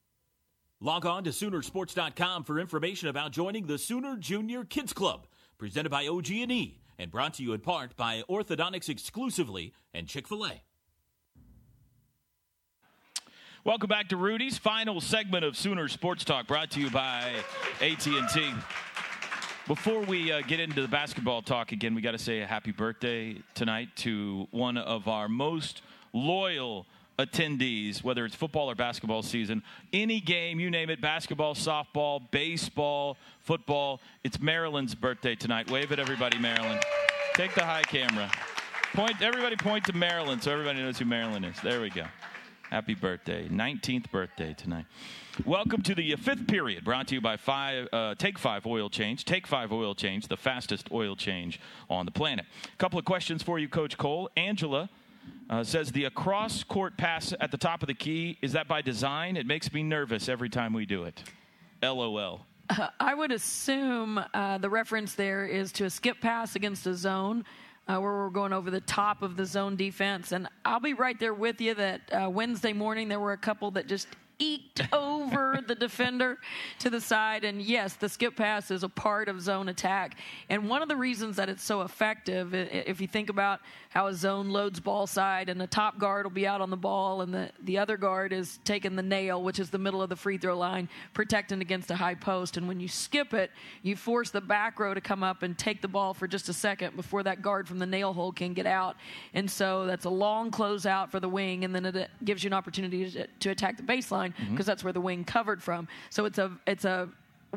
Log 0.80 1.08
on 1.08 1.24
to 1.24 1.32
Soonersports.com 1.32 2.44
for 2.44 2.60
information 2.60 3.10
about 3.10 3.32
joining 3.32 3.66
the 3.66 3.80
Sooner 3.80 4.18
Junior 4.18 4.64
Kids 4.64 4.94
Club, 4.94 5.26
presented 5.58 5.90
by 5.90 6.06
OG&E, 6.08 6.80
and 7.00 7.12
brought 7.12 7.36
to 7.36 7.44
you 7.44 7.54
in 7.54 7.60
part 7.60 7.96
by 7.96 8.24
Orthodontics 8.30 8.90
Exclusively 8.90 9.74
and 9.94 10.08
Chick 10.08 10.28
fil 10.28 10.46
A. 10.46 10.62
Welcome 13.64 13.90
back 13.90 14.08
to 14.10 14.18
Rudy's 14.18 14.58
final 14.58 15.02
segment 15.02 15.44
of 15.44 15.58
Sooner 15.58 15.88
Sports 15.90 16.24
Talk, 16.24 16.48
brought 16.48 16.72
to 16.72 16.80
you 16.80 16.90
by 16.90 17.34
AT&T. 17.82 18.54
Before 19.68 20.02
we 20.04 20.32
uh, 20.32 20.42
get 20.48 20.62
into 20.62 20.82
the 20.82 20.88
basketball 20.88 21.42
talk 21.42 21.74
again, 21.74 21.94
we 21.94 22.02
got 22.02 22.12
to 22.12 22.18
say 22.18 22.40
a 22.40 22.48
happy 22.48 22.72
birthday 22.72 23.36
tonight 23.54 23.90
to 23.98 24.48
one 24.52 24.78
of 24.78 25.10
our 25.10 25.28
most 25.28 25.82
loyal 26.14 26.86
attendees, 27.20 28.04
whether 28.04 28.26
it's 28.26 28.36
football 28.36 28.70
or 28.70 28.76
basketball 28.76 29.24
season. 29.24 29.64
Any 29.92 30.20
game, 30.20 30.60
you 30.60 30.70
name 30.70 30.90
it 30.90 31.02
basketball, 31.02 31.56
softball, 31.56 32.30
baseball, 32.30 33.18
football. 33.40 34.02
It's 34.24 34.40
Marilyn's 34.40 34.94
birthday 34.94 35.36
tonight. 35.36 35.72
Wave 35.72 35.92
at 35.92 36.00
everybody, 36.00 36.38
Marilyn. 36.38 36.80
Take 37.34 37.56
the 37.56 37.64
high 37.64 37.84
camera. 37.84 38.30
Point, 38.94 39.22
everybody 39.22 39.56
point 39.56 39.86
to 39.86 39.94
Marilyn 39.94 40.40
so 40.42 40.52
everybody 40.52 40.80
knows 40.80 41.00
who 41.00 41.06
Marilyn 41.06 41.44
is. 41.44 41.60
There 41.62 41.82
we 41.82 41.90
go. 41.90 42.06
Happy 42.70 42.94
birthday. 42.94 43.48
19th 43.48 44.12
birthday 44.12 44.54
tonight. 44.54 44.86
Welcome 45.46 45.82
to 45.84 45.96
the 45.96 46.16
fifth 46.18 46.48
period, 46.48 46.84
brought 46.84 47.08
to 47.08 47.16
you 47.16 47.22
by 47.22 47.38
five, 47.38 47.88
uh, 47.94 48.16
Take 48.16 48.38
Five 48.38 48.66
Oil 48.66 48.90
Change. 48.90 49.24
Take 49.24 49.48
Five 49.48 49.72
Oil 49.72 49.96
Change, 49.96 50.28
the 50.28 50.38
fastest 50.38 50.92
oil 50.92 51.16
change 51.16 51.60
on 51.90 52.06
the 52.06 52.12
planet. 52.12 52.46
A 52.66 52.78
couple 52.78 53.00
of 53.00 53.06
questions 53.06 53.42
for 53.42 53.58
you, 53.58 53.70
Coach 53.70 53.98
Coale. 53.98 54.30
Angela 54.36 54.90
uh, 55.50 55.64
says 55.64 55.92
the 55.92 56.06
across 56.06 56.64
court 56.64 56.98
pass 56.98 57.34
at 57.40 57.52
the 57.52 57.58
top 57.58 57.82
of 57.82 57.88
the 57.88 57.94
key, 57.94 58.38
is 58.42 58.54
that 58.54 58.68
by 58.68 58.82
design? 58.82 59.38
It 59.38 59.46
makes 59.46 59.72
me 59.72 59.84
nervous 59.84 60.30
every 60.30 60.50
time 60.50 60.74
we 60.74 60.86
do 60.86 61.04
it. 61.04 61.24
LOL. 61.82 62.46
Uh, 62.70 62.90
I 63.00 63.14
would 63.14 63.32
assume 63.32 64.20
uh, 64.34 64.58
the 64.58 64.70
reference 64.70 65.16
there 65.16 65.46
is 65.46 65.72
to 65.74 65.86
a 65.86 65.90
skip 65.90 66.20
pass 66.20 66.56
against 66.56 66.86
a 66.86 66.94
zone 66.94 67.46
uh, 67.88 67.98
where 67.98 68.12
we're 68.12 68.30
going 68.30 68.52
over 68.52 68.70
the 68.70 68.82
top 68.82 69.22
of 69.22 69.38
the 69.38 69.46
zone 69.46 69.76
defense. 69.76 70.32
And 70.32 70.50
I'll 70.66 70.80
be 70.80 70.94
right 70.94 71.18
there 71.18 71.34
with 71.34 71.62
you 71.62 71.74
that 71.76 72.02
uh, 72.12 72.30
Wednesday 72.30 72.74
morning 72.74 73.08
there 73.08 73.20
were 73.20 73.32
a 73.32 73.38
couple 73.38 73.72
that 73.72 73.88
just 73.88 74.08
eked 74.40 74.82
over 74.94 75.60
the 75.66 75.76
defender 75.76 76.38
to 76.80 76.90
the 76.90 77.02
side. 77.02 77.44
And 77.44 77.62
yes, 77.62 77.94
the 77.94 78.10
skip 78.10 78.36
pass 78.36 78.72
is 78.72 78.84
a 78.84 78.90
part 78.90 79.28
of 79.28 79.42
zone 79.42 79.70
attack. 79.70 80.18
And 80.50 80.70
one 80.70 80.82
of 80.82 80.88
the 80.88 80.96
reasons 80.96 81.36
that 81.38 81.50
it's 81.50 81.64
so 81.64 81.82
effective, 81.82 82.54
if 82.54 83.02
you 83.02 83.08
think 83.08 83.30
about 83.30 83.62
how 83.90 84.08
a 84.08 84.14
zone 84.14 84.50
loads 84.50 84.80
ball 84.80 85.08
side 85.08 85.50
and 85.50 85.60
the 85.60 85.68
top 85.68 85.98
guard 85.98 86.26
will 86.26 86.32
be 86.32 86.46
out 86.46 86.62
on 86.62 86.70
the 86.70 86.78
ball 86.78 87.22
and 87.22 87.34
the, 87.34 87.50
the 87.64 87.78
other 87.78 87.98
guard 87.98 88.32
is 88.32 88.60
taking 88.64 88.96
the 88.96 89.04
nail, 89.04 89.42
which 89.42 89.60
is 89.60 89.70
the 89.70 89.78
middle 89.78 90.02
of 90.02 90.10
the 90.10 90.16
free 90.16 90.38
throw 90.38 90.58
line, 90.58 90.88
protecting 91.14 91.62
against 91.62 91.90
a 91.90 91.96
high 91.96 92.16
post. 92.16 92.58
And 92.58 92.68
when 92.68 92.80
you 92.80 92.88
skip 92.88 93.34
it, 93.34 93.52
you 93.82 93.96
force 93.96 94.30
the 94.30 94.42
back 94.42 94.80
row 94.80 94.94
to 94.94 95.02
come 95.02 95.24
up 95.24 95.44
and 95.44 95.58
take 95.58 95.82
the 95.82 95.88
ball 95.88 96.14
for 96.14 96.28
just 96.28 96.50
a 96.50 96.54
second 96.54 96.96
before 96.96 97.24
that 97.24 97.42
guard 97.42 97.68
from 97.68 97.80
the 97.80 97.86
nail 97.86 98.14
hole 98.14 98.32
can 98.32 98.54
get 98.54 98.66
out. 98.66 98.98
And 99.34 99.50
so 99.50 99.86
that's 99.86 100.06
a 100.06 100.10
long 100.10 100.52
closeout 100.52 101.10
for 101.10 101.20
the 101.20 101.30
wing, 101.30 101.64
and 101.64 101.74
then 101.74 101.86
it 101.86 102.10
gives 102.24 102.44
you 102.44 102.50
an 102.50 102.54
opportunity 102.54 103.10
to, 103.12 103.28
to 103.28 103.50
attack 103.50 103.78
the 103.78 103.84
baseline 103.84 104.27
because 104.32 104.48
mm-hmm. 104.48 104.62
that's 104.64 104.84
where 104.84 104.94
the 104.94 105.02
wing 105.02 105.24
covered 105.24 105.62
from. 105.62 105.88
So 106.10 106.26
it's 106.26 106.38
a 106.38 106.52
it's 106.66 106.86
a 106.86 107.10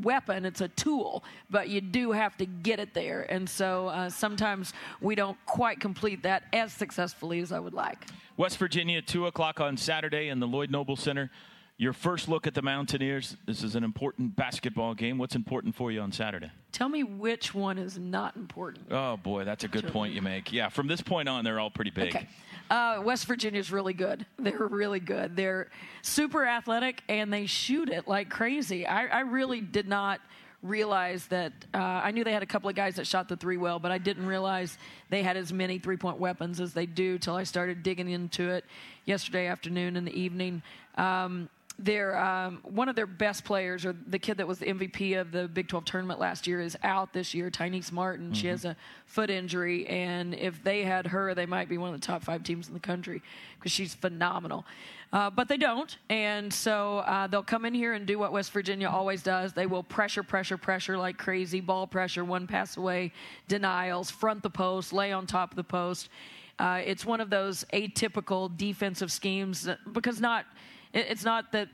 weapon, 0.03 0.45
it's 0.45 0.61
a 0.61 0.69
tool, 0.69 1.25
but 1.51 1.69
you 1.69 1.81
do 1.81 2.13
have 2.13 2.37
to 2.39 2.47
get 2.47 2.79
it 2.79 2.95
there. 2.95 3.27
And 3.31 3.49
so 3.49 3.89
uh, 3.89 4.09
sometimes 4.09 4.73
we 5.01 5.15
don't 5.15 5.37
quite 5.47 5.81
complete 5.81 6.23
that 6.23 6.45
as 6.53 6.73
successfully 6.73 7.41
as 7.41 7.53
I 7.53 7.59
would 7.59 7.75
like. 7.75 8.07
West 8.37 8.59
Virginia, 8.59 9.03
2 9.03 9.27
o'clock 9.27 9.61
on 9.61 9.77
Saturday 9.77 10.29
in 10.29 10.41
the 10.41 10.47
Lloyd 10.47 10.71
Noble 10.71 10.97
Center. 10.97 11.31
Your 11.77 11.95
first 11.95 12.29
look 12.29 12.47
at 12.47 12.53
the 12.53 12.61
Mountaineers. 12.61 13.37
This 13.47 13.63
is 13.63 13.75
an 13.75 13.85
important 13.85 14.37
basketball 14.37 14.95
game. 14.95 15.17
What's 15.17 15.35
important 15.35 15.75
for 15.75 15.91
you 15.91 16.03
on 16.03 16.13
Saturday? 16.13 16.51
Tell 16.73 16.91
me 16.91 17.05
which 17.05 17.55
one 17.55 17.79
is 17.79 17.99
not 17.99 18.37
important. 18.37 18.87
Oh, 18.91 19.17
boy, 19.17 19.45
that's 19.45 19.65
a 19.65 19.69
good 19.69 19.87
point 19.89 20.13
you 20.13 20.21
make. 20.21 20.53
Yeah, 20.53 20.69
from 20.69 20.89
this 20.89 21.01
point 21.01 21.27
on, 21.27 21.43
they're 21.43 21.59
all 21.59 21.71
pretty 21.71 21.91
big. 21.91 22.15
Okay. 22.15 22.29
Uh, 22.71 23.03
West 23.05 23.27
Virginia's 23.27 23.73
really 23.73 23.93
good. 23.93 24.25
They're 24.39 24.69
really 24.69 25.01
good. 25.01 25.37
They're 25.37 25.69
super 26.03 26.47
athletic 26.47 27.03
and 27.09 27.33
they 27.33 27.47
shoot 27.47 27.89
it 27.89 28.07
like 28.07 28.31
crazy. 28.31 28.87
I, 28.87 29.07
I 29.07 29.21
really 29.21 29.61
did 29.61 29.89
not 29.89 30.21
realize 30.63 31.27
that 31.27 31.53
uh, 31.75 31.79
I 31.79 32.11
knew 32.11 32.23
they 32.23 32.33
had 32.33 32.43
a 32.43 32.47
couple 32.47 32.69
of 32.69 32.77
guys 32.77 32.97
that 32.97 33.07
shot 33.07 33.29
the 33.29 33.37
three 33.37 33.57
well, 33.57 33.79
but 33.79 33.91
I 33.91 33.99
didn't 33.99 34.27
realize 34.27 34.79
they 35.09 35.23
had 35.23 35.37
as 35.37 35.53
many 35.53 35.79
three 35.79 35.97
point 35.97 36.19
weapons 36.19 36.61
as 36.61 36.73
they 36.73 36.87
do 36.87 37.19
till 37.19 37.35
I 37.35 37.45
started 37.45 37.83
digging 37.83 38.09
into 38.09 38.51
it 38.51 38.65
yesterday 39.05 39.47
afternoon 39.47 39.97
and 39.97 40.07
the 40.07 40.15
evening. 40.15 40.63
Um, 40.97 41.49
their 41.81 42.19
um, 42.19 42.61
one 42.63 42.89
of 42.89 42.97
their 42.97 43.07
best 43.07 43.45
players, 43.45 43.85
or 43.87 43.95
the 44.07 44.19
kid 44.19 44.37
that 44.37 44.47
was 44.47 44.59
the 44.59 44.67
MVP 44.67 45.19
of 45.19 45.33
the 45.33 45.49
Big 45.49 45.69
12 45.69 45.85
tournament 45.85 46.21
last 46.21 46.47
year, 46.47 46.61
is 46.61 46.77
out 46.83 47.13
this 47.13 47.33
year. 47.33 47.51
Tynice 47.51 47.91
Martin. 47.91 48.27
Mm-hmm. 48.27 48.35
She 48.35 48.47
has 48.49 48.65
a 48.65 48.77
foot 49.07 49.31
injury, 49.31 49.87
and 49.87 50.35
if 50.35 50.63
they 50.63 50.85
had 50.85 51.07
her, 51.07 51.35
they 51.35 51.47
might 51.47 51.69
be 51.69 51.79
one 51.79 51.95
of 51.95 52.01
the 52.01 52.07
top 52.07 52.23
five 52.23 52.43
teams 52.43 52.69
in 52.69 52.75
the 52.75 52.81
country 52.81 53.23
because 53.59 53.73
she's 53.73 53.95
phenomenal. 53.95 54.67
Uh, 55.13 55.29
but 55.29 55.49
they 55.49 55.57
don't, 55.57 55.97
and 56.09 56.53
so 56.53 56.99
uh, 56.99 57.27
they'll 57.27 57.43
come 57.43 57.65
in 57.65 57.75
here 57.75 57.95
and 57.95 58.07
do 58.07 58.19
what 58.19 58.31
West 58.31 58.53
Virginia 58.53 58.89
always 58.89 59.23
does. 59.23 59.53
They 59.53 59.67
will 59.67 59.83
pressure, 59.83 60.23
pressure, 60.23 60.57
pressure 60.57 60.97
like 60.97 61.19
crazy, 61.19 61.61
ball 61.61 61.87
pressure, 61.87 62.25
one 62.25 62.47
pass 62.47 62.77
away, 62.77 63.13
denials, 63.49 64.11
front 64.11 64.43
the 64.43 64.51
post, 64.51 64.93
lay 64.93 65.11
on 65.13 65.27
top 65.27 65.51
of 65.51 65.57
the 65.57 65.65
post. 65.65 66.11
Uh, 66.61 66.83
it's 66.85 67.07
one 67.07 67.21
of 67.21 67.31
those 67.31 67.65
atypical 67.73 68.55
defensive 68.57 69.11
schemes 69.11 69.69
because 69.93 70.21
not 70.21 70.45
it's 70.93 71.25
not 71.25 71.53
that 71.53 71.69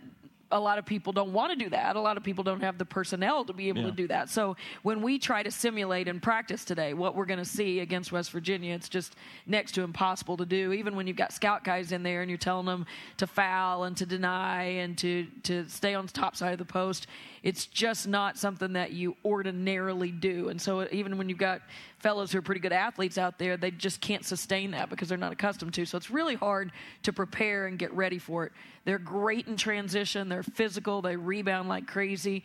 a 0.50 0.60
lot 0.60 0.78
of 0.78 0.86
people 0.86 1.12
don't 1.12 1.32
want 1.32 1.50
to 1.50 1.56
do 1.56 1.70
that. 1.70 1.96
A 1.96 2.00
lot 2.00 2.16
of 2.16 2.22
people 2.22 2.44
don't 2.44 2.60
have 2.60 2.78
the 2.78 2.84
personnel 2.84 3.44
to 3.44 3.52
be 3.52 3.68
able 3.68 3.82
yeah. 3.82 3.86
to 3.86 3.92
do 3.92 4.08
that. 4.08 4.28
So 4.28 4.56
when 4.82 5.02
we 5.02 5.18
try 5.18 5.42
to 5.42 5.50
simulate 5.50 6.08
and 6.08 6.22
practice 6.22 6.64
today 6.64 6.94
what 6.94 7.16
we're 7.16 7.26
going 7.26 7.38
to 7.38 7.44
see 7.44 7.80
against 7.80 8.12
West 8.12 8.30
Virginia, 8.30 8.74
it's 8.74 8.88
just 8.88 9.16
next 9.46 9.72
to 9.72 9.82
impossible 9.82 10.36
to 10.36 10.46
do. 10.46 10.72
Even 10.72 10.94
when 10.94 11.06
you've 11.06 11.16
got 11.16 11.32
scout 11.32 11.64
guys 11.64 11.92
in 11.92 12.02
there 12.02 12.22
and 12.22 12.30
you're 12.30 12.38
telling 12.38 12.66
them 12.66 12.86
to 13.16 13.26
foul 13.26 13.84
and 13.84 13.96
to 13.96 14.06
deny 14.06 14.62
and 14.62 14.96
to 14.98 15.26
to 15.42 15.68
stay 15.68 15.94
on 15.94 16.06
the 16.06 16.12
top 16.12 16.36
side 16.36 16.52
of 16.52 16.58
the 16.58 16.64
post, 16.64 17.06
it's 17.46 17.66
just 17.66 18.08
not 18.08 18.36
something 18.36 18.72
that 18.72 18.90
you 18.90 19.16
ordinarily 19.24 20.10
do. 20.10 20.48
And 20.48 20.60
so 20.60 20.88
even 20.90 21.16
when 21.16 21.28
you've 21.28 21.38
got 21.38 21.62
fellows 22.00 22.32
who 22.32 22.38
are 22.38 22.42
pretty 22.42 22.60
good 22.60 22.72
athletes 22.72 23.18
out 23.18 23.38
there, 23.38 23.56
they 23.56 23.70
just 23.70 24.00
can't 24.00 24.24
sustain 24.24 24.72
that 24.72 24.90
because 24.90 25.08
they're 25.08 25.16
not 25.16 25.30
accustomed 25.30 25.72
to. 25.74 25.86
So 25.86 25.96
it's 25.96 26.10
really 26.10 26.34
hard 26.34 26.72
to 27.04 27.12
prepare 27.12 27.68
and 27.68 27.78
get 27.78 27.94
ready 27.94 28.18
for 28.18 28.46
it. 28.46 28.52
They're 28.84 28.98
great 28.98 29.46
in 29.46 29.56
transition. 29.56 30.28
They're 30.28 30.42
physical. 30.42 31.02
They 31.02 31.14
rebound 31.14 31.68
like 31.68 31.86
crazy 31.86 32.42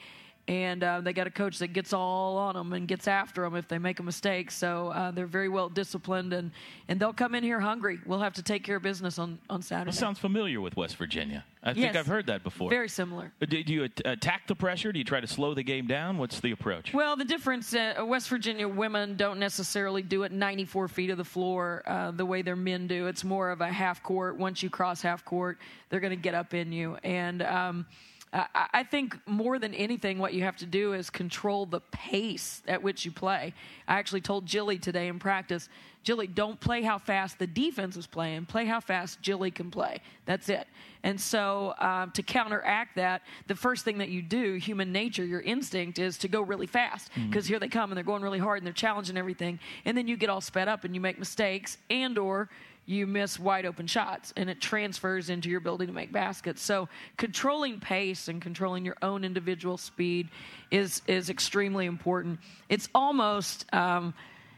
and 0.51 0.83
uh, 0.83 0.99
they 0.99 1.13
got 1.13 1.27
a 1.27 1.31
coach 1.31 1.59
that 1.59 1.69
gets 1.69 1.93
all 1.93 2.37
on 2.37 2.55
them 2.55 2.73
and 2.73 2.85
gets 2.85 3.07
after 3.07 3.43
them 3.43 3.55
if 3.55 3.69
they 3.69 3.77
make 3.77 4.01
a 4.01 4.03
mistake. 4.03 4.51
So 4.51 4.89
uh, 4.89 5.09
they're 5.11 5.25
very 5.25 5.47
well 5.47 5.69
disciplined, 5.69 6.33
and, 6.33 6.51
and 6.89 6.99
they'll 6.99 7.13
come 7.13 7.35
in 7.35 7.41
here 7.41 7.61
hungry. 7.61 7.99
We'll 8.05 8.19
have 8.19 8.33
to 8.33 8.43
take 8.43 8.61
care 8.65 8.75
of 8.75 8.83
business 8.83 9.17
on, 9.17 9.39
on 9.49 9.61
Saturday. 9.61 9.91
That 9.91 9.97
sounds 9.97 10.19
familiar 10.19 10.59
with 10.59 10.75
West 10.75 10.97
Virginia. 10.97 11.45
I 11.63 11.73
think 11.73 11.85
yes, 11.85 11.95
I've 11.95 12.07
heard 12.07 12.27
that 12.27 12.43
before. 12.43 12.69
Very 12.69 12.89
similar. 12.89 13.31
Uh, 13.41 13.45
do, 13.45 13.63
do 13.63 13.71
you 13.71 13.87
attack 14.03 14.47
the 14.47 14.55
pressure? 14.55 14.91
Do 14.91 14.99
you 14.99 15.05
try 15.05 15.21
to 15.21 15.27
slow 15.27 15.53
the 15.53 15.63
game 15.63 15.87
down? 15.87 16.17
What's 16.17 16.41
the 16.41 16.51
approach? 16.51 16.93
Well, 16.93 17.15
the 17.15 17.23
difference 17.23 17.73
uh, 17.73 18.03
West 18.05 18.27
Virginia 18.27 18.67
women 18.67 19.15
don't 19.15 19.39
necessarily 19.39 20.01
do 20.01 20.23
it 20.23 20.33
94 20.33 20.89
feet 20.89 21.11
of 21.11 21.17
the 21.17 21.23
floor 21.23 21.81
uh, 21.85 22.11
the 22.11 22.25
way 22.25 22.41
their 22.41 22.57
men 22.57 22.87
do. 22.87 23.07
It's 23.07 23.23
more 23.23 23.51
of 23.51 23.61
a 23.61 23.69
half 23.69 24.03
court. 24.03 24.35
Once 24.35 24.61
you 24.61 24.69
cross 24.69 25.01
half 25.01 25.23
court, 25.23 25.59
they're 25.89 26.01
going 26.01 26.09
to 26.09 26.21
get 26.21 26.35
up 26.35 26.53
in 26.53 26.73
you. 26.73 26.97
And, 27.03 27.41
um, 27.41 27.85
I 28.34 28.84
think 28.89 29.17
more 29.27 29.59
than 29.59 29.73
anything, 29.73 30.17
what 30.17 30.34
you 30.34 30.43
have 30.43 30.55
to 30.57 30.65
do 30.65 30.93
is 30.93 31.09
control 31.09 31.65
the 31.65 31.82
pace 31.91 32.63
at 32.65 32.82
which 32.82 33.03
you 33.03 33.11
play. 33.11 33.53
I 33.89 33.95
actually 33.95 34.21
told 34.21 34.45
Jilly 34.45 34.77
today 34.77 35.09
in 35.09 35.19
practice, 35.19 35.67
Jilly, 36.03 36.27
don't 36.27 36.59
play 36.59 36.82
how 36.82 36.97
fast 36.97 37.39
the 37.39 37.45
defense 37.45 37.97
is 37.97 38.07
playing. 38.07 38.45
Play 38.45 38.65
how 38.65 38.79
fast 38.79 39.21
Jilly 39.21 39.51
can 39.51 39.69
play. 39.69 39.99
That's 40.25 40.47
it. 40.47 40.65
And 41.03 41.19
so, 41.19 41.75
um, 41.77 42.11
to 42.11 42.23
counteract 42.23 42.95
that, 42.95 43.21
the 43.47 43.55
first 43.55 43.84
thing 43.84 43.97
that 43.97 44.09
you 44.09 44.21
do, 44.21 44.55
human 44.55 44.91
nature, 44.91 45.25
your 45.25 45.41
instinct, 45.41 45.99
is 45.99 46.17
to 46.19 46.27
go 46.27 46.41
really 46.41 46.67
fast 46.67 47.11
because 47.13 47.45
mm-hmm. 47.45 47.53
here 47.53 47.59
they 47.59 47.67
come 47.67 47.91
and 47.91 47.97
they're 47.97 48.03
going 48.03 48.23
really 48.23 48.39
hard 48.39 48.59
and 48.59 48.65
they're 48.65 48.73
challenging 48.73 49.17
everything. 49.17 49.59
And 49.84 49.95
then 49.95 50.07
you 50.07 50.15
get 50.15 50.29
all 50.29 50.41
sped 50.41 50.67
up 50.67 50.86
and 50.86 50.95
you 50.95 51.01
make 51.01 51.19
mistakes 51.19 51.77
and 51.89 52.17
or 52.17 52.49
you 52.86 53.07
miss 53.07 53.39
wide 53.39 53.65
open 53.65 53.88
shots 53.88 54.34
and 54.36 54.49
it 54.49 54.59
transfers 54.59 55.29
into 55.29 55.49
your 55.49 55.59
ability 55.59 55.86
to 55.86 55.91
make 55.91 56.11
baskets. 56.11 56.61
So 56.61 56.89
controlling 57.17 57.79
pace 57.79 58.27
and 58.27 58.41
controlling 58.41 58.86
your 58.86 58.97
own 59.01 59.23
individual 59.23 59.77
speed 59.77 60.29
is 60.71 61.01
is 61.07 61.29
extremely 61.29 61.86
important. 61.86 62.39
It's 62.69 62.89
almost 62.93 63.71
um, 63.73 64.13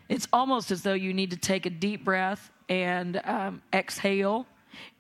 it's 0.10 0.28
almost 0.34 0.72
as 0.72 0.82
though 0.82 0.94
you 0.94 1.14
need 1.14 1.32
to 1.32 1.38
take 1.38 1.66
a 1.66 1.70
deep 1.70 2.04
breath 2.04 2.52
and 2.70 3.22
um, 3.26 3.62
exhale 3.74 4.48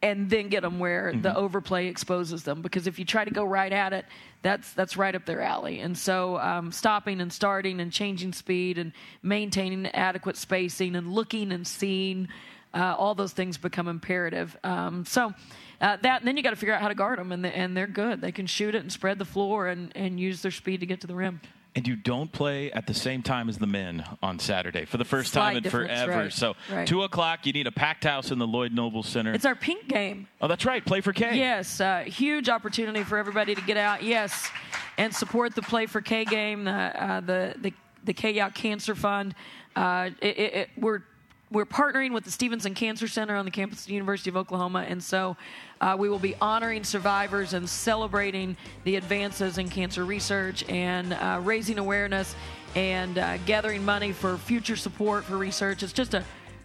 and 0.01 0.29
then 0.29 0.49
get 0.49 0.61
them 0.61 0.79
where 0.79 1.11
mm-hmm. 1.11 1.21
the 1.21 1.35
overplay 1.35 1.87
exposes 1.87 2.43
them. 2.43 2.61
Because 2.61 2.87
if 2.87 2.99
you 2.99 3.05
try 3.05 3.25
to 3.25 3.31
go 3.31 3.43
right 3.43 3.71
at 3.71 3.93
it, 3.93 4.05
that's 4.41 4.73
that's 4.73 4.97
right 4.97 5.15
up 5.15 5.25
their 5.25 5.41
alley. 5.41 5.79
And 5.79 5.97
so, 5.97 6.37
um, 6.37 6.71
stopping 6.71 7.21
and 7.21 7.31
starting 7.31 7.79
and 7.79 7.91
changing 7.91 8.33
speed 8.33 8.77
and 8.77 8.91
maintaining 9.21 9.87
adequate 9.87 10.37
spacing 10.37 10.95
and 10.95 11.13
looking 11.13 11.51
and 11.51 11.65
seeing 11.65 12.27
uh, 12.73 12.95
all 12.97 13.15
those 13.15 13.33
things 13.33 13.57
become 13.57 13.87
imperative. 13.87 14.57
Um, 14.63 15.05
so 15.05 15.33
uh, 15.81 15.97
that 16.01 16.23
then 16.23 16.37
you 16.37 16.43
got 16.43 16.51
to 16.51 16.55
figure 16.55 16.73
out 16.73 16.81
how 16.81 16.87
to 16.87 16.95
guard 16.95 17.19
them, 17.19 17.31
and, 17.31 17.43
the, 17.43 17.55
and 17.55 17.75
they're 17.75 17.87
good. 17.87 18.21
They 18.21 18.31
can 18.31 18.47
shoot 18.47 18.73
it 18.75 18.79
and 18.81 18.91
spread 18.91 19.19
the 19.19 19.25
floor 19.25 19.67
and, 19.67 19.91
and 19.95 20.19
use 20.19 20.41
their 20.41 20.51
speed 20.51 20.79
to 20.79 20.85
get 20.85 21.01
to 21.01 21.07
the 21.07 21.15
rim. 21.15 21.41
and 21.75 21.87
you 21.87 21.95
don't 21.95 22.31
play 22.31 22.71
at 22.71 22.85
the 22.87 22.93
same 22.93 23.21
time 23.23 23.49
as 23.49 23.57
the 23.57 23.67
men 23.67 24.03
on 24.21 24.37
Saturday 24.39 24.85
for 24.85 24.97
the 24.97 25.05
first 25.05 25.33
Slight 25.33 25.53
time 25.55 25.57
in 25.65 25.69
forever. 25.71 26.11
right, 26.11 26.31
So 26.33 26.55
right. 26.71 26.87
two 26.87 27.03
o'clock, 27.03 27.45
you 27.45 27.53
need 27.53 27.67
a 27.67 27.71
packed 27.71 28.03
house 28.05 28.31
in 28.31 28.37
the 28.39 28.47
Lloyd 28.47 28.71
Noble 28.73 29.01
Center. 29.03 29.33
It's 29.33 29.45
our 29.45 29.55
pink 29.55 29.87
game. 29.87 30.27
oh, 30.41 30.47
that's 30.47 30.65
right. 30.65 30.85
Play 30.85 31.01
for 31.01 31.13
K. 31.13 31.35
Yes, 31.37 31.81
uh, 31.81 32.03
huge 32.05 32.47
opportunity 32.49 33.03
for 33.03 33.17
everybody 33.17 33.53
to 33.55 33.61
get 33.61 33.75
out. 33.77 34.03
Yes, 34.03 34.49
and 34.97 35.13
support 35.13 35.55
the 35.55 35.61
Play 35.63 35.85
for 35.87 35.99
K 36.01 36.25
game, 36.25 36.63
the 36.63 36.71
uh, 36.71 37.19
the 37.21 37.55
the, 37.59 37.73
the 38.03 38.13
K 38.13 38.33
Cancer 38.53 38.93
Fund. 38.95 39.33
Uh, 39.75 40.11
it, 40.21 40.37
it, 40.37 40.53
it- 40.53 40.69
we're 40.77 41.01
we're 41.51 41.65
partnering 41.65 42.13
with 42.13 42.23
the 42.23 42.31
Stephenson 42.31 42.73
Cancer 42.73 43.07
Center 43.07 43.35
on 43.35 43.45
the 43.45 43.51
campus 43.51 43.81
of 43.81 43.87
the 43.87 43.93
University 43.93 44.29
of 44.29 44.37
Oklahoma, 44.37 44.85
and 44.87 45.03
so 45.03 45.37
uh, 45.81 45.95
we 45.97 46.09
will 46.09 46.19
be 46.19 46.35
honoring 46.41 46.83
survivors 46.83 47.53
and 47.53 47.69
celebrating 47.69 48.57
the 48.83 48.95
advances 48.95 49.57
in 49.57 49.69
cancer 49.69 50.03
research 50.03 50.67
and 50.67 51.13
uh, 51.13 51.39
raising 51.43 51.77
awareness 51.77 52.35
and 52.75 53.19
uh, 53.19 53.37
gathering 53.45 53.85
money 53.85 54.11
for 54.11 54.37
future 54.37 54.75
support 54.75 55.23
for 55.23 55.37
research. 55.37 55.83
It's 55.83 55.93
just 55.93 56.13
a 56.15 56.23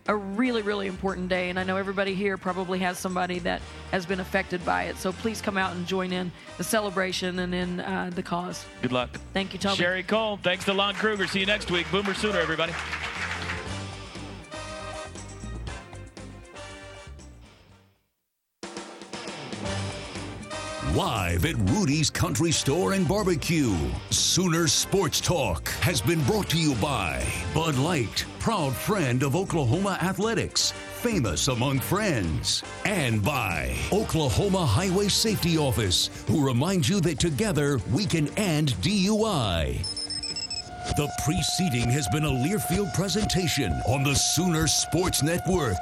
a 0.09 0.17
really, 0.17 0.63
really 0.63 0.87
important 0.87 1.29
day, 1.29 1.51
and 1.51 1.59
I 1.59 1.65
know 1.65 1.77
everybody 1.77 2.15
here 2.15 2.39
probably 2.39 2.79
has 2.79 2.99
somebody 2.99 3.39
that 3.41 3.61
has 3.93 4.07
been 4.07 4.21
affected 4.21 4.65
by 4.65 4.85
it. 4.85 4.97
So 4.97 5.13
please 5.13 5.43
come 5.43 5.59
out 5.59 5.77
and 5.77 5.87
join 5.87 6.13
in 6.15 6.33
the 6.57 6.65
celebration 6.65 7.39
and 7.41 7.55
in 7.55 7.81
uh, 7.81 8.11
the 8.15 8.23
cause. 8.23 8.65
Good 8.81 8.93
luck. 8.93 9.11
Thank 9.35 9.53
you, 9.53 9.59
Toby. 9.59 9.77
Sherry 9.77 10.03
Cole. 10.03 10.39
Thanks 10.43 10.65
to 10.65 10.73
Lon 10.73 10.95
Kruger. 10.95 11.27
See 11.27 11.41
you 11.41 11.47
next 11.47 11.71
week. 11.71 11.87
Boomer 11.93 12.15
Sooner, 12.15 12.39
everybody. 12.39 12.73
Live 20.95 21.45
at 21.45 21.57
Rudy's 21.71 22.09
Country 22.09 22.51
Store 22.51 22.95
and 22.95 23.07
Barbecue, 23.07 23.77
Sooner 24.09 24.67
Sports 24.67 25.21
Talk 25.21 25.69
has 25.81 26.01
been 26.01 26.23
brought 26.25 26.49
to 26.49 26.57
you 26.57 26.75
by 26.77 27.23
Bud 27.53 27.77
Light, 27.77 28.25
proud 28.39 28.73
friend 28.73 29.23
of 29.23 29.37
Oklahoma 29.37 29.99
athletics, 30.01 30.71
famous 30.71 31.49
among 31.49 31.81
friends, 31.81 32.63
and 32.87 33.23
by 33.23 33.77
Oklahoma 33.93 34.65
Highway 34.65 35.09
Safety 35.09 35.59
Office, 35.59 36.09
who 36.27 36.45
reminds 36.45 36.89
you 36.89 37.01
that 37.03 37.19
together 37.19 37.79
we 37.93 38.07
can 38.07 38.29
end 38.39 38.71
DUI. 38.81 39.85
The 40.97 41.13
preceding 41.23 41.91
has 41.91 42.09
been 42.09 42.25
a 42.25 42.29
Learfield 42.29 42.95
presentation 42.95 43.73
on 43.87 44.05
the 44.05 44.15
Sooner 44.15 44.67
Sports 44.67 45.23
Network. 45.23 45.77